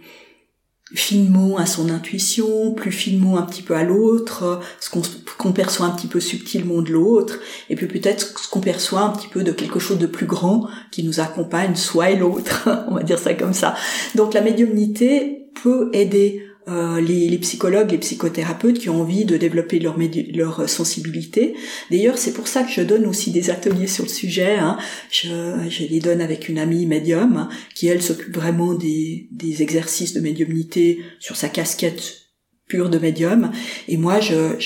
finement 0.94 1.58
à 1.58 1.66
son 1.66 1.90
intuition, 1.90 2.72
plus 2.72 2.92
finement 2.92 3.38
un 3.38 3.42
petit 3.42 3.62
peu 3.62 3.74
à 3.74 3.84
l'autre, 3.84 4.60
ce 4.80 4.90
qu'on 5.36 5.52
perçoit 5.52 5.86
un 5.86 5.90
petit 5.90 6.06
peu 6.06 6.20
subtilement 6.20 6.82
de 6.82 6.92
l'autre, 6.92 7.38
et 7.68 7.76
puis 7.76 7.86
peut-être 7.86 8.38
ce 8.38 8.48
qu'on 8.48 8.60
perçoit 8.60 9.02
un 9.02 9.10
petit 9.10 9.28
peu 9.28 9.44
de 9.44 9.52
quelque 9.52 9.78
chose 9.78 9.98
de 9.98 10.06
plus 10.06 10.26
grand 10.26 10.68
qui 10.90 11.04
nous 11.04 11.20
accompagne, 11.20 11.74
soit 11.76 12.10
et 12.10 12.16
l'autre, 12.16 12.68
on 12.88 12.94
va 12.94 13.02
dire 13.02 13.18
ça 13.18 13.34
comme 13.34 13.52
ça. 13.52 13.74
Donc 14.14 14.34
la 14.34 14.40
médiumnité 14.40 15.50
peut 15.62 15.90
aider 15.92 16.47
euh, 16.68 17.00
les, 17.00 17.38
psychologues, 17.38 17.90
les 17.90 17.98
psychothérapeutes 17.98 18.78
qui 18.78 18.88
ont 18.88 19.00
envie 19.00 19.24
de 19.24 19.36
développer 19.36 19.78
leur, 19.78 20.68
sensibilité. 20.68 21.54
D'ailleurs, 21.90 22.18
c'est 22.18 22.32
pour 22.32 22.48
ça 22.48 22.62
que 22.62 22.70
je 22.70 22.82
donne 22.82 23.06
aussi 23.06 23.30
des 23.30 23.50
ateliers 23.50 23.86
sur 23.86 24.04
le 24.04 24.10
sujet. 24.10 24.56
Hein. 24.58 24.78
Je, 25.10 25.28
je, 25.68 25.84
les 25.84 26.00
donne 26.00 26.20
avec 26.20 26.48
une 26.48 26.58
amie 26.58 26.86
médium 26.86 27.48
qui, 27.74 27.86
elle, 27.88 28.02
s'occupe 28.02 28.34
vraiment 28.34 28.74
des 28.74 29.28
exercices 29.60 30.14
de 30.14 30.20
médiumnité 30.20 31.00
sur 31.18 31.36
sa 31.36 31.48
casquette 31.48 32.27
pure 32.68 32.90
de 32.90 32.98
médium. 32.98 33.50
Et 33.88 33.96
moi, 33.96 34.20
je, 34.20 34.56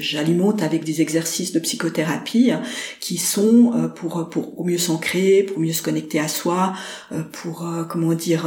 j'alimente 0.00 0.62
avec 0.62 0.84
des 0.84 1.00
exercices 1.00 1.52
de 1.52 1.60
psychothérapie 1.60 2.50
qui 3.00 3.16
sont 3.16 3.72
euh, 3.74 3.88
pour 3.88 4.28
pour 4.28 4.64
mieux 4.64 4.78
s'ancrer, 4.78 5.44
pour 5.44 5.60
mieux 5.60 5.72
se 5.72 5.82
connecter 5.82 6.18
à 6.18 6.28
soi, 6.28 6.74
euh, 7.12 7.22
pour 7.32 7.66
euh, 7.66 7.84
comment 7.84 8.14
dire 8.14 8.46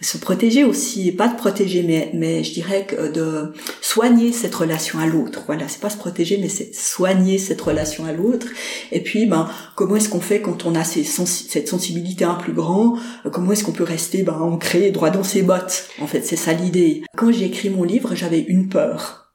se 0.00 0.18
protéger 0.18 0.64
aussi, 0.64 1.12
pas 1.12 1.28
de 1.28 1.36
protéger, 1.36 1.82
mais 1.82 2.10
mais 2.14 2.44
je 2.44 2.52
dirais 2.52 2.86
que 2.86 3.10
de 3.12 3.52
soigner 3.80 4.32
cette 4.32 4.54
relation 4.54 4.98
à 4.98 5.06
l'autre. 5.06 5.42
Voilà, 5.46 5.68
c'est 5.68 5.80
pas 5.80 5.90
se 5.90 5.96
protéger, 5.96 6.38
mais 6.40 6.48
c'est 6.48 6.74
soigner 6.74 7.38
cette 7.38 7.60
relation 7.60 8.04
à 8.04 8.12
l'autre. 8.12 8.46
Et 8.92 9.00
puis, 9.00 9.26
ben 9.26 9.48
comment 9.74 9.96
est-ce 9.96 10.08
qu'on 10.08 10.20
fait 10.20 10.40
quand 10.40 10.66
on 10.66 10.74
a 10.74 10.84
cette 10.84 11.68
sensibilité 11.68 12.24
un 12.24 12.34
plus 12.34 12.52
grand 12.52 12.96
Comment 13.32 13.52
est-ce 13.52 13.64
qu'on 13.64 13.72
peut 13.72 13.84
rester 13.84 14.22
ben 14.22 14.34
ancré 14.34 14.90
droit 14.90 15.10
dans 15.10 15.24
ses 15.24 15.42
bottes? 15.42 15.88
En 16.00 16.06
fait, 16.06 16.24
c'est 16.24 16.36
ça 16.36 16.52
l'idée. 16.52 17.02
Quand 17.16 17.32
j'ai 17.32 17.46
écrit 17.46 17.70
mon 17.70 17.84
livre 17.84 18.14
j'avais 18.20 18.40
une 18.40 18.68
peur. 18.68 19.34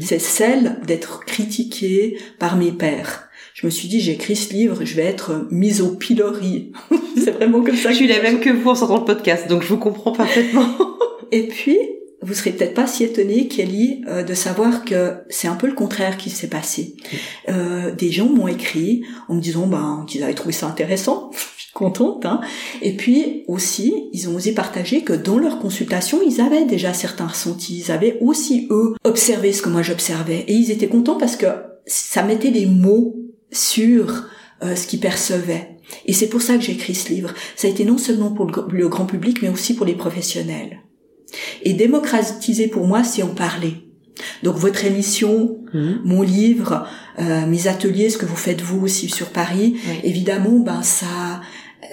C'est 0.00 0.18
celle 0.18 0.80
d'être 0.86 1.24
critiquée 1.24 2.18
par 2.38 2.56
mes 2.56 2.72
pères. 2.72 3.28
Je 3.54 3.66
me 3.66 3.70
suis 3.70 3.88
dit, 3.88 4.00
j'écris 4.00 4.36
ce 4.36 4.52
livre, 4.52 4.84
je 4.84 4.94
vais 4.94 5.04
être 5.04 5.48
mise 5.50 5.80
au 5.80 5.96
pilori. 5.96 6.72
c'est 7.16 7.30
vraiment 7.30 7.62
comme 7.62 7.76
ça. 7.76 7.90
je 7.90 7.96
suis 7.96 8.06
la 8.06 8.22
même 8.22 8.40
que 8.40 8.50
vous 8.50 8.68
en 8.68 8.74
sortant 8.74 8.98
le 8.98 9.04
podcast, 9.04 9.48
donc 9.48 9.62
je 9.62 9.68
vous 9.68 9.78
comprends 9.78 10.12
parfaitement. 10.12 10.76
Et 11.32 11.44
puis, 11.44 11.78
vous 12.22 12.34
serez 12.34 12.52
peut-être 12.52 12.74
pas 12.74 12.86
si 12.86 13.04
étonné, 13.04 13.48
Kelly, 13.48 14.02
euh, 14.08 14.22
de 14.22 14.34
savoir 14.34 14.84
que 14.84 15.14
c'est 15.28 15.48
un 15.48 15.54
peu 15.54 15.66
le 15.66 15.74
contraire 15.74 16.16
qui 16.16 16.30
s'est 16.30 16.48
passé. 16.48 16.96
Euh, 17.48 17.94
des 17.94 18.10
gens 18.10 18.28
m'ont 18.28 18.48
écrit 18.48 19.02
en 19.28 19.34
me 19.34 19.40
disant 19.40 19.66
ben, 19.66 20.04
qu'ils 20.08 20.22
avaient 20.22 20.34
trouvé 20.34 20.52
ça 20.52 20.66
intéressant 20.66 21.30
contente. 21.78 22.26
Hein. 22.26 22.40
Et 22.82 22.96
puis 22.96 23.44
aussi, 23.46 24.08
ils 24.12 24.28
ont 24.28 24.34
osé 24.34 24.52
partager 24.52 25.02
que 25.02 25.12
dans 25.12 25.38
leur 25.38 25.60
consultation, 25.60 26.18
ils 26.26 26.40
avaient 26.40 26.64
déjà 26.64 26.92
certains 26.92 27.28
ressentis. 27.28 27.84
Ils 27.86 27.92
avaient 27.92 28.18
aussi, 28.20 28.66
eux, 28.70 28.94
observé 29.04 29.52
ce 29.52 29.62
que 29.62 29.68
moi 29.68 29.82
j'observais. 29.82 30.44
Et 30.48 30.54
ils 30.54 30.70
étaient 30.70 30.88
contents 30.88 31.16
parce 31.16 31.36
que 31.36 31.46
ça 31.86 32.22
mettait 32.22 32.50
des 32.50 32.66
mots 32.66 33.16
sur 33.50 34.26
euh, 34.62 34.74
ce 34.74 34.86
qu'ils 34.86 35.00
percevaient. 35.00 35.76
Et 36.04 36.12
c'est 36.12 36.28
pour 36.28 36.42
ça 36.42 36.56
que 36.56 36.60
j'ai 36.60 36.72
écrit 36.72 36.94
ce 36.94 37.10
livre. 37.10 37.32
Ça 37.56 37.68
a 37.68 37.70
été 37.70 37.84
non 37.84 37.96
seulement 37.96 38.32
pour 38.32 38.46
le, 38.46 38.88
grand 38.88 39.06
public, 39.06 39.40
mais 39.40 39.48
aussi 39.48 39.74
pour 39.74 39.86
les 39.86 39.94
professionnels. 39.94 40.80
Et 41.62 41.72
démocratiser 41.74 42.68
pour 42.68 42.86
moi, 42.86 43.04
c'est 43.04 43.22
en 43.22 43.34
parler. 43.34 43.74
Donc 44.42 44.56
votre 44.56 44.84
émission, 44.84 45.58
mmh. 45.72 45.90
mon 46.04 46.22
livre, 46.22 46.86
euh, 47.20 47.46
mes 47.46 47.68
ateliers, 47.68 48.10
ce 48.10 48.18
que 48.18 48.26
vous 48.26 48.36
faites 48.36 48.60
vous 48.60 48.84
aussi 48.84 49.08
sur 49.08 49.28
Paris, 49.28 49.76
évidemment, 50.02 50.58
ben 50.58 50.82
ça, 50.82 51.40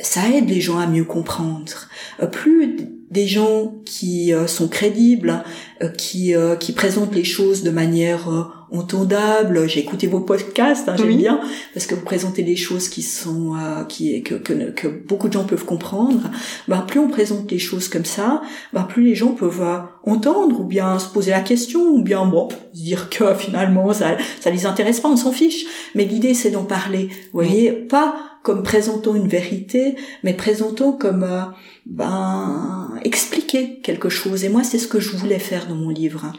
ça 0.01 0.29
aide 0.29 0.49
les 0.49 0.61
gens 0.61 0.79
à 0.79 0.87
mieux 0.87 1.03
comprendre. 1.03 1.87
Euh, 2.21 2.27
plus 2.27 2.77
des 3.11 3.27
gens 3.27 3.75
qui 3.85 4.33
euh, 4.33 4.47
sont 4.47 4.67
crédibles, 4.67 5.43
euh, 5.81 5.89
qui 5.89 6.33
qui 6.59 6.71
présentent 6.73 7.15
les 7.15 7.23
choses 7.23 7.63
de 7.63 7.69
manière 7.69 8.29
entendable. 8.71 9.69
J'ai 9.69 9.79
écouté 9.79 10.07
vos 10.07 10.19
podcasts, 10.19 10.89
hein, 10.89 10.95
j'aime 10.97 11.15
bien 11.15 11.39
parce 11.73 11.85
que 11.85 11.95
vous 11.95 12.03
présentez 12.03 12.43
des 12.43 12.55
choses 12.55 12.89
qui 12.89 13.03
sont 13.03 13.53
qui 13.87 14.21
que, 14.23 14.35
que, 14.35 14.71
que 14.71 14.87
beaucoup 14.87 15.27
de 15.27 15.33
gens 15.33 15.45
peuvent 15.45 15.65
comprendre. 15.65 16.29
Ben 16.67 16.81
plus 16.81 16.99
on 16.99 17.07
présente 17.07 17.49
les 17.51 17.59
choses 17.59 17.87
comme 17.87 18.05
ça, 18.05 18.41
ben 18.73 18.83
plus 18.83 19.03
les 19.03 19.15
gens 19.15 19.31
peuvent 19.31 19.63
entendre 20.03 20.59
ou 20.59 20.63
bien 20.65 20.99
se 20.99 21.07
poser 21.07 21.31
la 21.31 21.41
question 21.41 21.81
ou 21.81 22.01
bien 22.01 22.25
bon 22.25 22.49
se 22.73 22.81
dire 22.81 23.09
que 23.09 23.33
finalement 23.35 23.93
ça 23.93 24.17
ça 24.41 24.49
les 24.49 24.65
intéresse 24.65 24.99
pas, 24.99 25.09
on 25.09 25.17
s'en 25.17 25.31
fiche. 25.31 25.65
Mais 25.93 26.05
l'idée 26.05 26.33
c'est 26.33 26.51
d'en 26.51 26.65
parler. 26.65 27.09
Vous 27.31 27.41
voyez, 27.41 27.71
pas 27.71 28.34
comme 28.45 28.61
présentant 28.61 29.15
une 29.15 29.27
vérité, 29.27 29.95
mais 30.23 30.35
présentant 30.35 30.91
comme 30.91 31.23
euh, 31.23 31.41
ben 31.87 32.91
expliquer 33.03 33.79
quelque 33.81 34.07
chose. 34.07 34.43
Et 34.43 34.49
moi, 34.49 34.63
c'est 34.63 34.77
ce 34.77 34.87
que 34.87 34.99
je 34.99 35.17
voulais 35.17 35.39
faire 35.39 35.67
dans 35.67 35.73
mon 35.73 35.89
livre. 35.89 36.31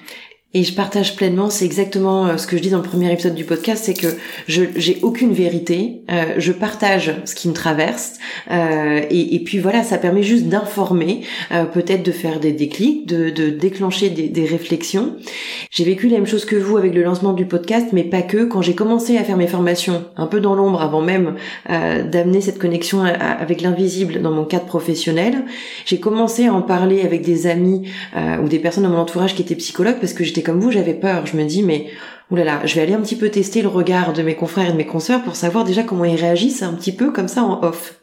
Et 0.56 0.64
je 0.64 0.72
partage 0.72 1.16
pleinement, 1.16 1.50
c'est 1.50 1.66
exactement 1.66 2.28
euh, 2.28 2.36
ce 2.38 2.46
que 2.46 2.56
je 2.56 2.62
dis 2.62 2.70
dans 2.70 2.78
le 2.78 2.82
premier 2.82 3.12
épisode 3.12 3.34
du 3.34 3.44
podcast, 3.44 3.84
c'est 3.84 3.92
que 3.92 4.06
je 4.48 4.62
j'ai 4.74 4.98
aucune 5.02 5.34
vérité, 5.34 6.00
euh, 6.10 6.32
je 6.38 6.50
partage 6.50 7.12
ce 7.26 7.34
qui 7.34 7.48
me 7.48 7.52
traverse, 7.52 8.14
euh, 8.50 9.02
et, 9.10 9.34
et, 9.34 9.40
puis 9.40 9.58
voilà, 9.58 9.82
ça 9.82 9.98
permet 9.98 10.22
juste 10.22 10.46
d'informer, 10.46 11.20
euh, 11.52 11.66
peut-être 11.66 12.02
de 12.02 12.10
faire 12.10 12.40
des 12.40 12.52
déclics, 12.52 13.06
de, 13.06 13.28
de 13.28 13.50
déclencher 13.50 14.08
des, 14.08 14.28
des 14.28 14.46
réflexions. 14.46 15.16
J'ai 15.70 15.84
vécu 15.84 16.08
la 16.08 16.16
même 16.16 16.26
chose 16.26 16.46
que 16.46 16.56
vous 16.56 16.78
avec 16.78 16.94
le 16.94 17.02
lancement 17.02 17.34
du 17.34 17.44
podcast, 17.44 17.88
mais 17.92 18.04
pas 18.04 18.22
que. 18.22 18.46
Quand 18.46 18.62
j'ai 18.62 18.74
commencé 18.74 19.18
à 19.18 19.24
faire 19.24 19.36
mes 19.36 19.48
formations, 19.48 20.04
un 20.16 20.26
peu 20.26 20.40
dans 20.40 20.54
l'ombre, 20.54 20.80
avant 20.80 21.02
même 21.02 21.34
euh, 21.68 22.02
d'amener 22.02 22.40
cette 22.40 22.58
connexion 22.58 23.02
avec 23.02 23.60
l'invisible 23.60 24.22
dans 24.22 24.30
mon 24.30 24.46
cadre 24.46 24.64
professionnel, 24.64 25.44
j'ai 25.84 26.00
commencé 26.00 26.46
à 26.46 26.54
en 26.54 26.62
parler 26.62 27.02
avec 27.02 27.20
des 27.20 27.46
amis 27.46 27.90
ou 28.42 28.48
des 28.48 28.58
personnes 28.58 28.84
dans 28.84 28.90
mon 28.90 28.98
entourage 28.98 29.34
qui 29.34 29.42
étaient 29.42 29.54
psychologues 29.54 29.98
parce 30.00 30.12
que 30.12 30.24
j'étais 30.24 30.45
comme 30.46 30.60
vous, 30.60 30.70
j'avais 30.70 30.94
peur. 30.94 31.26
Je 31.26 31.36
me 31.36 31.44
dis, 31.44 31.64
mais 31.64 31.88
oulala, 32.30 32.64
je 32.64 32.76
vais 32.76 32.82
aller 32.82 32.94
un 32.94 33.00
petit 33.00 33.16
peu 33.16 33.28
tester 33.30 33.62
le 33.62 33.68
regard 33.68 34.12
de 34.12 34.22
mes 34.22 34.36
confrères 34.36 34.68
et 34.68 34.72
de 34.72 34.76
mes 34.76 34.86
consoeurs 34.86 35.22
pour 35.24 35.34
savoir 35.34 35.64
déjà 35.64 35.82
comment 35.82 36.04
ils 36.04 36.14
réagissent 36.14 36.62
un 36.62 36.74
petit 36.74 36.92
peu 36.92 37.10
comme 37.10 37.28
ça 37.28 37.42
en 37.42 37.62
off. 37.64 37.96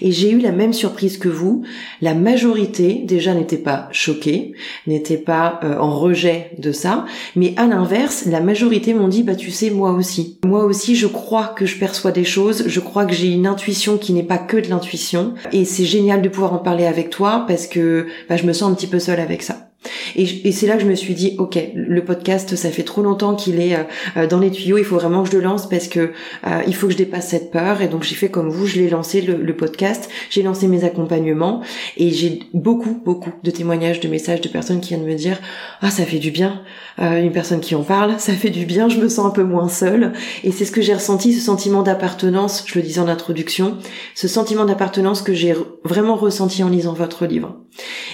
Et 0.00 0.10
j'ai 0.10 0.30
eu 0.30 0.38
la 0.38 0.50
même 0.50 0.72
surprise 0.72 1.18
que 1.18 1.28
vous. 1.28 1.62
La 2.00 2.14
majorité 2.14 3.02
déjà 3.04 3.34
n'était 3.34 3.58
pas 3.58 3.88
choquée, 3.92 4.54
n'était 4.86 5.18
pas 5.18 5.60
euh, 5.62 5.78
en 5.78 5.96
rejet 5.96 6.52
de 6.58 6.72
ça, 6.72 7.04
mais 7.36 7.54
à 7.56 7.66
l'inverse, 7.66 8.24
la 8.26 8.40
majorité 8.40 8.94
m'ont 8.94 9.06
dit 9.06 9.22
bah 9.22 9.36
tu 9.36 9.52
sais 9.52 9.70
moi 9.70 9.92
aussi. 9.92 10.40
Moi 10.44 10.64
aussi 10.64 10.96
je 10.96 11.06
crois 11.06 11.48
que 11.48 11.66
je 11.66 11.78
perçois 11.78 12.10
des 12.10 12.24
choses, 12.24 12.64
je 12.66 12.80
crois 12.80 13.04
que 13.04 13.14
j'ai 13.14 13.28
une 13.28 13.46
intuition 13.46 13.96
qui 13.96 14.12
n'est 14.12 14.24
pas 14.24 14.38
que 14.38 14.56
de 14.56 14.68
l'intuition 14.68 15.34
et 15.52 15.64
c'est 15.64 15.84
génial 15.84 16.20
de 16.20 16.28
pouvoir 16.28 16.54
en 16.54 16.58
parler 16.58 16.86
avec 16.86 17.10
toi 17.10 17.44
parce 17.46 17.68
que 17.68 18.06
bah, 18.28 18.36
je 18.36 18.44
me 18.44 18.52
sens 18.52 18.72
un 18.72 18.74
petit 18.74 18.88
peu 18.88 18.98
seule 18.98 19.20
avec 19.20 19.42
ça. 19.42 19.68
Et, 20.16 20.52
c'est 20.52 20.66
là 20.66 20.76
que 20.76 20.82
je 20.82 20.86
me 20.86 20.94
suis 20.94 21.14
dit, 21.14 21.34
ok, 21.38 21.58
le 21.74 22.04
podcast, 22.04 22.56
ça 22.56 22.70
fait 22.70 22.82
trop 22.82 23.02
longtemps 23.02 23.34
qu'il 23.34 23.60
est 23.60 23.74
euh, 23.74 23.82
euh, 24.16 24.26
dans 24.26 24.38
les 24.38 24.50
tuyaux, 24.50 24.78
il 24.78 24.84
faut 24.84 24.96
vraiment 24.96 25.22
que 25.22 25.30
je 25.30 25.36
le 25.36 25.42
lance 25.42 25.68
parce 25.68 25.88
que 25.88 26.12
euh, 26.46 26.62
il 26.66 26.74
faut 26.74 26.86
que 26.86 26.92
je 26.92 26.98
dépasse 26.98 27.28
cette 27.28 27.50
peur. 27.50 27.82
Et 27.82 27.88
donc 27.88 28.02
j'ai 28.02 28.14
fait 28.14 28.28
comme 28.28 28.48
vous, 28.48 28.66
je 28.66 28.76
l'ai 28.76 28.88
lancé 28.88 29.20
le, 29.20 29.54
podcast, 29.54 30.10
j'ai 30.30 30.42
lancé 30.42 30.66
mes 30.66 30.84
accompagnements 30.84 31.62
et 31.96 32.10
j'ai 32.10 32.40
beaucoup, 32.54 33.00
beaucoup 33.04 33.32
de 33.42 33.50
témoignages, 33.50 34.00
de 34.00 34.08
messages 34.08 34.40
de 34.40 34.48
personnes 34.48 34.80
qui 34.80 34.94
viennent 34.94 35.06
me 35.06 35.14
dire, 35.14 35.38
ah 35.80 35.90
ça 35.90 36.04
fait 36.04 36.18
du 36.18 36.32
bien, 36.32 36.62
une 36.98 37.30
personne 37.30 37.60
qui 37.60 37.76
en 37.76 37.82
parle, 37.82 38.18
ça 38.18 38.32
fait 38.32 38.50
du 38.50 38.66
bien, 38.66 38.88
je 38.88 38.98
me 38.98 39.08
sens 39.08 39.26
un 39.26 39.30
peu 39.30 39.44
moins 39.44 39.68
seule. 39.68 40.12
Et 40.42 40.50
c'est 40.50 40.64
ce 40.64 40.72
que 40.72 40.82
j'ai 40.82 40.94
ressenti, 40.94 41.32
ce 41.32 41.40
sentiment 41.40 41.82
d'appartenance, 41.82 42.64
je 42.66 42.76
le 42.76 42.84
disais 42.84 43.00
en 43.00 43.06
introduction, 43.06 43.78
ce 44.16 44.26
sentiment 44.26 44.64
d'appartenance 44.64 45.22
que 45.22 45.34
j'ai 45.34 45.54
vraiment 45.84 46.16
ressenti 46.16 46.64
en 46.64 46.68
lisant 46.68 46.94
votre 46.94 47.26
livre. 47.26 47.54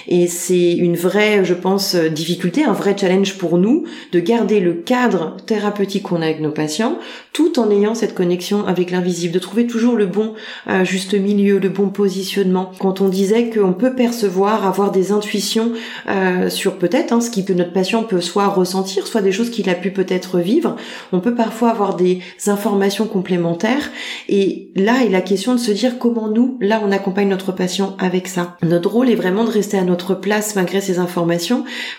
Et 0.07 0.27
c'est 0.27 0.73
une 0.73 0.95
vraie, 0.95 1.45
je 1.45 1.53
pense, 1.61 1.93
euh, 1.95 2.09
difficulté, 2.09 2.63
un 2.63 2.73
vrai 2.73 2.95
challenge 2.97 3.37
pour 3.37 3.57
nous 3.57 3.85
de 4.11 4.19
garder 4.19 4.59
le 4.59 4.73
cadre 4.73 5.37
thérapeutique 5.45 6.03
qu'on 6.03 6.21
a 6.21 6.25
avec 6.25 6.41
nos 6.41 6.51
patients, 6.51 6.97
tout 7.31 7.59
en 7.59 7.69
ayant 7.69 7.93
cette 7.93 8.15
connexion 8.15 8.65
avec 8.65 8.91
l'invisible, 8.91 9.33
de 9.33 9.39
trouver 9.39 9.67
toujours 9.67 9.95
le 9.95 10.07
bon 10.07 10.33
euh, 10.67 10.83
juste 10.83 11.13
milieu, 11.13 11.59
le 11.59 11.69
bon 11.69 11.89
positionnement. 11.89 12.71
Quand 12.79 13.01
on 13.01 13.09
disait 13.09 13.49
qu'on 13.49 13.73
peut 13.73 13.93
percevoir, 13.93 14.65
avoir 14.65 14.91
des 14.91 15.11
intuitions 15.11 15.73
euh, 16.09 16.49
sur 16.49 16.77
peut-être 16.77 17.13
hein, 17.13 17.21
ce 17.21 17.29
que 17.29 17.53
notre 17.53 17.73
patient 17.73 18.03
peut 18.03 18.21
soit 18.21 18.47
ressentir, 18.47 19.05
soit 19.05 19.21
des 19.21 19.31
choses 19.31 19.51
qu'il 19.51 19.69
a 19.69 19.75
pu 19.75 19.91
peut-être 19.91 20.39
vivre, 20.39 20.75
on 21.11 21.19
peut 21.19 21.35
parfois 21.35 21.69
avoir 21.69 21.95
des 21.95 22.21
informations 22.47 23.05
complémentaires. 23.05 23.91
Et 24.27 24.71
là 24.75 25.03
est 25.05 25.09
la 25.09 25.21
question 25.21 25.53
de 25.53 25.59
se 25.59 25.71
dire 25.71 25.99
comment 25.99 26.29
nous, 26.29 26.57
là, 26.59 26.81
on 26.83 26.91
accompagne 26.91 27.29
notre 27.29 27.51
patient 27.51 27.95
avec 27.99 28.27
ça. 28.27 28.57
Notre 28.63 28.89
rôle 28.89 29.09
est 29.09 29.15
vraiment 29.15 29.43
de 29.43 29.51
de 29.51 29.57
rester 29.57 29.77
à 29.77 29.83
notre 29.83 30.15
place 30.15 30.55
malgré 30.55 30.81
ces 30.81 30.97
informations 30.97 31.50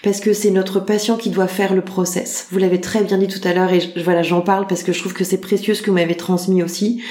parce 0.02 0.20
que 0.20 0.32
c'est 0.32 0.50
notre 0.50 0.80
patient 0.80 1.16
qui 1.16 1.30
doit 1.30 1.46
faire 1.46 1.74
le 1.74 1.82
process. 1.82 2.46
Vous 2.50 2.58
l'avez 2.58 2.80
très 2.80 3.02
bien 3.02 3.18
dit 3.18 3.28
tout 3.28 3.40
à 3.46 3.52
l'heure 3.52 3.72
et 3.72 3.80
voilà, 4.02 4.22
j'en 4.22 4.40
parle 4.40 4.66
parce 4.66 4.82
que 4.82 4.92
je 4.92 5.00
trouve 5.00 5.14
que 5.14 5.24
c'est 5.24 5.40
précieux 5.40 5.74
ce 5.74 5.82
que 5.82 5.90
vous 5.90 5.96
m'avez 5.96 6.16
transmis 6.16 6.62
aussi. 6.62 7.02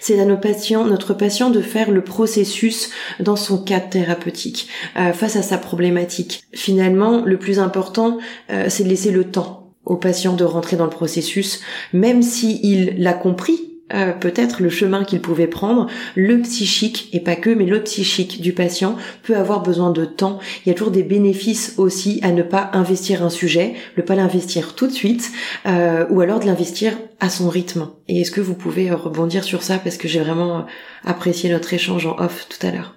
C'est 0.00 0.18
à 0.20 0.24
nos 0.24 0.36
patients, 0.36 0.84
notre 0.84 1.14
patient 1.14 1.50
de 1.50 1.60
faire 1.60 1.90
le 1.90 2.02
processus 2.02 2.90
dans 3.18 3.36
son 3.36 3.62
cadre 3.62 3.88
thérapeutique 3.88 4.68
euh, 4.96 5.12
face 5.12 5.36
à 5.36 5.42
sa 5.42 5.58
problématique. 5.58 6.44
Finalement, 6.52 7.22
le 7.24 7.38
plus 7.38 7.58
important, 7.58 8.18
euh, 8.50 8.66
c'est 8.68 8.84
de 8.84 8.88
laisser 8.88 9.10
le 9.10 9.24
temps 9.24 9.74
au 9.84 9.96
patient 9.96 10.34
de 10.34 10.44
rentrer 10.44 10.76
dans 10.76 10.84
le 10.84 10.90
processus, 10.90 11.60
même 11.92 12.22
si 12.22 12.60
il 12.62 13.02
l'a 13.02 13.14
compris 13.14 13.69
euh, 13.94 14.12
peut-être 14.12 14.62
le 14.62 14.68
chemin 14.68 15.04
qu'il 15.04 15.20
pouvait 15.20 15.46
prendre, 15.46 15.88
le 16.14 16.40
psychique, 16.42 17.08
et 17.12 17.20
pas 17.20 17.36
que, 17.36 17.50
mais 17.50 17.66
le 17.66 17.82
psychique 17.82 18.40
du 18.40 18.52
patient 18.52 18.96
peut 19.22 19.36
avoir 19.36 19.62
besoin 19.62 19.90
de 19.90 20.04
temps. 20.04 20.38
Il 20.64 20.68
y 20.68 20.72
a 20.72 20.74
toujours 20.74 20.92
des 20.92 21.02
bénéfices 21.02 21.74
aussi 21.76 22.20
à 22.22 22.32
ne 22.32 22.42
pas 22.42 22.70
investir 22.72 23.22
un 23.22 23.30
sujet, 23.30 23.74
ne 23.96 24.02
pas 24.02 24.14
l'investir 24.14 24.74
tout 24.74 24.86
de 24.86 24.92
suite, 24.92 25.30
euh, 25.66 26.06
ou 26.10 26.20
alors 26.20 26.40
de 26.40 26.46
l'investir 26.46 26.96
à 27.20 27.30
son 27.30 27.48
rythme. 27.48 27.88
Et 28.08 28.20
est-ce 28.20 28.30
que 28.30 28.40
vous 28.40 28.54
pouvez 28.54 28.90
rebondir 28.90 29.44
sur 29.44 29.62
ça? 29.62 29.78
Parce 29.78 29.96
que 29.96 30.08
j'ai 30.08 30.20
vraiment 30.20 30.66
apprécié 31.04 31.50
notre 31.50 31.72
échange 31.74 32.06
en 32.06 32.16
off 32.18 32.46
tout 32.48 32.66
à 32.66 32.70
l'heure. 32.70 32.96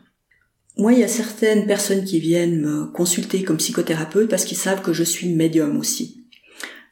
Moi, 0.77 0.93
il 0.93 0.99
y 0.99 1.03
a 1.03 1.07
certaines 1.07 1.67
personnes 1.67 2.03
qui 2.03 2.19
viennent 2.19 2.59
me 2.59 2.85
consulter 2.85 3.43
comme 3.43 3.57
psychothérapeute 3.57 4.29
parce 4.29 4.45
qu'ils 4.45 4.57
savent 4.57 4.81
que 4.81 4.93
je 4.93 5.03
suis 5.03 5.29
médium 5.29 5.77
aussi 5.77 6.22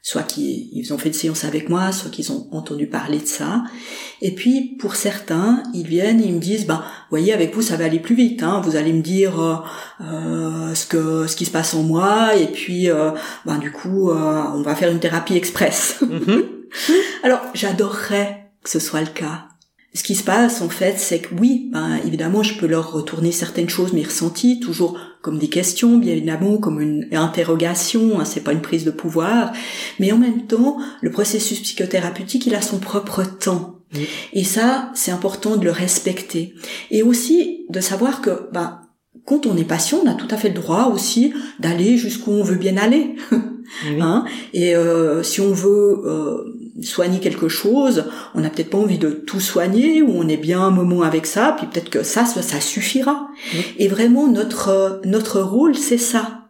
soit 0.02 0.24
qu'ils 0.24 0.92
ont 0.92 0.98
fait 0.98 1.10
une 1.10 1.14
séance 1.14 1.44
avec 1.44 1.68
moi, 1.68 1.92
soit 1.92 2.10
qu'ils 2.10 2.32
ont 2.32 2.48
entendu 2.50 2.88
parler 2.88 3.18
de 3.18 3.26
ça. 3.26 3.62
Et 4.20 4.32
puis 4.32 4.76
pour 4.78 4.96
certains, 4.96 5.62
ils 5.74 5.86
viennent, 5.86 6.20
ils 6.20 6.34
me 6.34 6.40
disent, 6.40 6.66
ben, 6.66 6.82
voyez, 7.08 7.32
avec 7.32 7.54
vous, 7.54 7.62
ça 7.62 7.76
va 7.76 7.84
aller 7.84 8.00
plus 8.00 8.16
vite. 8.16 8.42
Hein. 8.42 8.60
Vous 8.64 8.74
allez 8.74 8.92
me 8.92 9.00
dire 9.00 9.40
euh, 9.40 9.56
euh 10.00 10.74
ce 10.74 10.86
que 10.86 11.26
ce 11.26 11.36
qui 11.36 11.44
se 11.44 11.50
passe 11.50 11.74
en 11.74 11.82
moi, 11.82 12.34
et 12.34 12.46
puis, 12.46 12.90
euh, 12.90 13.10
ben 13.46 13.58
du 13.58 13.70
coup, 13.70 14.10
euh, 14.10 14.42
on 14.54 14.62
va 14.62 14.74
faire 14.74 14.90
une 14.90 15.00
thérapie 15.00 15.36
express. 15.36 15.98
Mm-hmm. 16.02 16.44
Alors, 17.22 17.40
j'adorerais 17.54 18.50
que 18.64 18.70
ce 18.70 18.80
soit 18.80 19.00
le 19.02 19.08
cas 19.08 19.46
ce 19.94 20.02
qui 20.02 20.14
se 20.14 20.24
passe 20.24 20.62
en 20.62 20.70
fait, 20.70 20.98
c'est 20.98 21.20
que 21.20 21.34
oui, 21.38 21.68
ben, 21.70 21.98
évidemment, 22.06 22.42
je 22.42 22.58
peux 22.58 22.66
leur 22.66 22.92
retourner 22.92 23.30
certaines 23.30 23.68
choses, 23.68 23.92
mes 23.92 24.04
ressentis, 24.04 24.58
toujours 24.58 24.98
comme 25.20 25.38
des 25.38 25.48
questions, 25.48 25.98
bien 25.98 26.12
évidemment, 26.12 26.56
comme 26.56 26.80
une 26.80 27.08
interrogation. 27.12 28.18
Hein, 28.18 28.24
c'est 28.24 28.42
pas 28.42 28.52
une 28.52 28.62
prise 28.62 28.84
de 28.84 28.90
pouvoir, 28.90 29.52
mais 30.00 30.10
en 30.12 30.18
même 30.18 30.46
temps, 30.46 30.78
le 31.02 31.10
processus 31.10 31.60
psychothérapeutique, 31.60 32.46
il 32.46 32.54
a 32.54 32.62
son 32.62 32.78
propre 32.78 33.22
temps. 33.22 33.78
Et 34.32 34.44
ça, 34.44 34.90
c'est 34.94 35.10
important 35.10 35.56
de 35.56 35.64
le 35.64 35.70
respecter. 35.70 36.54
Et 36.90 37.02
aussi 37.02 37.66
de 37.68 37.80
savoir 37.80 38.22
que, 38.22 38.48
ben, 38.50 38.80
quand 39.26 39.46
on 39.46 39.56
est 39.56 39.64
patient, 39.64 40.00
on 40.02 40.10
a 40.10 40.14
tout 40.14 40.28
à 40.30 40.36
fait 40.36 40.48
le 40.48 40.54
droit 40.54 40.86
aussi 40.86 41.32
d'aller 41.60 41.98
jusqu'où 41.98 42.32
on 42.32 42.42
veut 42.42 42.56
bien 42.56 42.78
aller. 42.78 43.14
hein 44.00 44.24
et 44.54 44.74
euh, 44.74 45.22
si 45.22 45.40
on 45.40 45.52
veut 45.52 46.02
euh, 46.04 46.61
soigner 46.80 47.20
quelque 47.20 47.48
chose, 47.48 48.04
on 48.34 48.40
n'a 48.40 48.50
peut-être 48.50 48.70
pas 48.70 48.78
envie 48.78 48.98
de 48.98 49.10
tout 49.10 49.40
soigner 49.40 50.02
ou 50.02 50.10
on 50.14 50.28
est 50.28 50.36
bien 50.36 50.60
un 50.60 50.70
moment 50.70 51.02
avec 51.02 51.26
ça, 51.26 51.54
puis 51.58 51.66
peut-être 51.66 51.90
que 51.90 52.02
ça, 52.02 52.24
ça, 52.24 52.60
suffira. 52.60 53.28
Et 53.78 53.88
vraiment, 53.88 54.28
notre 54.28 55.00
notre 55.04 55.40
rôle, 55.40 55.76
c'est 55.76 55.98
ça. 55.98 56.48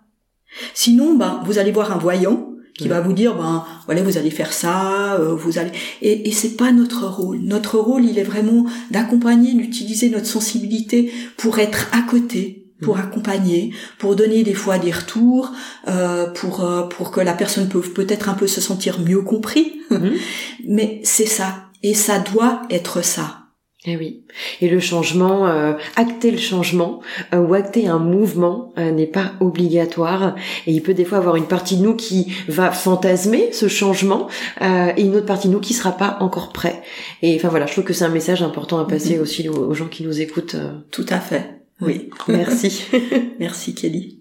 Sinon, 0.74 1.14
ben, 1.14 1.42
vous 1.44 1.58
allez 1.58 1.72
voir 1.72 1.92
un 1.92 1.98
voyant 1.98 2.48
qui 2.78 2.88
va 2.88 3.00
vous 3.00 3.12
dire, 3.12 3.34
ben, 3.36 3.64
voilà, 3.86 4.02
vous 4.02 4.16
allez 4.16 4.30
faire 4.30 4.52
ça, 4.52 5.14
euh, 5.14 5.34
vous 5.34 5.58
allez, 5.58 5.72
et, 6.00 6.28
et 6.28 6.32
c'est 6.32 6.56
pas 6.56 6.72
notre 6.72 7.06
rôle. 7.06 7.38
Notre 7.40 7.78
rôle, 7.78 8.04
il 8.04 8.18
est 8.18 8.24
vraiment 8.24 8.64
d'accompagner, 8.90 9.52
d'utiliser 9.54 10.08
notre 10.08 10.26
sensibilité 10.26 11.12
pour 11.36 11.58
être 11.58 11.88
à 11.92 12.02
côté, 12.02 12.61
pour 12.82 12.98
accompagner, 12.98 13.72
pour 13.98 14.16
donner 14.16 14.42
des 14.42 14.54
fois 14.54 14.78
des 14.78 14.90
retours, 14.90 15.52
euh, 15.88 16.26
pour 16.30 16.64
euh, 16.64 16.82
pour 16.82 17.10
que 17.10 17.20
la 17.20 17.34
personne 17.34 17.68
peut 17.68 17.80
peut-être 17.80 18.28
un 18.28 18.34
peu 18.34 18.46
se 18.46 18.60
sentir 18.60 19.00
mieux 19.00 19.22
compris. 19.22 19.80
Mhm. 19.90 20.12
Mais 20.66 21.00
c'est 21.04 21.26
ça, 21.26 21.64
et 21.82 21.94
ça 21.94 22.18
doit 22.18 22.62
être 22.70 23.02
ça. 23.02 23.42
Eh 23.84 23.96
oui. 23.96 24.22
Et 24.60 24.68
le 24.68 24.78
changement, 24.78 25.48
euh, 25.48 25.72
acter 25.96 26.30
le 26.30 26.38
changement 26.38 27.00
euh, 27.34 27.38
ou 27.38 27.54
acter 27.54 27.88
un 27.88 27.98
mouvement 27.98 28.72
euh, 28.78 28.92
n'est 28.92 29.08
pas 29.08 29.32
obligatoire. 29.40 30.36
Et 30.68 30.72
il 30.72 30.82
peut 30.82 30.94
des 30.94 31.04
fois 31.04 31.18
avoir 31.18 31.34
une 31.34 31.48
partie 31.48 31.76
de 31.76 31.82
nous 31.82 31.96
qui 31.96 32.32
va 32.46 32.70
fantasmer 32.70 33.50
ce 33.52 33.66
changement 33.66 34.28
et 34.60 35.02
une 35.02 35.16
autre 35.16 35.26
partie 35.26 35.48
de 35.48 35.52
nous 35.52 35.60
qui 35.60 35.74
sera 35.74 35.92
pas 35.92 36.18
encore 36.20 36.52
prêt. 36.52 36.80
Et 37.22 37.34
enfin 37.34 37.48
voilà, 37.48 37.66
je 37.66 37.72
trouve 37.72 37.84
que 37.84 37.92
c'est 37.92 38.04
un 38.04 38.10
message 38.10 38.42
important 38.42 38.78
à 38.78 38.86
passer 38.86 39.16
mhm. 39.16 39.22
aussi 39.22 39.48
aux 39.48 39.74
gens 39.74 39.88
qui 39.88 40.04
nous 40.04 40.20
écoutent. 40.20 40.56
Tout 40.92 41.06
à 41.08 41.18
fait. 41.18 41.61
Oui, 41.82 42.10
merci. 42.28 42.84
merci 43.40 43.74
Kelly. 43.74 44.18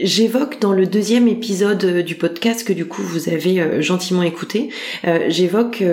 J'évoque 0.00 0.60
dans 0.60 0.72
le 0.72 0.86
deuxième 0.86 1.28
épisode 1.28 1.84
euh, 1.84 2.02
du 2.02 2.14
podcast 2.14 2.66
que 2.66 2.72
du 2.72 2.86
coup 2.86 3.02
vous 3.02 3.28
avez 3.28 3.60
euh, 3.60 3.82
gentiment 3.82 4.22
écouté, 4.22 4.70
euh, 5.06 5.26
j'évoque 5.28 5.84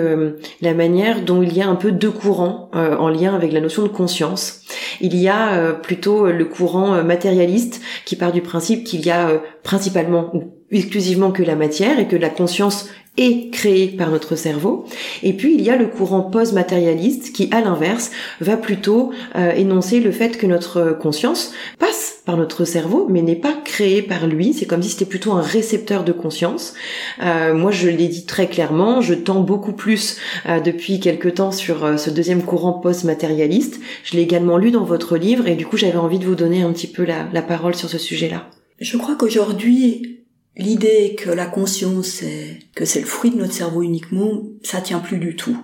la 0.62 0.74
manière 0.74 1.22
dont 1.22 1.42
il 1.42 1.52
y 1.54 1.60
a 1.60 1.68
un 1.68 1.74
peu 1.76 1.92
deux 1.92 2.10
courants 2.10 2.70
en 2.72 3.08
lien 3.08 3.34
avec 3.34 3.52
la 3.52 3.60
notion 3.60 3.82
de 3.82 3.88
conscience. 3.88 4.62
Il 5.00 5.16
y 5.16 5.28
a 5.28 5.72
plutôt 5.74 6.26
le 6.26 6.44
courant 6.44 7.02
matérialiste 7.02 7.80
qui 8.04 8.16
part 8.16 8.32
du 8.32 8.40
principe 8.40 8.84
qu'il 8.84 9.04
y 9.04 9.10
a 9.10 9.42
principalement 9.62 10.34
ou 10.34 10.54
exclusivement 10.70 11.32
que 11.32 11.42
la 11.42 11.56
matière 11.56 11.98
et 11.98 12.08
que 12.08 12.16
la 12.16 12.30
conscience 12.30 12.88
est 13.16 13.50
créée 13.50 13.88
par 13.88 14.10
notre 14.10 14.36
cerveau. 14.36 14.86
Et 15.22 15.34
puis 15.34 15.54
il 15.54 15.60
y 15.60 15.70
a 15.70 15.76
le 15.76 15.86
courant 15.86 16.22
post-matérialiste 16.22 17.32
qui, 17.32 17.48
à 17.52 17.60
l'inverse, 17.60 18.10
va 18.40 18.56
plutôt 18.56 19.12
énoncer 19.56 20.00
le 20.00 20.12
fait 20.12 20.38
que 20.38 20.46
notre 20.46 20.96
conscience 20.98 21.52
passe 21.78 22.12
par 22.24 22.36
notre 22.36 22.64
cerveau, 22.64 23.06
mais 23.10 23.22
n'est 23.22 23.36
pas 23.36 23.54
créé 23.64 24.00
par 24.02 24.26
lui. 24.26 24.54
C'est 24.54 24.66
comme 24.66 24.82
si 24.82 24.90
c'était 24.90 25.04
plutôt 25.04 25.32
un 25.32 25.40
récepteur 25.40 26.04
de 26.04 26.12
conscience. 26.12 26.74
Euh, 27.22 27.54
moi, 27.54 27.70
je 27.70 27.88
l'ai 27.88 28.08
dit 28.08 28.26
très 28.26 28.46
clairement, 28.46 29.00
je 29.00 29.14
tends 29.14 29.40
beaucoup 29.40 29.72
plus 29.72 30.18
euh, 30.46 30.60
depuis 30.60 31.00
quelque 31.00 31.28
temps 31.28 31.50
sur 31.50 31.84
euh, 31.84 31.96
ce 31.96 32.10
deuxième 32.10 32.42
courant 32.42 32.74
post-matérialiste. 32.74 33.80
Je 34.04 34.16
l'ai 34.16 34.22
également 34.22 34.56
lu 34.56 34.70
dans 34.70 34.84
votre 34.84 35.16
livre 35.16 35.48
et 35.48 35.56
du 35.56 35.66
coup, 35.66 35.76
j'avais 35.76 35.96
envie 35.96 36.18
de 36.18 36.24
vous 36.24 36.36
donner 36.36 36.62
un 36.62 36.72
petit 36.72 36.86
peu 36.86 37.04
la, 37.04 37.28
la 37.32 37.42
parole 37.42 37.74
sur 37.74 37.88
ce 37.88 37.98
sujet-là. 37.98 38.46
Je 38.80 38.96
crois 38.96 39.16
qu'aujourd'hui, 39.16 40.11
l'idée 40.56 41.14
que 41.16 41.30
la 41.30 41.46
conscience 41.46 42.22
est, 42.22 42.58
que 42.74 42.84
c'est 42.84 43.00
le 43.00 43.06
fruit 43.06 43.30
de 43.30 43.36
notre 43.36 43.54
cerveau 43.54 43.82
uniquement, 43.82 44.42
ça 44.62 44.80
tient 44.80 45.00
plus 45.00 45.18
du 45.18 45.36
tout. 45.36 45.56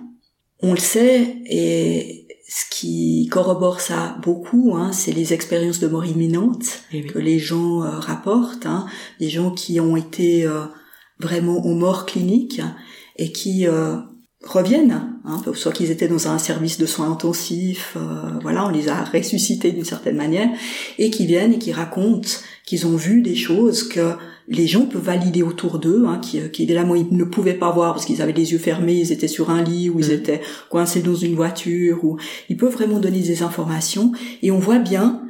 On 0.60 0.72
le 0.72 0.80
sait 0.80 1.36
et 1.46 2.26
ce 2.48 2.64
qui 2.70 3.28
corrobore 3.30 3.80
ça 3.80 4.16
beaucoup, 4.22 4.74
hein, 4.74 4.92
c'est 4.92 5.12
les 5.12 5.34
expériences 5.34 5.80
de 5.80 5.86
mort 5.86 6.06
imminente 6.06 6.80
eh 6.92 7.04
que 7.04 7.18
les 7.18 7.38
gens 7.38 7.82
euh, 7.82 7.90
rapportent, 7.90 8.64
hein, 8.64 8.86
des 9.20 9.28
gens 9.28 9.50
qui 9.50 9.78
ont 9.80 9.96
été 9.96 10.44
euh, 10.44 10.64
vraiment 11.20 11.66
en 11.66 11.74
mort 11.74 12.06
clinique 12.06 12.62
et 13.16 13.32
qui 13.32 13.66
euh, 13.66 13.96
reviennent, 14.42 15.20
hein, 15.24 15.42
soit 15.54 15.72
qu'ils 15.72 15.90
étaient 15.90 16.08
dans 16.08 16.28
un 16.28 16.38
service 16.38 16.78
de 16.78 16.86
soins 16.86 17.10
intensifs, 17.10 17.96
voilà, 18.40 18.64
on 18.64 18.68
les 18.68 18.88
a 18.88 19.04
ressuscités 19.04 19.72
d'une 19.72 19.84
certaine 19.84 20.16
manière, 20.16 20.48
et 20.96 21.10
qui 21.10 21.26
viennent 21.26 21.54
et 21.54 21.58
qui 21.58 21.72
racontent 21.72 22.28
qu'ils 22.64 22.86
ont 22.86 22.96
vu 22.96 23.20
des 23.20 23.34
choses 23.34 23.82
que 23.82 24.14
les 24.48 24.66
gens 24.66 24.86
peuvent 24.86 25.02
valider 25.02 25.42
autour 25.42 25.78
d'eux, 25.78 26.04
hein, 26.06 26.18
qui, 26.20 26.40
qui 26.50 26.62
évidemment 26.62 26.94
ils 26.94 27.08
ne 27.10 27.24
pouvaient 27.24 27.54
pas 27.54 27.70
voir 27.70 27.92
parce 27.92 28.06
qu'ils 28.06 28.22
avaient 28.22 28.32
les 28.32 28.52
yeux 28.52 28.58
fermés, 28.58 28.94
ils 28.94 29.12
étaient 29.12 29.28
sur 29.28 29.50
un 29.50 29.62
lit 29.62 29.90
ou 29.90 30.00
ils 30.00 30.08
mm. 30.08 30.12
étaient 30.12 30.40
coincés 30.70 31.02
dans 31.02 31.14
une 31.14 31.34
voiture, 31.34 32.04
ou 32.04 32.18
ils 32.48 32.56
peuvent 32.56 32.72
vraiment 32.72 32.98
donner 32.98 33.20
des 33.20 33.42
informations 33.42 34.12
et 34.42 34.50
on 34.50 34.58
voit 34.58 34.78
bien 34.78 35.22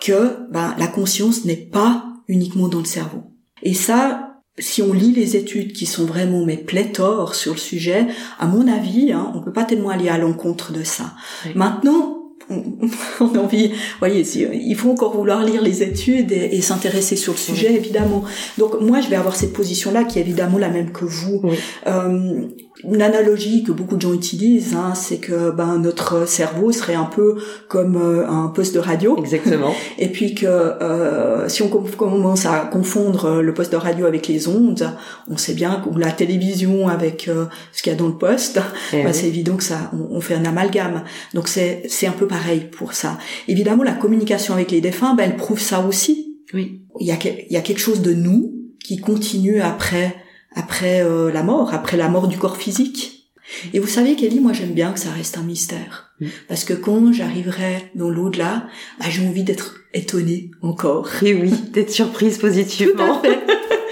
que 0.00 0.50
ben, 0.50 0.74
la 0.78 0.86
conscience 0.86 1.44
n'est 1.44 1.56
pas 1.56 2.04
uniquement 2.28 2.68
dans 2.68 2.78
le 2.78 2.84
cerveau. 2.84 3.22
Et 3.62 3.74
ça, 3.74 4.42
si 4.58 4.82
on 4.82 4.92
lit 4.92 5.12
les 5.12 5.36
études 5.36 5.72
qui 5.72 5.86
sont 5.86 6.04
vraiment 6.04 6.44
mais 6.44 6.56
pléthores 6.56 7.34
sur 7.34 7.54
le 7.54 7.58
sujet, 7.58 8.06
à 8.38 8.46
mon 8.46 8.68
avis, 8.68 9.12
hein, 9.12 9.32
on 9.34 9.40
peut 9.40 9.52
pas 9.52 9.64
tellement 9.64 9.90
aller 9.90 10.08
à 10.08 10.18
l'encontre 10.18 10.72
de 10.72 10.84
ça. 10.84 11.14
Maintenant, 11.54 12.17
on 13.20 13.34
a 13.34 13.38
envie, 13.38 13.72
voyez, 13.98 14.24
il 14.36 14.76
faut 14.76 14.90
encore 14.90 15.16
vouloir 15.16 15.44
lire 15.44 15.62
les 15.62 15.82
études 15.82 16.32
et, 16.32 16.60
s'intéresser 16.60 17.16
sur 17.16 17.32
le 17.34 17.38
sujet, 17.38 17.74
évidemment. 17.74 18.24
Donc 18.56 18.80
moi, 18.80 19.00
je 19.00 19.08
vais 19.08 19.16
avoir 19.16 19.36
cette 19.36 19.52
position-là 19.52 20.04
qui 20.04 20.18
est 20.18 20.22
évidemment 20.22 20.58
la 20.58 20.68
même 20.68 20.92
que 20.92 21.04
vous. 21.04 21.42
Euh, 21.86 22.48
une 22.84 23.02
analogie 23.02 23.64
que 23.64 23.72
beaucoup 23.72 23.96
de 23.96 24.02
gens 24.02 24.14
utilisent, 24.14 24.74
hein, 24.74 24.94
c'est 24.94 25.18
que 25.18 25.50
ben 25.50 25.78
notre 25.78 26.28
cerveau 26.28 26.70
serait 26.70 26.94
un 26.94 27.06
peu 27.06 27.36
comme 27.66 27.96
euh, 27.96 28.28
un 28.28 28.48
poste 28.48 28.74
de 28.74 28.78
radio. 28.78 29.16
Exactement. 29.18 29.74
Et 29.98 30.08
puis 30.08 30.34
que 30.34 30.46
euh, 30.46 31.48
si 31.48 31.62
on 31.62 31.68
commence 31.68 32.46
à 32.46 32.60
confondre 32.70 33.40
le 33.40 33.52
poste 33.52 33.72
de 33.72 33.76
radio 33.76 34.06
avec 34.06 34.28
les 34.28 34.46
ondes, 34.46 34.92
on 35.28 35.36
sait 35.36 35.54
bien 35.54 35.82
que 35.82 35.98
la 35.98 36.12
télévision 36.12 36.88
avec 36.88 37.26
euh, 37.28 37.46
ce 37.72 37.82
qu'il 37.82 37.92
y 37.92 37.94
a 37.96 37.98
dans 37.98 38.06
le 38.06 38.16
poste, 38.16 38.60
eh 38.92 39.02
ben, 39.02 39.12
c'est 39.12 39.26
évident 39.26 39.56
que 39.56 39.64
ça, 39.64 39.90
on, 39.92 40.20
fait 40.20 40.34
un 40.34 40.44
amalgame. 40.44 41.02
Donc 41.34 41.48
c'est 41.48 41.82
c'est 41.88 42.06
un 42.06 42.12
peu 42.12 42.28
pareil 42.28 42.68
pour 42.70 42.92
ça. 42.92 43.18
Évidemment, 43.48 43.82
la 43.82 43.92
communication 43.92 44.54
avec 44.54 44.70
les 44.70 44.80
défunts, 44.80 45.14
ben 45.14 45.24
elle 45.24 45.36
prouve 45.36 45.60
ça 45.60 45.80
aussi. 45.80 46.36
Oui. 46.54 46.82
Il 47.00 47.06
y 47.06 47.12
a 47.12 47.16
il 47.24 47.52
y 47.52 47.56
a 47.56 47.60
quelque 47.60 47.80
chose 47.80 48.02
de 48.02 48.12
nous 48.12 48.54
qui 48.84 48.98
continue 48.98 49.60
après 49.60 50.14
après 50.54 51.02
euh, 51.02 51.30
la 51.32 51.42
mort, 51.42 51.74
après 51.74 51.96
la 51.96 52.08
mort 52.08 52.28
du 52.28 52.38
corps 52.38 52.56
physique. 52.56 53.30
Et 53.72 53.78
vous 53.78 53.86
savez, 53.86 54.14
Kelly, 54.14 54.40
moi 54.40 54.52
j'aime 54.52 54.72
bien 54.72 54.92
que 54.92 55.00
ça 55.00 55.10
reste 55.10 55.38
un 55.38 55.42
mystère. 55.42 56.12
Mm. 56.20 56.26
Parce 56.48 56.64
que 56.64 56.74
quand 56.74 57.12
j'arriverai 57.12 57.90
dans 57.94 58.10
l'au-delà, 58.10 58.66
bah, 58.98 59.06
j'ai 59.08 59.26
envie 59.26 59.44
d'être 59.44 59.76
étonnée 59.94 60.50
encore. 60.62 61.08
Et 61.22 61.34
oui, 61.34 61.52
d'être 61.72 61.90
surprise 61.90 62.38
positivement. 62.38 63.20
Tout 63.20 63.28
à 63.28 63.30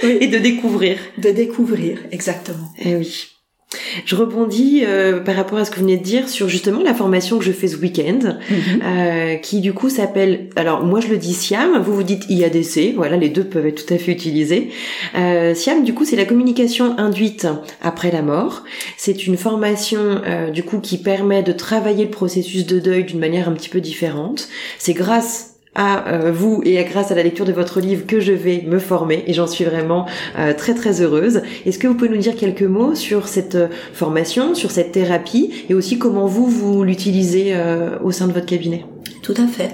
fait. 0.00 0.22
Et 0.22 0.28
de 0.28 0.38
découvrir. 0.38 0.98
De 1.18 1.30
découvrir, 1.30 1.98
exactement. 2.12 2.72
Eh 2.78 2.96
oui. 2.96 3.35
Je 4.04 4.14
rebondis 4.16 4.82
euh, 4.86 5.20
par 5.20 5.34
rapport 5.36 5.58
à 5.58 5.64
ce 5.64 5.70
que 5.70 5.76
vous 5.76 5.82
venez 5.82 5.96
de 5.96 6.02
dire 6.02 6.28
sur 6.28 6.48
justement 6.48 6.82
la 6.82 6.94
formation 6.94 7.38
que 7.38 7.44
je 7.44 7.52
fais 7.52 7.68
ce 7.68 7.76
week-end, 7.76 8.36
Mhm. 8.50 8.82
euh, 8.84 9.34
qui 9.36 9.60
du 9.60 9.72
coup 9.72 9.88
s'appelle, 9.88 10.48
alors 10.56 10.84
moi 10.84 11.00
je 11.00 11.08
le 11.08 11.16
dis 11.18 11.34
SIAM, 11.34 11.80
vous 11.82 11.94
vous 11.94 12.02
dites 12.02 12.24
IADC, 12.28 12.94
voilà 12.96 13.16
les 13.16 13.28
deux 13.28 13.44
peuvent 13.44 13.66
être 13.66 13.86
tout 13.86 13.94
à 13.94 13.98
fait 13.98 14.12
utilisés. 14.12 14.70
Euh, 15.16 15.54
SIAM 15.54 15.84
du 15.84 15.94
coup 15.94 16.04
c'est 16.04 16.16
la 16.16 16.24
communication 16.24 16.98
induite 16.98 17.46
après 17.82 18.10
la 18.10 18.22
mort. 18.22 18.64
C'est 18.96 19.26
une 19.26 19.36
formation 19.36 20.20
euh, 20.26 20.50
du 20.50 20.62
coup 20.62 20.80
qui 20.80 20.98
permet 20.98 21.42
de 21.42 21.52
travailler 21.52 22.04
le 22.04 22.10
processus 22.10 22.66
de 22.66 22.78
deuil 22.78 23.04
d'une 23.04 23.18
manière 23.18 23.48
un 23.48 23.52
petit 23.52 23.68
peu 23.68 23.80
différente. 23.80 24.48
C'est 24.78 24.94
grâce 24.94 25.55
à 25.76 26.08
euh, 26.08 26.32
vous 26.32 26.60
et 26.64 26.78
à 26.78 26.82
grâce 26.82 27.12
à 27.12 27.14
la 27.14 27.22
lecture 27.22 27.44
de 27.44 27.52
votre 27.52 27.80
livre 27.80 28.06
que 28.06 28.18
je 28.18 28.32
vais 28.32 28.64
me 28.66 28.80
former 28.80 29.22
et 29.26 29.32
j'en 29.32 29.46
suis 29.46 29.64
vraiment 29.64 30.06
euh, 30.38 30.52
très 30.52 30.74
très 30.74 31.00
heureuse. 31.00 31.42
Est-ce 31.64 31.78
que 31.78 31.86
vous 31.86 31.94
pouvez 31.94 32.10
nous 32.10 32.16
dire 32.16 32.34
quelques 32.34 32.62
mots 32.62 32.94
sur 32.94 33.28
cette 33.28 33.54
euh, 33.54 33.68
formation, 33.92 34.54
sur 34.54 34.70
cette 34.72 34.92
thérapie 34.92 35.52
et 35.68 35.74
aussi 35.74 35.98
comment 35.98 36.26
vous 36.26 36.46
vous 36.46 36.82
l'utilisez 36.82 37.52
euh, 37.54 37.98
au 38.02 38.10
sein 38.10 38.26
de 38.26 38.32
votre 38.32 38.46
cabinet? 38.46 38.84
Tout 39.22 39.34
à 39.36 39.46
fait. 39.46 39.70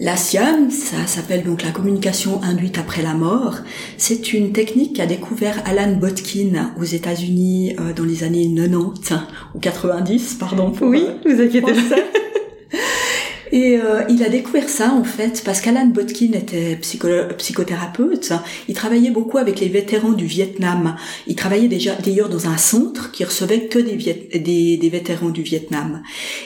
La 0.00 0.16
SIAM, 0.16 0.70
ça 0.70 1.06
s'appelle 1.06 1.44
donc 1.44 1.62
la 1.62 1.70
communication 1.70 2.42
induite 2.42 2.76
après 2.76 3.02
la 3.02 3.14
mort. 3.14 3.58
C'est 3.98 4.32
une 4.32 4.50
technique 4.50 4.96
qu'a 4.96 5.06
découvert 5.06 5.62
Alan 5.64 5.92
Botkin 5.92 6.72
aux 6.80 6.84
États-Unis 6.84 7.76
euh, 7.78 7.92
dans 7.92 8.04
les 8.04 8.24
années 8.24 8.50
90 8.52 9.12
ou 9.54 9.58
90, 9.60 10.34
pardon. 10.40 10.70
Pour, 10.72 10.88
Oui, 10.88 11.04
euh, 11.06 11.32
vous 11.32 11.40
inquiétez 11.40 11.72
pas. 11.72 11.96
Et 13.52 13.76
euh, 13.76 14.02
il 14.08 14.22
a 14.24 14.30
découvert 14.30 14.66
ça 14.70 14.92
en 14.92 15.04
fait 15.04 15.42
parce 15.44 15.60
qu'Alan 15.60 15.86
Botkin 15.86 16.32
était 16.32 16.76
psychothérapeute. 16.76 18.32
Il 18.66 18.74
travaillait 18.74 19.10
beaucoup 19.10 19.36
avec 19.36 19.60
les 19.60 19.68
vétérans 19.68 20.12
du 20.12 20.24
Vietnam. 20.24 20.96
Il 21.26 21.36
travaillait 21.36 21.68
déjà 21.68 21.94
d'ailleurs 21.94 22.30
dans 22.30 22.48
un 22.48 22.56
centre 22.56 23.12
qui 23.12 23.24
recevait 23.24 23.66
que 23.66 23.78
des, 23.78 24.78
des, 24.78 24.88
vétérans 24.88 25.28
du 25.28 25.42
Vietnam. 25.42 26.02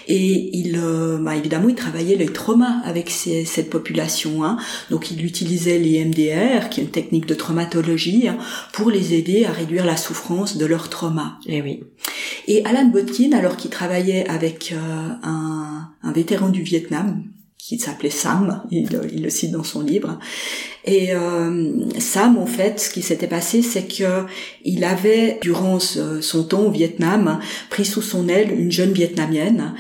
Et 0.09 0.51
il, 0.59 0.81
euh, 0.83 1.19
bah, 1.19 1.37
évidemment, 1.37 1.69
il 1.69 1.77
travaillait 1.77 2.17
les 2.17 2.27
traumas 2.27 2.81
avec 2.85 3.09
cette 3.11 3.71
population. 3.71 4.45
hein. 4.45 4.57
Donc 4.91 5.13
il 5.13 5.25
utilisait 5.25 5.79
les 5.79 6.05
MDR, 6.05 6.69
qui 6.71 6.81
est 6.81 6.85
une 6.85 6.91
technique 6.91 7.27
de 7.27 7.35
traumatologie, 7.35 8.27
hein, 8.27 8.37
pour 8.73 8.91
les 8.91 9.15
aider 9.15 9.45
à 9.45 9.53
réduire 9.53 9.87
la 9.87 9.97
souffrance 9.97 10.57
de 10.57 10.67
leur 10.67 10.89
trauma. 10.89 11.39
Eh 11.47 11.63
oui. 11.63 11.85
Et 12.47 12.65
Alan 12.65 12.87
Botkin, 12.87 13.33
alors 13.33 13.57
qu'il 13.57 13.71
travaillait 13.71 14.29
avec 14.29 14.73
euh, 14.73 15.09
un, 15.23 16.13
vétéran 16.13 16.49
du 16.49 16.63
Vietnam, 16.63 17.25
qui 17.59 17.79
s'appelait 17.79 18.11
Sam, 18.11 18.63
il, 18.71 18.89
le 18.91 19.29
cite 19.29 19.51
dans 19.51 19.65
son 19.65 19.83
livre, 19.83 20.21
et 20.85 21.13
euh, 21.13 21.73
Sam, 21.99 22.39
en 22.39 22.47
fait, 22.47 22.79
ce 22.79 22.91
qui 22.91 23.03
s'était 23.03 23.27
passé, 23.27 23.61
c'est 23.61 23.89
que 23.89 24.25
il 24.65 24.85
avait, 24.85 25.39
durant 25.43 25.81
son 25.81 26.45
temps 26.45 26.63
au 26.63 26.71
Vietnam, 26.71 27.41
pris 27.71 27.85
sous 27.85 28.03
son 28.03 28.29
aile 28.29 28.53
une 28.53 28.71
jeune 28.71 28.93
Vietnamienne. 28.93 29.75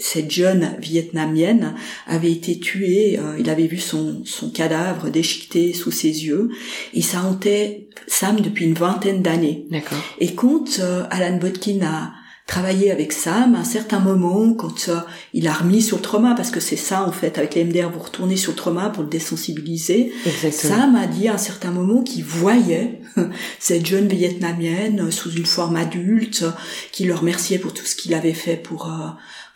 Cette 0.00 0.30
jeune 0.30 0.76
Vietnamienne 0.80 1.74
avait 2.06 2.32
été 2.32 2.58
tuée, 2.58 3.18
euh, 3.18 3.36
il 3.38 3.50
avait 3.50 3.66
vu 3.66 3.78
son, 3.78 4.22
son 4.24 4.50
cadavre 4.50 5.10
déchiqueté 5.10 5.72
sous 5.72 5.90
ses 5.90 6.24
yeux, 6.24 6.50
et 6.94 7.02
ça 7.02 7.22
hantait 7.22 7.88
Sam 8.06 8.40
depuis 8.40 8.64
une 8.64 8.74
vingtaine 8.74 9.22
d'années. 9.22 9.66
D'accord. 9.70 9.98
Et 10.18 10.34
quand 10.34 10.78
euh, 10.78 11.04
Alan 11.10 11.36
Botkin 11.36 11.80
a 11.82 12.12
travaillé 12.48 12.90
avec 12.90 13.12
Sam, 13.12 13.54
à 13.54 13.58
un 13.58 13.64
certain 13.64 14.00
moment, 14.00 14.54
quand 14.54 14.88
euh, 14.88 14.96
il 15.34 15.46
a 15.46 15.52
remis 15.52 15.82
sur 15.82 15.98
le 15.98 16.02
trauma, 16.02 16.34
parce 16.34 16.50
que 16.50 16.60
c'est 16.60 16.76
ça 16.76 17.04
en 17.04 17.12
fait, 17.12 17.36
avec 17.36 17.54
les 17.54 17.62
MDR, 17.62 17.90
vous 17.90 18.00
retournez 18.00 18.36
sur 18.36 18.52
le 18.52 18.56
trauma 18.56 18.88
pour 18.88 19.02
le 19.02 19.10
désensibiliser, 19.10 20.10
Exactement. 20.24 20.74
Sam 20.74 20.96
a 20.96 21.06
dit 21.06 21.28
à 21.28 21.34
un 21.34 21.38
certain 21.38 21.70
moment 21.70 22.02
qu'il 22.02 22.24
voyait 22.24 23.02
cette 23.60 23.84
jeune 23.84 24.08
vietnamienne 24.08 25.10
sous 25.10 25.30
une 25.30 25.44
forme 25.44 25.76
adulte, 25.76 26.44
qui 26.90 27.04
le 27.04 27.14
remerciait 27.14 27.58
pour 27.58 27.74
tout 27.74 27.84
ce 27.84 27.94
qu'il 27.94 28.14
avait 28.14 28.32
fait 28.32 28.56
pour 28.56 28.86
euh, 28.86 29.08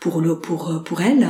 pour 0.03 0.21
le 0.21 0.41
pour 0.41 0.69
euh, 0.69 0.79
pour 0.81 1.01
elle, 1.01 1.29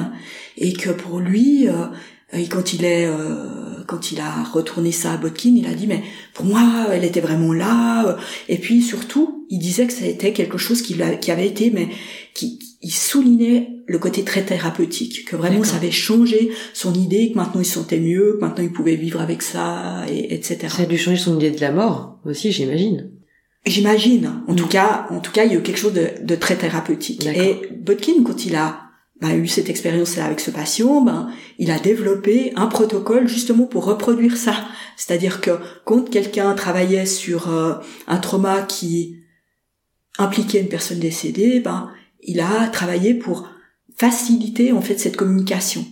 et 0.56 0.72
que 0.72 0.88
pour 0.88 1.18
lui, 1.18 1.68
euh, 1.68 1.88
et 2.32 2.46
quand 2.46 2.72
il 2.72 2.86
est 2.86 3.06
euh, 3.06 3.84
quand 3.86 4.12
il 4.12 4.20
a 4.20 4.44
retourné 4.44 4.92
ça 4.92 5.12
à 5.12 5.16
Botkin, 5.18 5.52
il 5.54 5.66
a 5.66 5.74
dit 5.74 5.86
mais 5.86 6.02
pour 6.32 6.46
moi 6.46 6.86
elle 6.90 7.04
était 7.04 7.20
vraiment 7.20 7.52
là. 7.52 8.16
Et 8.48 8.56
puis 8.56 8.80
surtout, 8.80 9.46
il 9.50 9.58
disait 9.58 9.86
que 9.86 9.92
ça 9.92 10.06
était 10.06 10.32
quelque 10.32 10.56
chose 10.56 10.80
qui, 10.80 10.96
qui 11.20 11.30
avait 11.30 11.46
été 11.46 11.70
mais 11.70 11.88
qui 12.32 12.58
il 12.80 12.92
soulignait 12.92 13.68
le 13.86 13.98
côté 13.98 14.24
très 14.24 14.42
thérapeutique, 14.42 15.26
que 15.26 15.36
vraiment 15.36 15.62
ça 15.64 15.76
avait 15.76 15.90
changé 15.90 16.50
son 16.72 16.94
idée, 16.94 17.30
que 17.30 17.36
maintenant 17.36 17.60
il 17.60 17.66
se 17.66 17.74
sentait 17.74 18.00
mieux, 18.00 18.38
que 18.38 18.44
maintenant 18.44 18.64
il 18.64 18.72
pouvait 18.72 18.96
vivre 18.96 19.20
avec 19.20 19.42
ça, 19.42 20.06
et 20.10 20.34
etc. 20.34 20.58
Ça 20.68 20.82
a 20.82 20.86
dû 20.86 20.96
changer 20.96 21.18
son 21.18 21.36
idée 21.36 21.50
de 21.50 21.60
la 21.60 21.70
mort 21.72 22.18
aussi, 22.24 22.50
j'imagine. 22.50 23.10
J'imagine. 23.64 24.42
En 24.48 24.52
Mm. 24.52 24.56
tout 24.56 24.66
cas, 24.68 25.06
en 25.10 25.20
tout 25.20 25.32
cas, 25.32 25.44
il 25.44 25.52
y 25.52 25.56
a 25.56 25.58
eu 25.58 25.62
quelque 25.62 25.78
chose 25.78 25.92
de, 25.92 26.08
de 26.22 26.34
très 26.34 26.56
thérapeutique. 26.56 27.24
Et 27.26 27.68
Botkin, 27.78 28.24
quand 28.24 28.44
il 28.44 28.56
a 28.56 28.80
bah, 29.20 29.34
eu 29.36 29.46
cette 29.46 29.68
expérience-là 29.70 30.24
avec 30.24 30.40
ce 30.40 30.50
patient, 30.50 31.00
ben, 31.00 31.30
il 31.58 31.70
a 31.70 31.78
développé 31.78 32.52
un 32.56 32.66
protocole 32.66 33.28
justement 33.28 33.66
pour 33.66 33.84
reproduire 33.84 34.36
ça. 34.36 34.64
C'est-à-dire 34.96 35.40
que 35.40 35.52
quand 35.84 36.10
quelqu'un 36.10 36.52
travaillait 36.54 37.06
sur 37.06 37.48
euh, 37.52 37.74
un 38.08 38.18
trauma 38.18 38.62
qui 38.62 39.16
impliquait 40.18 40.60
une 40.60 40.68
personne 40.68 40.98
décédée, 40.98 41.60
ben, 41.60 41.90
il 42.20 42.40
a 42.40 42.66
travaillé 42.68 43.14
pour 43.14 43.48
faciliter 43.96 44.72
en 44.72 44.80
fait 44.82 44.98
cette 44.98 45.16
communication. 45.16 45.84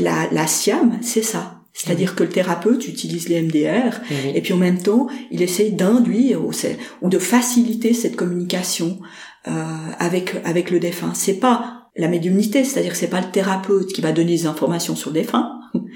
La, 0.00 0.28
la 0.32 0.46
SIAM, 0.48 0.98
c'est 1.00 1.22
ça. 1.22 1.60
C'est-à-dire 1.76 2.14
que 2.14 2.22
le 2.22 2.28
thérapeute 2.30 2.86
utilise 2.88 3.28
les 3.28 3.42
MDR 3.42 4.00
Eh 4.10 4.14
oui. 4.28 4.32
et 4.36 4.40
puis 4.40 4.52
en 4.52 4.56
même 4.58 4.80
temps, 4.80 5.08
il 5.32 5.42
essaye 5.42 5.72
d'induire 5.72 6.40
ou, 6.44 7.08
de 7.08 7.18
faciliter 7.18 7.92
cette 7.92 8.14
communication 8.16 9.00
euh, 9.48 9.50
avec 9.98 10.36
avec 10.44 10.70
le 10.70 10.78
défunt. 10.80 11.12
C'est 11.14 11.40
pas 11.40 11.88
la 11.96 12.08
médiumnité, 12.08 12.64
c'est-à-dire 12.64 12.92
que 12.92 12.98
c'est 12.98 13.08
pas 13.10 13.20
le 13.20 13.30
thérapeute 13.30 13.92
qui 13.92 14.00
va 14.00 14.12
donner 14.12 14.32
des 14.36 14.46
informations 14.46 14.96
sur 14.96 15.10
le 15.10 15.20
défunt, 15.20 15.50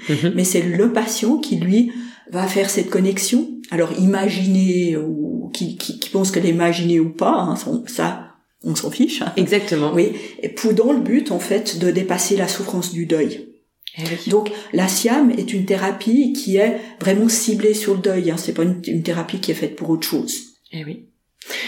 Mhm. 0.09 0.33
mais 0.35 0.43
c'est 0.43 0.61
le 0.61 0.91
patient 0.93 1.37
qui 1.37 1.55
lui 1.55 1.91
va 2.31 2.45
faire 2.45 2.69
cette 2.69 2.89
connexion. 2.89 3.47
Alors 3.71 3.91
imaginer 3.97 4.97
ou 4.97 5.49
qui, 5.53 5.77
qui, 5.77 5.99
qui 5.99 6.09
pense 6.09 6.31
qu'elle 6.31 6.45
est 6.45 6.49
imaginée 6.49 6.99
ou 6.99 7.09
pas, 7.09 7.31
hein, 7.39 7.55
ça, 7.55 7.71
ça, 7.87 8.25
on 8.63 8.75
s'en 8.75 8.91
fiche. 8.91 9.23
Exactement. 9.37 9.91
Oui, 9.93 10.11
et 10.43 10.49
pour 10.49 10.73
dans 10.73 10.91
le 10.91 10.99
but 10.99 11.31
en 11.31 11.39
fait 11.39 11.79
de 11.79 11.89
dépasser 11.91 12.35
la 12.35 12.47
souffrance 12.47 12.91
du 12.91 13.05
deuil. 13.05 13.48
Eh. 13.97 14.29
Donc 14.29 14.51
la 14.73 14.87
SIAM 14.87 15.31
est 15.31 15.53
une 15.53 15.65
thérapie 15.65 16.33
qui 16.33 16.57
est 16.57 16.79
vraiment 17.01 17.27
ciblée 17.29 17.73
sur 17.73 17.95
le 17.95 18.01
deuil. 18.01 18.31
Hein. 18.31 18.37
C'est 18.37 18.53
pas 18.53 18.63
une, 18.63 18.81
une 18.87 19.03
thérapie 19.03 19.39
qui 19.39 19.51
est 19.51 19.55
faite 19.55 19.75
pour 19.75 19.89
autre 19.89 20.07
chose. 20.07 20.35
Eh 20.71 20.85
oui. 20.85 21.05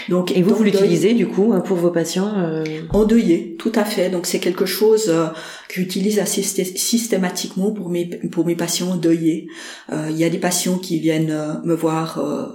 Donc 0.08 0.36
Et 0.36 0.42
vous, 0.42 0.54
vous 0.54 0.62
l'utilisez 0.62 1.12
du 1.14 1.26
coup 1.26 1.52
hein, 1.52 1.60
pour 1.60 1.76
vos 1.76 1.90
patients 1.90 2.32
euh, 2.38 2.62
Endeuillé, 2.90 3.56
tout 3.58 3.72
à 3.74 3.84
fait. 3.84 4.10
Donc 4.10 4.26
c'est 4.26 4.38
quelque 4.38 4.66
chose 4.66 5.06
euh, 5.08 5.26
que 5.68 5.74
j'utilise 5.74 6.18
assez 6.20 6.42
systé- 6.42 6.76
systématiquement 6.76 7.72
pour 7.72 7.88
mes 7.88 8.06
pour 8.30 8.46
mes 8.46 8.54
patients 8.54 8.92
endeuillés. 8.92 9.48
Euh, 9.90 10.06
Il 10.10 10.16
y 10.16 10.24
a 10.24 10.28
des 10.30 10.38
patients 10.38 10.78
qui 10.78 11.00
viennent 11.00 11.30
euh, 11.30 11.54
me 11.64 11.74
voir 11.74 12.18
euh, 12.18 12.46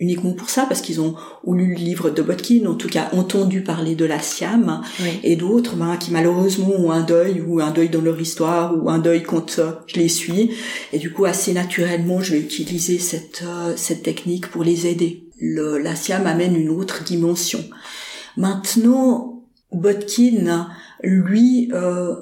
uniquement 0.00 0.32
pour 0.32 0.50
ça 0.50 0.64
parce 0.66 0.80
qu'ils 0.80 1.00
ont 1.00 1.14
ou 1.44 1.54
lu 1.54 1.68
le 1.68 1.74
livre 1.74 2.10
de 2.10 2.22
Botkin, 2.22 2.66
en 2.66 2.74
tout 2.74 2.88
cas 2.88 3.10
entendu 3.12 3.62
parler 3.62 3.94
de 3.94 4.04
la 4.04 4.18
SIAM, 4.18 4.80
Oui. 5.00 5.20
et 5.22 5.36
d'autres 5.36 5.76
ben, 5.76 5.96
qui 5.96 6.10
malheureusement 6.10 6.72
ont 6.76 6.90
un 6.90 7.02
deuil 7.02 7.40
ou 7.46 7.60
un 7.60 7.70
deuil 7.70 7.90
dans 7.90 8.00
leur 8.00 8.20
histoire 8.20 8.74
ou 8.76 8.90
un 8.90 8.98
deuil 8.98 9.22
quand 9.22 9.58
euh, 9.58 9.72
je 9.86 10.00
les 10.00 10.08
suis. 10.08 10.50
Et 10.92 10.98
du 10.98 11.12
coup 11.12 11.26
assez 11.26 11.52
naturellement 11.52 12.20
je 12.20 12.32
vais 12.32 12.40
utiliser 12.40 12.98
cette 12.98 13.44
euh, 13.46 13.74
cette 13.76 14.02
technique 14.02 14.48
pour 14.48 14.64
les 14.64 14.86
aider. 14.88 15.24
Le, 15.38 15.78
la 15.78 15.94
SIAM 15.94 16.26
amène 16.26 16.56
une 16.56 16.70
autre 16.70 17.04
dimension. 17.04 17.62
Maintenant, 18.36 19.42
Botkin, 19.72 20.68
lui, 21.02 21.70
euh, 21.72 22.14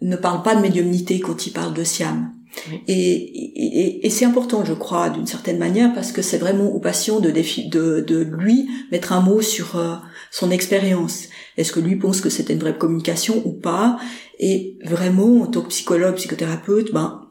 ne 0.00 0.16
parle 0.16 0.42
pas 0.42 0.54
de 0.54 0.60
médiumnité 0.60 1.20
quand 1.20 1.46
il 1.46 1.52
parle 1.52 1.74
de 1.74 1.84
Siam. 1.84 2.32
Oui. 2.70 2.80
Et, 2.86 2.94
et, 2.94 4.06
et- 4.06 4.10
c'est 4.10 4.24
important, 4.24 4.64
je 4.64 4.74
crois, 4.74 5.08
d'une 5.10 5.26
certaine 5.26 5.58
manière, 5.58 5.92
parce 5.94 6.12
que 6.12 6.22
c'est 6.22 6.38
vraiment 6.38 6.66
au 6.66 6.80
patient 6.80 7.18
de, 7.20 7.30
défi- 7.30 7.68
de, 7.68 8.00
de 8.00 8.18
lui 8.22 8.68
mettre 8.90 9.12
un 9.12 9.20
mot 9.20 9.40
sur 9.40 9.76
euh, 9.76 9.94
son 10.30 10.50
expérience. 10.50 11.24
Est-ce 11.56 11.72
que 11.72 11.80
lui 11.80 11.96
pense 11.96 12.20
que 12.20 12.30
c'était 12.30 12.52
une 12.52 12.60
vraie 12.60 12.76
communication 12.76 13.42
ou 13.46 13.52
pas? 13.52 13.98
Et 14.38 14.78
vraiment, 14.84 15.42
en 15.42 15.46
tant 15.46 15.62
que 15.62 15.68
psychologue, 15.68 16.16
psychothérapeute, 16.16 16.92
ben, 16.92 17.22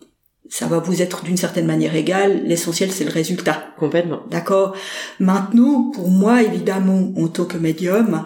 ça 0.49 0.67
va 0.67 0.79
vous 0.79 1.01
être 1.01 1.23
d'une 1.23 1.37
certaine 1.37 1.65
manière 1.65 1.95
égal. 1.95 2.43
L'essentiel, 2.45 2.91
c'est 2.91 3.05
le 3.05 3.11
résultat. 3.11 3.63
Complètement. 3.77 4.21
D'accord? 4.29 4.75
Maintenant, 5.19 5.91
pour 5.91 6.09
moi, 6.09 6.43
évidemment, 6.43 7.13
en 7.17 7.27
tant 7.27 7.45
que 7.45 7.57
médium, 7.57 8.23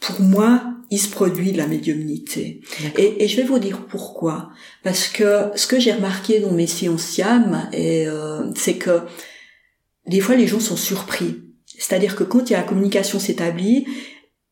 pour 0.00 0.20
moi, 0.20 0.62
il 0.90 0.98
se 0.98 1.08
produit 1.08 1.52
de 1.52 1.58
la 1.58 1.66
médiumnité. 1.66 2.60
Et, 2.98 3.24
et 3.24 3.28
je 3.28 3.36
vais 3.36 3.44
vous 3.44 3.58
dire 3.58 3.86
pourquoi. 3.86 4.50
Parce 4.82 5.08
que 5.08 5.50
ce 5.54 5.66
que 5.66 5.78
j'ai 5.78 5.92
remarqué 5.92 6.40
dans 6.40 6.52
mes 6.52 6.66
séances 6.66 7.04
SIAM, 7.04 7.68
euh, 7.74 8.50
c'est 8.56 8.74
que 8.74 9.02
des 10.06 10.20
fois, 10.20 10.34
les 10.34 10.48
gens 10.48 10.60
sont 10.60 10.76
surpris. 10.76 11.42
C'est-à-dire 11.78 12.16
que 12.16 12.24
quand 12.24 12.50
il 12.50 12.52
y 12.52 12.56
a 12.56 12.58
la 12.58 12.66
communication 12.66 13.20
s'établit, 13.20 13.86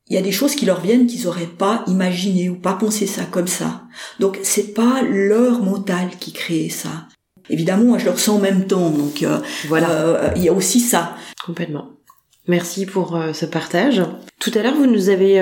il 0.07 0.15
y 0.15 0.17
a 0.17 0.23
des 0.23 0.33
choses 0.33 0.55
qui 0.55 0.65
leur 0.65 0.81
viennent 0.81 1.07
qu'ils 1.07 1.25
n'auraient 1.25 1.47
pas 1.47 1.85
imaginé 1.87 2.49
ou 2.49 2.55
pas 2.55 2.75
pensé 2.75 3.07
ça 3.07 3.25
comme 3.25 3.49
ça. 3.49 3.83
Donc 4.21 4.39
c'est 4.43 4.73
pas 4.73 5.03
leur 5.03 5.61
mental 5.63 6.11
qui 6.19 6.33
crée 6.33 6.71
ça. 6.71 7.09
Évidemment, 7.51 7.85
moi, 7.85 7.99
je 7.99 8.05
le 8.05 8.13
ressens 8.13 8.37
en 8.37 8.39
même 8.39 8.67
temps. 8.67 8.91
Donc 8.91 9.23
euh, 9.23 9.41
voilà, 9.67 9.91
euh, 9.91 10.31
il 10.37 10.45
y 10.45 10.49
a 10.49 10.53
aussi 10.53 10.81
ça. 10.81 11.17
Complètement. 11.45 11.98
Merci 12.49 12.87
pour 12.87 13.15
euh, 13.15 13.33
ce 13.33 13.47
partage. 13.47 14.03
Tout 14.41 14.51
à 14.55 14.63
l'heure, 14.63 14.75
vous 14.75 14.87
nous 14.87 15.11
avez 15.11 15.41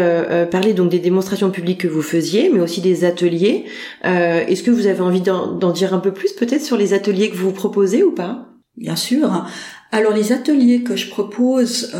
parlé 0.50 0.72
donc 0.72 0.90
des 0.90 0.98
démonstrations 0.98 1.50
publiques 1.50 1.82
que 1.82 1.88
vous 1.88 2.02
faisiez, 2.02 2.50
mais 2.52 2.60
aussi 2.60 2.80
des 2.80 3.04
ateliers. 3.04 3.66
Est-ce 4.02 4.62
que 4.62 4.70
vous 4.70 4.86
avez 4.86 5.02
envie 5.02 5.20
d'en 5.20 5.70
dire 5.70 5.92
un 5.92 5.98
peu 5.98 6.12
plus, 6.12 6.32
peut-être, 6.32 6.64
sur 6.64 6.78
les 6.78 6.94
ateliers 6.94 7.30
que 7.30 7.36
vous 7.36 7.52
proposez 7.52 8.02
ou 8.02 8.12
pas? 8.12 8.48
Bien 8.78 8.96
sûr. 8.96 9.46
Alors 9.92 10.14
les 10.14 10.32
ateliers 10.32 10.82
que 10.82 10.96
je 10.96 11.10
propose, 11.10 11.94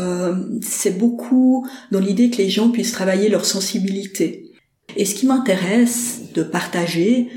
c'est 0.63 0.97
beaucoup 0.97 1.67
dans 1.91 1.99
l'idée 1.99 2.31
que 2.31 2.37
les 2.37 2.49
gens 2.49 2.69
puissent 2.69 2.93
travailler 2.93 3.29
leur 3.29 3.45
sensibilité. 3.45 4.51
Et 4.95 5.05
ce 5.05 5.13
qui 5.13 5.27
m'intéresse 5.27 6.33
de 6.33 6.41
partager, 6.41 7.29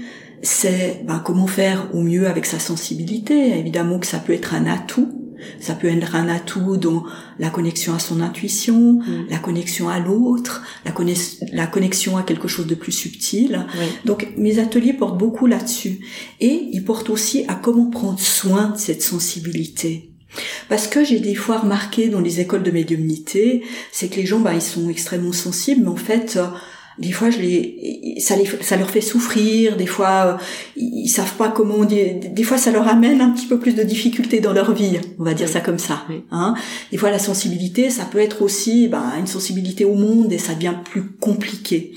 c'est 0.43 1.03
ben, 1.07 1.21
comment 1.25 1.47
faire 1.47 1.91
au 1.93 2.01
mieux 2.01 2.27
avec 2.27 2.47
sa 2.47 2.59
sensibilité. 2.59 3.59
Évidemment 3.59 3.99
que 3.99 4.07
ça 4.07 4.19
peut 4.19 4.33
être 4.33 4.55
un 4.55 4.67
atout. 4.67 5.20
Ça 5.61 5.75
peut 5.75 5.89
être 5.89 6.15
un 6.15 6.29
atout 6.29 6.77
dans 6.77 7.05
la 7.39 7.51
connexion 7.51 7.95
à 7.95 7.99
son 7.99 8.21
intuition, 8.21 8.95
mm. 8.95 9.27
la 9.31 9.39
connexion 9.39 9.89
à 9.89 9.99
l'autre, 9.99 10.63
la, 10.85 10.93
la, 11.53 11.67
connexion 11.67 12.17
à 12.17 12.23
quelque 12.23 12.49
chose 12.49 12.67
de 12.67 12.75
plus 12.75 12.93
subtil. 12.93 13.67
Donc 14.05 14.29
mes 14.37 14.59
ateliers 14.59 14.93
portent 14.93 15.19
beaucoup 15.19 15.47
là-dessus. 15.47 16.01
Et 16.41 16.69
ils 16.73 16.85
portent 16.85 17.11
aussi 17.11 17.45
à 17.49 17.55
comment 17.55 17.91
prendre 17.91 18.21
soin 18.21 18.71
de 18.71 18.79
cette 18.79 19.03
sensibilité. 19.03 20.11
Parce 20.69 20.87
que 20.87 21.05
j'ai 21.05 21.21
des 21.21 21.35
fois 21.35 21.59
remarqué 21.59 22.09
dans 22.09 22.21
les 22.21 22.41
écoles 22.41 22.63
de 22.63 22.71
médiumnité, 22.71 23.63
c'est 23.93 24.09
que 24.09 24.17
les 24.17 24.27
gens, 24.27 24.41
ben, 24.41 24.55
ils 24.55 24.63
sont 24.63 24.89
extrêmement 24.89 25.33
sensibles, 25.33 25.83
mais 25.83 25.89
en 25.89 25.97
fait, 25.97 26.39
des 27.01 27.13
fois 27.13 27.31
je 27.31 27.39
les 27.39 28.17
ça 28.19 28.37
les 28.37 28.45
ça 28.61 28.77
leur 28.77 28.91
fait 28.91 29.01
souffrir 29.01 29.77
des 29.77 29.87
fois 29.87 30.39
euh, 30.39 30.45
ils 30.77 31.09
savent 31.09 31.35
pas 31.35 31.49
comment 31.49 31.85
des, 31.85 32.15
des 32.15 32.43
fois 32.43 32.59
ça 32.59 32.71
leur 32.71 32.87
amène 32.87 33.21
un 33.21 33.31
petit 33.31 33.47
peu 33.47 33.59
plus 33.59 33.75
de 33.75 33.83
difficultés 33.83 34.41
dans 34.41 34.53
leur 34.53 34.73
vie 34.73 34.99
on 35.19 35.25
va 35.25 35.35
dire 35.35 35.49
ça 35.49 35.61
comme 35.61 35.79
ça 35.79 36.05
hein. 36.31 36.55
Des 36.93 36.99
fois 36.99 37.11
la 37.11 37.19
sensibilité 37.19 37.91
ça 37.91 38.05
peut 38.05 38.19
être 38.19 38.43
aussi 38.43 38.89
ben, 38.89 39.13
une 39.19 39.27
sensibilité 39.27 39.85
au 39.85 39.95
monde 39.95 40.33
et 40.33 40.39
ça 40.39 40.55
devient 40.55 40.75
plus 40.85 41.03
compliqué. 41.03 41.93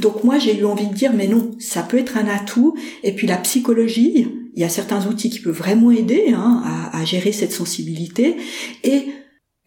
Donc 0.00 0.22
moi 0.22 0.38
j'ai 0.38 0.56
eu 0.58 0.64
envie 0.64 0.86
de 0.86 0.94
dire 0.94 1.12
mais 1.14 1.28
non 1.28 1.52
ça 1.58 1.82
peut 1.82 1.98
être 1.98 2.18
un 2.18 2.28
atout. 2.28 2.76
Et 3.02 3.12
puis 3.12 3.26
la 3.26 3.38
psychologie 3.38 4.28
il 4.54 4.60
y 4.60 4.64
a 4.64 4.68
certains 4.68 5.06
outils 5.06 5.30
qui 5.30 5.40
peuvent 5.40 5.56
vraiment 5.56 5.90
aider 5.90 6.34
hein, 6.34 6.62
à, 6.92 7.00
à 7.00 7.04
gérer 7.06 7.32
cette 7.32 7.52
sensibilité. 7.52 8.36
Et 8.84 9.06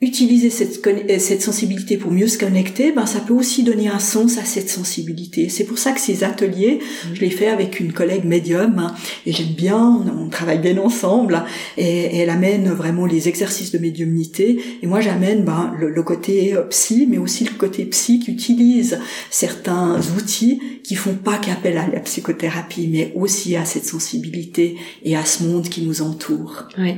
utiliser 0.06 0.50
cette, 0.50 0.86
euh, 0.88 1.20
cette 1.20 1.42
sensibilité 1.42 1.98
pour 1.98 2.12
mieux 2.12 2.28
se 2.28 2.38
connecter, 2.38 2.92
ben 2.92 3.06
ça 3.06 3.20
peut 3.20 3.34
aussi 3.34 3.64
donner 3.64 3.88
un 3.88 4.00
sens 4.00 4.38
à 4.38 4.46
cette 4.46 4.70
sensibilité. 4.70 5.50
C'est 5.50 5.64
pour 5.64 5.78
ça 5.78 5.92
que 5.92 6.00
ces 6.00 6.24
ateliers, 6.24 6.80
je 7.14 7.22
les 7.22 7.30
fais 7.30 7.48
avec 7.48 7.80
une 7.80 7.92
collègue 7.92 8.24
médium 8.24 8.78
hein, 8.80 8.96
et 9.26 9.32
j'aime 9.32 9.54
bien, 9.54 10.06
on, 10.18 10.30
travaille 10.30 10.60
bien 10.60 10.78
ensemble 10.78 11.44
et, 11.78 12.18
elle 12.18 12.30
amène 12.30 12.70
vraiment 12.70 13.06
les 13.06 13.28
exercices 13.28 13.72
de 13.72 13.78
médiumnité 13.78 14.60
et 14.82 14.88
moi 14.88 15.02
j'amène 15.02 15.44
ben, 15.44 15.74
le, 15.80 16.04
côté 16.04 16.56
euh, 16.56 16.62
psy 16.64 17.08
mais 17.10 17.18
aussi 17.18 17.44
le 17.46 17.54
côté 17.58 17.86
psy 17.86 18.20
qui 18.20 18.32
utilise 18.32 19.00
certains 19.30 20.00
outils 20.18 20.62
qui 20.84 20.96
font 20.96 21.16
pas 21.16 21.38
qu'appel 21.38 21.78
à 21.78 21.88
la 21.88 22.00
psychothérapie 22.00 22.90
mais 22.92 23.12
aussi 23.16 23.56
à 23.56 23.66
cette 23.66 23.86
sensibilité 23.86 24.78
et 25.04 25.16
à 25.16 25.26
ce 25.26 25.44
monde 25.44 25.68
qui 25.68 25.82
nous 25.82 26.02
entoure. 26.02 26.68
Oui. 26.78 26.96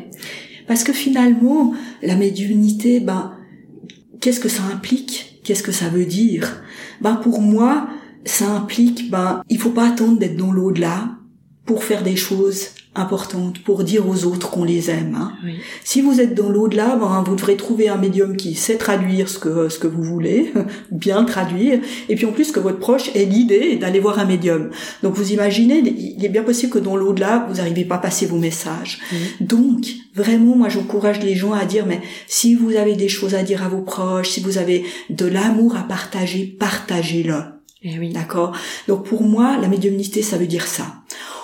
Parce 0.67 0.83
que 0.83 0.93
finalement, 0.93 1.73
la 2.01 2.15
médiumnité, 2.15 2.99
ben, 2.99 3.33
qu'est-ce 4.19 4.39
que 4.39 4.49
ça 4.49 4.63
implique? 4.63 5.41
Qu'est-ce 5.43 5.63
que 5.63 5.71
ça 5.71 5.89
veut 5.89 6.05
dire? 6.05 6.61
Ben 7.01 7.15
pour 7.15 7.41
moi, 7.41 7.87
ça 8.25 8.49
implique, 8.49 9.09
ben, 9.09 9.41
il 9.49 9.59
faut 9.59 9.69
pas 9.69 9.87
attendre 9.87 10.19
d'être 10.19 10.35
dans 10.35 10.51
l'au-delà 10.51 11.11
pour 11.65 11.83
faire 11.83 12.03
des 12.03 12.15
choses 12.15 12.69
importante 12.97 13.59
pour 13.59 13.83
dire 13.83 14.07
aux 14.07 14.25
autres 14.25 14.49
qu'on 14.49 14.63
les 14.63 14.89
aime. 14.89 15.15
Hein. 15.15 15.33
Si 15.83 16.01
vous 16.01 16.19
êtes 16.19 16.33
dans 16.33 16.49
l'au-delà, 16.49 16.95
ben, 16.95 17.23
vous 17.25 17.35
devrez 17.35 17.55
trouver 17.55 17.89
un 17.89 17.97
médium 17.97 18.35
qui 18.35 18.55
sait 18.55 18.77
traduire 18.77 19.29
ce 19.29 19.39
que 19.39 19.69
ce 19.69 19.79
que 19.79 19.87
vous 19.87 20.03
voulez, 20.03 20.53
bien 20.91 21.23
traduire, 21.23 21.79
et 22.09 22.15
puis 22.15 22.25
en 22.25 22.31
plus 22.31 22.51
que 22.51 22.59
votre 22.59 22.79
proche 22.79 23.15
ait 23.15 23.25
l'idée 23.25 23.75
d'aller 23.75 23.99
voir 23.99 24.19
un 24.19 24.25
médium. 24.25 24.69
Donc 25.03 25.15
vous 25.15 25.31
imaginez, 25.31 25.79
il 25.79 26.23
est 26.23 26.29
bien 26.29 26.43
possible 26.43 26.71
que 26.71 26.79
dans 26.79 26.95
l'au-delà, 26.95 27.47
vous 27.49 27.57
n'arrivez 27.57 27.85
pas 27.85 27.95
à 27.95 27.99
passer 27.99 28.25
vos 28.25 28.37
messages. 28.37 28.99
Donc 29.39 29.85
vraiment, 30.15 30.55
moi 30.55 30.69
j'encourage 30.69 31.21
les 31.21 31.35
gens 31.35 31.53
à 31.53 31.65
dire, 31.65 31.85
mais 31.85 32.01
si 32.27 32.55
vous 32.55 32.75
avez 32.75 32.95
des 32.95 33.09
choses 33.09 33.35
à 33.35 33.43
dire 33.43 33.63
à 33.63 33.69
vos 33.69 33.81
proches, 33.81 34.29
si 34.29 34.41
vous 34.41 34.57
avez 34.57 34.85
de 35.09 35.25
l'amour 35.25 35.75
à 35.75 35.83
partager, 35.83 36.45
partagez-le. 36.59 37.57
Eh 37.83 37.99
oui. 37.99 38.09
D'accord? 38.09 38.55
Donc 38.87 39.05
pour 39.05 39.23
moi, 39.23 39.57
la 39.61 39.67
médiumnité, 39.67 40.21
ça 40.21 40.37
veut 40.37 40.47
dire 40.47 40.67
ça. 40.67 40.85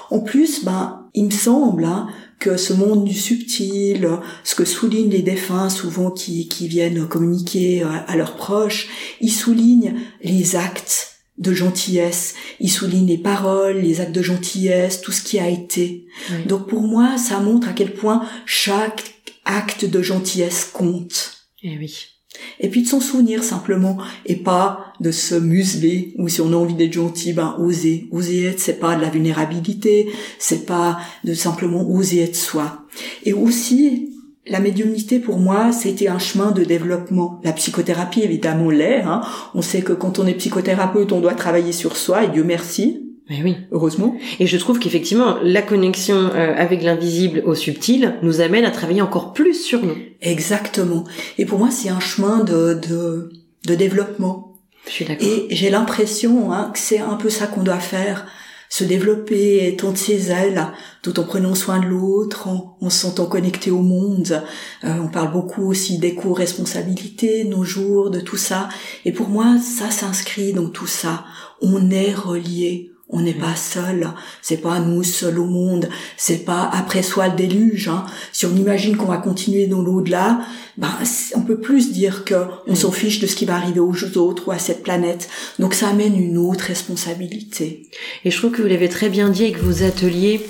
En 0.10 0.20
plus, 0.20 0.64
ben, 0.66 1.03
il 1.14 1.26
me 1.26 1.32
semble 1.32 1.86
hein, 1.86 2.07
que 2.39 2.57
ce 2.57 2.74
monde 2.74 3.05
du 3.05 3.14
subtil, 3.14 4.07
ce 4.43 4.55
que 4.55 4.66
soulignent 4.66 5.11
les 5.11 5.22
défunts 5.22 5.70
souvent 5.70 6.11
qui, 6.11 6.47
qui 6.47 6.68
viennent 6.68 7.07
communiquer 7.07 7.84
à, 7.84 8.16
leurs 8.16 8.36
proches, 8.36 8.89
ils 9.22 9.32
soulignent 9.32 9.95
les 10.24 10.55
actes 10.55 11.20
de 11.38 11.53
gentillesse, 11.53 12.36
ils 12.59 12.72
soulignent 12.72 13.07
les 13.07 13.18
paroles, 13.18 13.78
les 13.78 14.01
actes 14.01 14.11
de 14.11 14.22
gentillesse, 14.22 15.01
tout 15.01 15.11
ce 15.11 15.24
qui 15.24 15.39
a 15.39 15.49
été. 15.49 16.05
Donc 16.47 16.68
pour 16.68 16.84
moi, 16.84 17.18
ça 17.18 17.39
montre 17.39 17.68
à 17.70 17.74
quel 17.74 17.93
point 17.93 18.24
chaque 18.45 19.16
acte 19.45 19.86
de 19.86 20.01
gentillesse 20.01 20.66
compte. 20.66 21.47
Eh 21.64 21.78
oui 21.78 22.12
et 22.60 22.70
puis 22.70 22.84
de 22.84 22.88
s'en 22.88 23.00
souvenir 23.00 23.44
simplement 23.44 23.98
et 24.26 24.36
pas 24.36 24.94
de 25.00 25.12
se 25.12 25.36
museler 25.36 26.14
ou 26.18 26.30
si 26.30 26.41
on 26.41 26.54
a 26.54 26.56
envie 26.56 26.74
d'être 26.74 26.94
gentil 26.94 27.34
ben 27.34 27.56
oser. 27.60 28.08
Oser 28.12 28.46
être 28.46 28.60
c'est 28.60 28.80
pas 28.80 28.96
de 28.96 29.02
la 29.02 29.10
vulnérabilité 29.10 30.10
c'est 30.39 30.66
pas 30.66 30.98
de 31.24 31.34
simplement 31.34 31.89
oser 31.89 32.22
être 32.22 32.36
soi. 32.36 32.86
Et 33.24 33.34
aussi 33.34 34.10
la 34.48 34.60
médiumnité 34.60 35.20
pour 35.20 35.39
moi 35.39 35.72
c'était 35.72 36.08
un 36.08 36.20
chemin 36.20 36.52
de 36.52 36.64
développement. 36.64 37.41
La 37.44 37.54
psychothérapie 37.54 38.22
évidemment 38.22 38.70
l'est 38.70 39.02
hein. 39.02 39.22
on 39.54 39.62
sait 39.62 39.82
que 39.82 39.94
quand 39.94 40.20
on 40.20 40.28
est 40.28 40.34
psychothérapeute 40.34 41.12
on 41.12 41.22
doit 41.22 41.36
travailler 41.36 41.72
sur 41.72 41.98
soi 41.98 42.24
et 42.24 42.30
Dieu 42.30 42.44
merci 42.44 43.03
mais 43.30 43.41
oui. 43.41 43.55
Heureusement. 43.71 44.17
Et 44.39 44.47
je 44.47 44.57
trouve 44.57 44.80
qu'effectivement, 44.80 45.38
la 45.41 45.61
connexion 45.61 46.15
euh, 46.15 46.53
avec 46.57 46.84
l'invisible 46.84 47.41
au 47.45 47.55
subtil 47.55 48.15
nous 48.21 48.41
amène 48.41 48.65
à 48.65 48.71
travailler 48.71 49.01
encore 49.01 49.34
plus 49.34 49.53
sur 49.53 49.84
nous. 49.84 49.95
Exactement. 50.21 51.05
Et 51.38 51.45
pour 51.45 51.57
moi, 51.57 51.71
c'est 51.71 51.89
un 51.89 52.01
chemin 52.01 52.43
de, 52.43 52.74
de, 52.74 53.32
de 53.65 53.76
développement. 53.76 54.59
Je 54.88 54.91
suis 54.91 55.05
d'accord. 55.05 55.28
Et 55.28 55.47
j'ai 55.55 55.69
l'impression 55.69 56.51
hein, 56.51 56.71
que 56.74 56.80
c'est 56.80 56.99
un 56.99 57.15
peu 57.15 57.30
ça 57.30 57.47
qu'on 57.47 57.63
doit 57.63 57.80
faire. 57.80 58.26
Se 58.69 58.84
développer, 58.84 59.71
de 59.71 59.95
ses 59.95 60.32
ailes, 60.32 60.67
tout 61.03 61.19
en 61.19 61.24
prenant 61.24 61.53
soin 61.53 61.80
de 61.80 61.86
l'autre, 61.86 62.47
en, 62.47 62.76
en, 62.82 62.89
se 62.89 63.01
sentant 63.01 63.28
connecté 63.28 63.69
au 63.69 63.84
monde. 63.84 64.41
Euh, 64.84 64.95
on 64.99 65.09
parle 65.09 65.32
beaucoup 65.32 65.69
aussi 65.69 65.99
d'éco-responsabilité, 65.99 67.43
nos 67.43 67.63
jours, 67.63 68.09
de 68.09 68.19
tout 68.19 68.36
ça. 68.36 68.69
Et 69.05 69.11
pour 69.11 69.30
moi, 69.30 69.57
ça 69.59 69.91
s'inscrit 69.91 70.53
dans 70.53 70.69
tout 70.69 70.88
ça. 70.88 71.24
On 71.61 71.91
est 71.91 72.15
relié 72.15 72.93
on 73.14 73.22
n'est 73.22 73.34
pas 73.34 73.55
seul, 73.55 74.09
c'est 74.41 74.57
pas 74.57 74.80
nous 74.80 75.03
seuls 75.03 75.39
au 75.39 75.45
monde, 75.45 75.88
c'est 76.18 76.43
pas 76.43 76.70
après 76.74 77.03
soi 77.03 77.28
le 77.28 77.36
déluge. 77.36 77.88
Hein. 77.88 78.05
Si 78.32 78.47
on 78.47 78.55
imagine 78.55 78.97
qu'on 78.97 79.05
va 79.05 79.18
continuer 79.18 79.68
dans 79.68 79.82
l'au-delà, 79.82 80.41
ben 80.78 80.89
on 81.36 81.41
peut 81.41 81.59
plus 81.59 81.91
dire 81.91 82.26
que 82.26 82.36
on 82.66 82.74
s'en 82.74 82.91
fiche 82.91 83.20
de 83.20 83.28
ce 83.28 83.36
qui 83.36 83.45
va 83.45 83.55
arriver 83.55 83.80
aux 83.80 84.18
autres 84.18 84.47
ou 84.47 84.51
à 84.51 84.57
cette 84.57 84.82
planète. 84.82 85.30
Donc 85.59 85.76
ça 85.76 85.89
amène 85.89 86.20
une 86.20 86.39
autre 86.39 86.66
responsabilité. 86.66 87.84
Et 88.26 88.32
je 88.32 88.38
trouve 88.38 88.51
que 88.51 88.64
vous 88.64 88.68
l'avez 88.68 88.89
très 88.89 89.09
bien 89.09 89.30
dit 89.30 89.43
avec 89.43 89.57
vos 89.57 89.84
ateliers. 89.84 90.41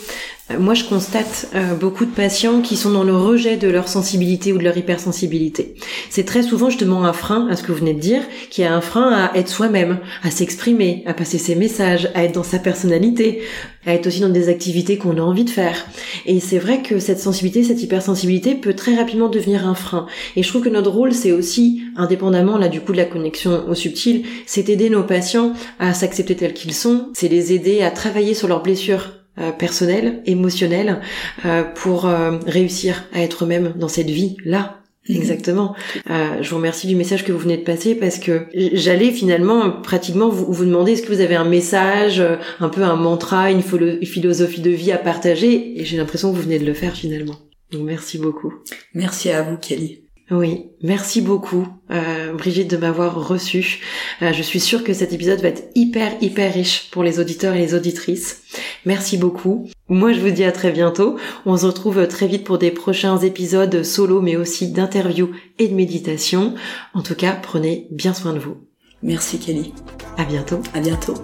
Euh, 0.51 0.59
moi, 0.59 0.73
je 0.73 0.83
constate 0.83 1.47
euh, 1.55 1.73
beaucoup 1.75 2.05
de 2.05 2.11
patients 2.11 2.61
qui 2.61 2.75
sont 2.75 2.91
dans 2.91 3.03
le 3.03 3.15
rejet 3.15 3.55
de 3.55 3.69
leur 3.69 3.87
sensibilité 3.87 4.51
ou 4.51 4.57
de 4.57 4.63
leur 4.63 4.77
hypersensibilité. 4.77 5.75
C'est 6.09 6.25
très 6.25 6.43
souvent 6.43 6.69
justement 6.69 7.05
un 7.05 7.13
frein 7.13 7.47
à 7.49 7.55
ce 7.55 7.63
que 7.63 7.71
vous 7.71 7.79
venez 7.79 7.93
de 7.93 7.99
dire, 7.99 8.21
qui 8.49 8.61
est 8.61 8.67
un 8.67 8.81
frein 8.81 9.11
à 9.13 9.37
être 9.37 9.47
soi-même, 9.47 9.99
à 10.21 10.31
s'exprimer, 10.31 11.03
à 11.05 11.13
passer 11.13 11.37
ses 11.37 11.55
messages, 11.55 12.09
à 12.13 12.25
être 12.25 12.33
dans 12.33 12.43
sa 12.43 12.59
personnalité, 12.59 13.41
à 13.85 13.93
être 13.93 14.07
aussi 14.07 14.19
dans 14.19 14.29
des 14.29 14.49
activités 14.49 14.97
qu'on 14.97 15.17
a 15.17 15.21
envie 15.21 15.45
de 15.45 15.49
faire. 15.49 15.85
Et 16.25 16.41
c'est 16.41 16.59
vrai 16.59 16.81
que 16.81 16.99
cette 16.99 17.19
sensibilité, 17.19 17.63
cette 17.63 17.81
hypersensibilité 17.81 18.55
peut 18.55 18.73
très 18.73 18.95
rapidement 18.95 19.29
devenir 19.29 19.65
un 19.65 19.75
frein. 19.75 20.07
Et 20.35 20.43
je 20.43 20.49
trouve 20.49 20.63
que 20.63 20.69
notre 20.69 20.91
rôle, 20.91 21.13
c'est 21.13 21.31
aussi, 21.31 21.83
indépendamment 21.95 22.57
là 22.57 22.67
du 22.67 22.81
coup 22.81 22.91
de 22.91 22.97
la 22.97 23.05
connexion 23.05 23.63
au 23.67 23.75
subtil, 23.75 24.23
c'est 24.45 24.67
aider 24.67 24.89
nos 24.89 25.03
patients 25.03 25.53
à 25.79 25.93
s'accepter 25.93 26.35
tels 26.35 26.53
qu'ils 26.53 26.73
sont, 26.73 27.09
c'est 27.13 27.29
les 27.29 27.53
aider 27.53 27.81
à 27.81 27.91
travailler 27.91 28.33
sur 28.33 28.49
leurs 28.49 28.61
blessures 28.61 29.22
euh, 29.39 29.51
personnel, 29.51 30.21
émotionnel, 30.27 31.01
euh, 31.45 31.63
pour 31.63 32.05
euh, 32.05 32.37
réussir 32.45 33.05
à 33.13 33.21
être 33.21 33.45
eux-mêmes 33.45 33.73
dans 33.75 33.87
cette 33.87 34.09
vie-là. 34.09 34.79
Mhm. 35.09 35.15
Exactement. 35.17 35.75
je 36.05 36.49
vous 36.49 36.55
remercie 36.55 36.87
du 36.87 36.95
message 36.95 37.25
que 37.25 37.33
vous 37.33 37.39
venez 37.39 37.57
de 37.57 37.63
passer 37.63 37.93
parce 37.93 38.19
que 38.19 38.45
j'allais 38.53 39.11
finalement 39.11 39.69
pratiquement 39.69 40.29
vous, 40.29 40.53
vous 40.53 40.63
demander 40.63 40.93
est-ce 40.93 41.01
que 41.01 41.11
vous 41.11 41.19
avez 41.19 41.35
un 41.35 41.43
message, 41.43 42.23
un 42.61 42.69
peu 42.69 42.83
un 42.83 42.95
mantra, 42.95 43.51
une 43.51 43.61
philosophie 43.61 44.61
de 44.61 44.69
vie 44.69 44.93
à 44.93 44.97
partager 44.97 45.77
et 45.77 45.83
j'ai 45.83 45.97
l'impression 45.97 46.31
que 46.31 46.37
vous 46.37 46.43
venez 46.43 46.57
de 46.57 46.65
le 46.65 46.73
faire 46.73 46.95
finalement. 46.95 47.35
Donc 47.73 47.81
merci 47.83 48.17
beaucoup. 48.17 48.53
Merci 48.93 49.29
à 49.29 49.41
vous 49.41 49.57
Kelly. 49.57 50.02
Oui, 50.31 50.69
merci 50.81 51.21
beaucoup 51.21 51.67
euh, 51.91 52.33
Brigitte 52.33 52.71
de 52.71 52.77
m'avoir 52.77 53.27
reçu. 53.27 53.81
Euh, 54.21 54.31
je 54.31 54.41
suis 54.41 54.61
sûre 54.61 54.83
que 54.83 54.93
cet 54.93 55.11
épisode 55.11 55.41
va 55.41 55.49
être 55.49 55.69
hyper 55.75 56.13
hyper 56.21 56.53
riche 56.53 56.89
pour 56.91 57.03
les 57.03 57.19
auditeurs 57.19 57.53
et 57.55 57.59
les 57.59 57.73
auditrices. 57.75 58.41
Merci 58.85 59.17
beaucoup. 59.17 59.69
Moi 59.89 60.13
je 60.13 60.21
vous 60.21 60.31
dis 60.31 60.45
à 60.45 60.53
très 60.53 60.71
bientôt. 60.71 61.17
On 61.45 61.57
se 61.57 61.65
retrouve 61.65 62.07
très 62.07 62.27
vite 62.27 62.45
pour 62.45 62.57
des 62.57 62.71
prochains 62.71 63.17
épisodes 63.17 63.83
solo 63.83 64.21
mais 64.21 64.37
aussi 64.37 64.71
d'interviews 64.71 65.31
et 65.59 65.67
de 65.67 65.75
méditation. 65.75 66.55
En 66.93 67.01
tout 67.01 67.15
cas, 67.15 67.33
prenez 67.33 67.87
bien 67.91 68.13
soin 68.13 68.33
de 68.33 68.39
vous. 68.39 68.57
Merci 69.01 69.39
Kelly. 69.39 69.73
À 70.17 70.23
bientôt. 70.23 70.61
À 70.73 70.79
bientôt. 70.79 71.15